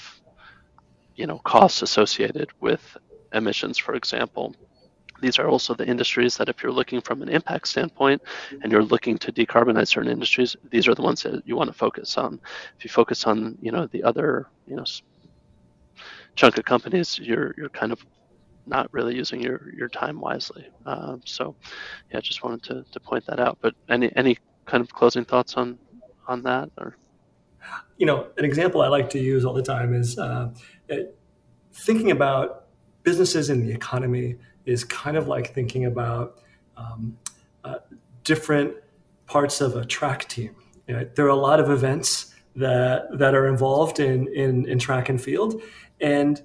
you 1.16 1.26
know, 1.26 1.38
costs 1.38 1.82
associated 1.82 2.48
with 2.61 2.96
emissions, 3.32 3.78
for 3.78 3.94
example. 3.94 4.55
These 5.22 5.38
are 5.38 5.48
also 5.48 5.72
the 5.74 5.86
industries 5.86 6.36
that, 6.36 6.48
if 6.48 6.62
you're 6.62 6.72
looking 6.80 7.00
from 7.00 7.22
an 7.22 7.28
impact 7.28 7.68
standpoint 7.68 8.20
and 8.60 8.70
you're 8.72 8.82
looking 8.94 9.16
to 9.18 9.32
decarbonize 9.32 9.88
certain 9.88 10.10
industries, 10.10 10.56
these 10.70 10.86
are 10.88 10.94
the 10.94 11.02
ones 11.10 11.22
that 11.22 11.46
you 11.46 11.54
want 11.56 11.70
to 11.72 11.78
focus 11.86 12.18
on. 12.18 12.40
If 12.76 12.84
you 12.84 12.90
focus 12.90 13.24
on, 13.30 13.56
you 13.60 13.72
know, 13.74 13.86
the 13.86 14.02
other, 14.02 14.48
you 14.66 14.76
know, 14.76 14.84
chunk 16.34 16.58
of 16.58 16.64
companies, 16.64 17.18
you're 17.18 17.54
you're 17.56 17.68
kind 17.68 17.92
of 17.92 18.04
not 18.66 18.92
really 18.92 19.14
using 19.14 19.40
your 19.40 19.72
your 19.80 19.88
time 19.88 20.20
wisely. 20.20 20.64
Um, 20.86 21.22
so, 21.24 21.54
yeah, 22.10 22.20
just 22.20 22.42
wanted 22.44 22.62
to, 22.64 22.84
to 22.92 23.00
point 23.00 23.24
that 23.26 23.38
out. 23.38 23.58
But 23.60 23.74
any 23.88 24.10
any 24.16 24.38
kind 24.66 24.82
of 24.84 24.92
closing 24.92 25.24
thoughts 25.24 25.54
on 25.54 25.78
on 26.26 26.42
that 26.42 26.70
or? 26.78 26.96
You 27.96 28.06
know, 28.06 28.26
an 28.38 28.44
example 28.44 28.82
I 28.82 28.88
like 28.88 29.08
to 29.10 29.20
use 29.20 29.44
all 29.44 29.54
the 29.54 29.62
time 29.62 29.94
is 29.94 30.18
uh, 30.18 30.50
thinking 31.72 32.10
about 32.10 32.66
businesses 33.04 33.50
in 33.50 33.64
the 33.64 33.72
economy 33.72 34.36
is 34.66 34.84
kind 34.84 35.16
of 35.16 35.28
like 35.28 35.54
thinking 35.54 35.86
about 35.86 36.38
um, 36.76 37.16
uh, 37.64 37.76
different 38.24 38.74
parts 39.26 39.60
of 39.60 39.76
a 39.76 39.84
track 39.84 40.28
team. 40.28 40.54
There 40.86 41.26
are 41.26 41.28
a 41.28 41.34
lot 41.34 41.60
of 41.60 41.70
events 41.70 42.34
that 42.54 43.18
that 43.18 43.34
are 43.34 43.46
involved 43.46 43.98
in, 43.98 44.28
in 44.34 44.66
in 44.68 44.78
track 44.78 45.08
and 45.08 45.20
field, 45.20 45.62
and 46.00 46.42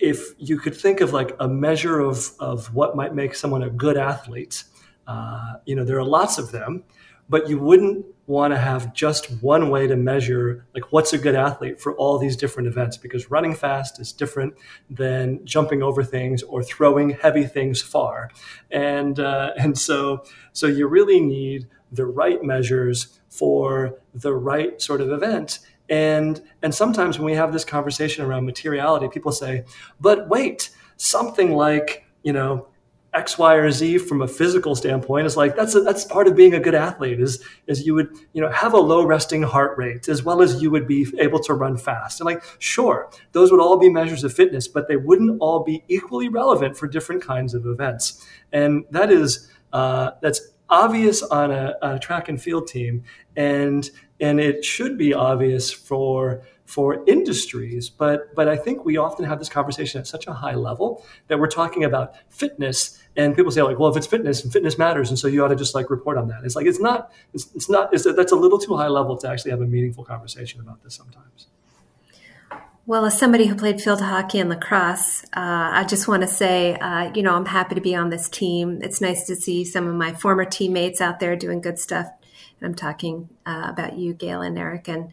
if 0.00 0.34
you 0.38 0.58
could 0.58 0.76
think 0.76 1.00
of 1.00 1.12
like 1.12 1.34
a 1.40 1.48
measure 1.48 1.98
of 2.00 2.30
of 2.38 2.72
what 2.74 2.94
might 2.94 3.14
make 3.14 3.34
someone 3.34 3.64
a 3.64 3.70
good 3.70 3.96
athlete, 3.96 4.64
uh, 5.06 5.54
you 5.66 5.74
know, 5.74 5.84
there 5.84 5.98
are 5.98 6.04
lots 6.04 6.38
of 6.38 6.52
them, 6.52 6.84
but 7.28 7.48
you 7.48 7.58
wouldn't 7.58 8.06
want 8.30 8.54
to 8.54 8.58
have 8.58 8.94
just 8.94 9.26
one 9.42 9.70
way 9.70 9.88
to 9.88 9.96
measure 9.96 10.64
like 10.72 10.92
what's 10.92 11.12
a 11.12 11.18
good 11.18 11.34
athlete 11.34 11.80
for 11.80 11.96
all 11.96 12.16
these 12.16 12.36
different 12.36 12.68
events 12.68 12.96
because 12.96 13.28
running 13.28 13.52
fast 13.52 13.98
is 13.98 14.12
different 14.12 14.54
than 14.88 15.44
jumping 15.44 15.82
over 15.82 16.04
things 16.04 16.44
or 16.44 16.62
throwing 16.62 17.10
heavy 17.10 17.44
things 17.44 17.82
far. 17.82 18.30
And 18.70 19.18
uh, 19.18 19.50
and 19.58 19.76
so 19.76 20.22
so 20.52 20.68
you 20.68 20.86
really 20.86 21.20
need 21.20 21.66
the 21.90 22.06
right 22.06 22.40
measures 22.40 23.18
for 23.28 23.98
the 24.14 24.32
right 24.32 24.80
sort 24.80 25.00
of 25.00 25.10
event. 25.10 25.58
And 25.88 26.40
and 26.62 26.72
sometimes 26.72 27.18
when 27.18 27.26
we 27.26 27.34
have 27.34 27.52
this 27.52 27.64
conversation 27.64 28.24
around 28.24 28.46
materiality 28.46 29.08
people 29.08 29.32
say 29.32 29.64
but 30.00 30.28
wait 30.28 30.70
something 30.96 31.56
like 31.56 32.04
you 32.22 32.32
know 32.32 32.68
X, 33.12 33.38
Y, 33.38 33.54
or 33.54 33.70
Z 33.70 33.98
from 33.98 34.22
a 34.22 34.28
physical 34.28 34.74
standpoint 34.76 35.26
is 35.26 35.36
like 35.36 35.56
that's 35.56 35.74
a, 35.74 35.80
that's 35.80 36.04
part 36.04 36.28
of 36.28 36.36
being 36.36 36.54
a 36.54 36.60
good 36.60 36.74
athlete 36.74 37.20
is 37.20 37.42
is 37.66 37.84
you 37.84 37.94
would 37.94 38.10
you 38.32 38.40
know 38.40 38.50
have 38.50 38.72
a 38.72 38.78
low 38.78 39.04
resting 39.04 39.42
heart 39.42 39.76
rate 39.76 40.08
as 40.08 40.22
well 40.22 40.40
as 40.42 40.62
you 40.62 40.70
would 40.70 40.86
be 40.86 41.06
able 41.18 41.40
to 41.40 41.54
run 41.54 41.76
fast. 41.76 42.20
And 42.20 42.26
like 42.26 42.42
sure 42.58 43.10
those 43.32 43.50
would 43.50 43.60
all 43.60 43.78
be 43.78 43.90
measures 43.90 44.22
of 44.22 44.32
fitness 44.32 44.68
but 44.68 44.86
they 44.86 44.96
wouldn't 44.96 45.38
all 45.40 45.64
be 45.64 45.82
equally 45.88 46.28
relevant 46.28 46.76
for 46.76 46.86
different 46.86 47.22
kinds 47.22 47.54
of 47.54 47.66
events. 47.66 48.24
And 48.52 48.84
that 48.90 49.10
is 49.10 49.50
uh, 49.72 50.12
that's 50.22 50.52
obvious 50.68 51.22
on 51.22 51.50
a, 51.50 51.74
a 51.82 51.98
track 51.98 52.28
and 52.28 52.40
field 52.40 52.68
team. 52.68 53.04
And 53.36 53.90
and 54.20 54.38
it 54.38 54.64
should 54.64 54.96
be 54.96 55.14
obvious 55.14 55.72
for 55.72 56.42
for 56.70 57.02
industries. 57.08 57.90
But 57.90 58.32
but 58.34 58.48
I 58.48 58.56
think 58.56 58.84
we 58.84 58.96
often 58.96 59.24
have 59.24 59.40
this 59.40 59.48
conversation 59.48 60.00
at 60.00 60.06
such 60.06 60.28
a 60.28 60.32
high 60.32 60.54
level 60.54 61.04
that 61.26 61.40
we're 61.40 61.48
talking 61.48 61.82
about 61.82 62.14
fitness, 62.28 63.02
and 63.16 63.34
people 63.34 63.50
say 63.50 63.62
like, 63.62 63.78
well, 63.78 63.90
if 63.90 63.96
it's 63.96 64.06
fitness 64.06 64.44
and 64.44 64.52
fitness 64.52 64.78
matters, 64.78 65.10
and 65.10 65.18
so 65.18 65.26
you 65.26 65.44
ought 65.44 65.48
to 65.48 65.56
just 65.56 65.74
like 65.74 65.90
report 65.90 66.16
on 66.16 66.28
that. 66.28 66.44
It's 66.44 66.54
like 66.54 66.66
it's 66.66 66.80
not. 66.80 67.12
It's, 67.34 67.52
it's 67.56 67.68
not. 67.68 67.92
It's, 67.92 68.04
that's 68.04 68.30
a 68.30 68.36
little 68.36 68.58
too 68.58 68.76
high 68.76 68.86
level 68.86 69.16
to 69.16 69.28
actually 69.28 69.50
have 69.50 69.60
a 69.60 69.66
meaningful 69.66 70.04
conversation 70.04 70.60
about 70.60 70.82
this 70.84 70.94
sometimes. 70.94 71.48
Well, 72.86 73.04
as 73.04 73.18
somebody 73.18 73.46
who 73.46 73.56
played 73.56 73.80
field 73.80 74.00
hockey 74.00 74.38
and 74.38 74.48
lacrosse, 74.48 75.24
uh, 75.36 75.70
I 75.74 75.84
just 75.88 76.08
want 76.08 76.22
to 76.22 76.28
say, 76.28 76.74
uh, 76.76 77.12
you 77.14 77.22
know, 77.22 77.34
I'm 77.34 77.46
happy 77.46 77.74
to 77.74 77.80
be 77.80 77.94
on 77.94 78.10
this 78.10 78.28
team. 78.28 78.80
It's 78.82 79.00
nice 79.00 79.26
to 79.26 79.36
see 79.36 79.64
some 79.64 79.86
of 79.86 79.94
my 79.94 80.12
former 80.14 80.44
teammates 80.44 81.00
out 81.00 81.20
there 81.20 81.36
doing 81.36 81.60
good 81.60 81.78
stuff. 81.78 82.06
And 82.60 82.68
I'm 82.68 82.74
talking 82.74 83.28
uh, 83.44 83.66
about 83.68 83.98
you, 83.98 84.14
Gail 84.14 84.40
and 84.40 84.58
Eric, 84.58 84.88
and 84.88 85.12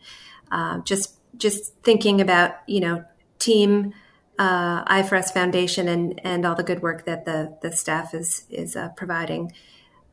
uh, 0.51 0.79
just 0.79 1.16
just 1.37 1.73
thinking 1.83 2.21
about 2.21 2.55
you 2.67 2.79
know 2.79 3.05
team 3.39 3.93
uh, 4.39 4.83
IFRS 4.85 5.33
Foundation 5.33 5.87
and 5.87 6.19
and 6.23 6.45
all 6.45 6.55
the 6.55 6.63
good 6.63 6.81
work 6.81 7.05
that 7.05 7.25
the 7.25 7.57
the 7.61 7.71
staff 7.71 8.13
is 8.13 8.45
is 8.49 8.75
uh, 8.75 8.89
providing. 8.89 9.51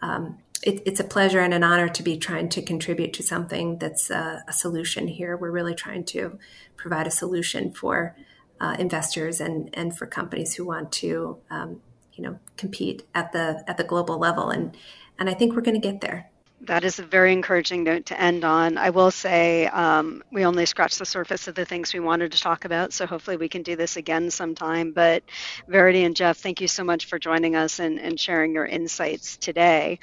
Um, 0.02 0.38
it, 0.62 0.82
it's 0.86 1.00
a 1.00 1.04
pleasure 1.04 1.40
and 1.40 1.52
an 1.52 1.62
honor 1.62 1.88
to 1.88 2.02
be 2.02 2.16
trying 2.16 2.48
to 2.50 2.62
contribute 2.62 3.12
to 3.14 3.22
something 3.22 3.78
that's 3.78 4.10
uh, 4.10 4.40
a 4.48 4.52
solution 4.52 5.08
here. 5.08 5.36
We're 5.36 5.50
really 5.50 5.74
trying 5.74 6.04
to 6.06 6.38
provide 6.76 7.06
a 7.06 7.10
solution 7.10 7.70
for 7.70 8.16
uh, 8.60 8.76
investors 8.78 9.40
and 9.40 9.68
and 9.74 9.96
for 9.96 10.06
companies 10.06 10.54
who 10.54 10.64
want 10.64 10.90
to 10.92 11.38
um, 11.50 11.80
you 12.14 12.24
know 12.24 12.38
compete 12.56 13.06
at 13.14 13.32
the 13.32 13.62
at 13.66 13.76
the 13.76 13.84
global 13.84 14.18
level 14.18 14.50
and 14.50 14.76
and 15.18 15.28
I 15.28 15.34
think 15.34 15.54
we're 15.54 15.62
going 15.62 15.80
to 15.80 15.86
get 15.88 16.00
there 16.00 16.30
that 16.66 16.84
is 16.84 16.98
a 16.98 17.02
very 17.02 17.32
encouraging 17.32 17.84
note 17.84 18.06
to 18.06 18.20
end 18.20 18.44
on. 18.44 18.78
I 18.78 18.90
will 18.90 19.10
say 19.10 19.66
um, 19.66 20.22
we 20.32 20.44
only 20.44 20.66
scratched 20.66 20.98
the 20.98 21.06
surface 21.06 21.48
of 21.48 21.54
the 21.54 21.64
things 21.64 21.92
we 21.92 22.00
wanted 22.00 22.32
to 22.32 22.40
talk 22.40 22.64
about, 22.64 22.92
so 22.92 23.06
hopefully 23.06 23.36
we 23.36 23.48
can 23.48 23.62
do 23.62 23.76
this 23.76 23.96
again 23.96 24.30
sometime. 24.30 24.92
But 24.92 25.22
Verity 25.68 26.04
and 26.04 26.16
Jeff, 26.16 26.38
thank 26.38 26.60
you 26.60 26.68
so 26.68 26.84
much 26.84 27.06
for 27.06 27.18
joining 27.18 27.56
us 27.56 27.78
and, 27.78 27.98
and 27.98 28.18
sharing 28.18 28.54
your 28.54 28.66
insights 28.66 29.36
today. 29.36 29.98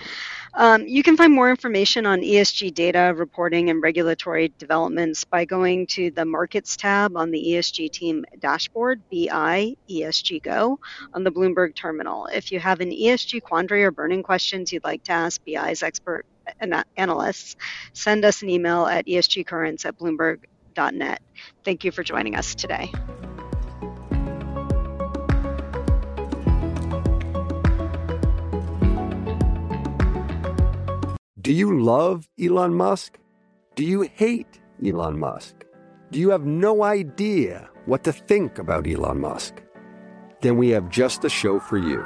Um, 0.54 0.86
you 0.86 1.02
can 1.02 1.16
find 1.16 1.34
more 1.34 1.50
information 1.50 2.06
on 2.06 2.22
ESG 2.22 2.74
data, 2.74 3.14
reporting, 3.16 3.70
and 3.70 3.82
regulatory 3.82 4.54
developments 4.58 5.24
by 5.24 5.46
going 5.46 5.88
to 5.88 6.12
the 6.12 6.26
Markets 6.26 6.76
tab 6.76 7.16
on 7.16 7.32
the 7.32 7.42
ESG 7.42 7.92
team 7.92 8.26
dashboard, 8.40 9.02
BI 9.10 9.76
ESG 9.90 10.44
Go, 10.44 10.80
on 11.14 11.24
the 11.24 11.32
Bloomberg 11.32 11.74
terminal. 11.76 12.28
If 12.28 12.52
you 12.52 12.60
have 12.60 12.82
an 12.82 12.92
ESG 12.92 13.42
quandary 13.44 13.86
or 13.86 13.92
burning 13.92 14.24
questions 14.24 14.74
you'd 14.74 14.84
like 14.84 15.04
to 15.06 15.14
ask 15.14 15.44
BI's 15.46 15.84
expert 15.84 16.26
analysts, 16.98 17.56
send 17.94 18.26
us 18.26 18.42
an 18.42 18.50
email 18.50 18.86
at 18.86 19.06
esgcurrents 19.08 19.86
at 19.86 19.98
bloomberg.net. 19.98 21.22
Thank 21.64 21.84
you 21.84 21.92
for 21.92 22.04
joining 22.04 22.36
us 22.36 22.56
today. 22.56 22.92
Do 31.42 31.54
you 31.54 31.82
love 31.82 32.30
Elon 32.40 32.76
Musk? 32.76 33.18
Do 33.76 33.84
you 33.84 34.04
hate 34.04 34.60
Elon 34.86 35.18
Musk? 35.18 35.66
Do 36.12 36.20
you 36.20 36.30
have 36.30 36.46
no 36.46 36.84
idea 36.84 37.68
what 37.86 38.04
to 38.04 38.14
think 38.14 38.60
about 38.60 38.88
Elon 38.88 39.20
Musk? 39.20 39.62
Then 40.42 40.58
we 40.58 40.70
have 40.70 40.90
just 40.90 41.24
the 41.24 41.30
show 41.30 41.60
for 41.60 41.78
you. 41.78 42.06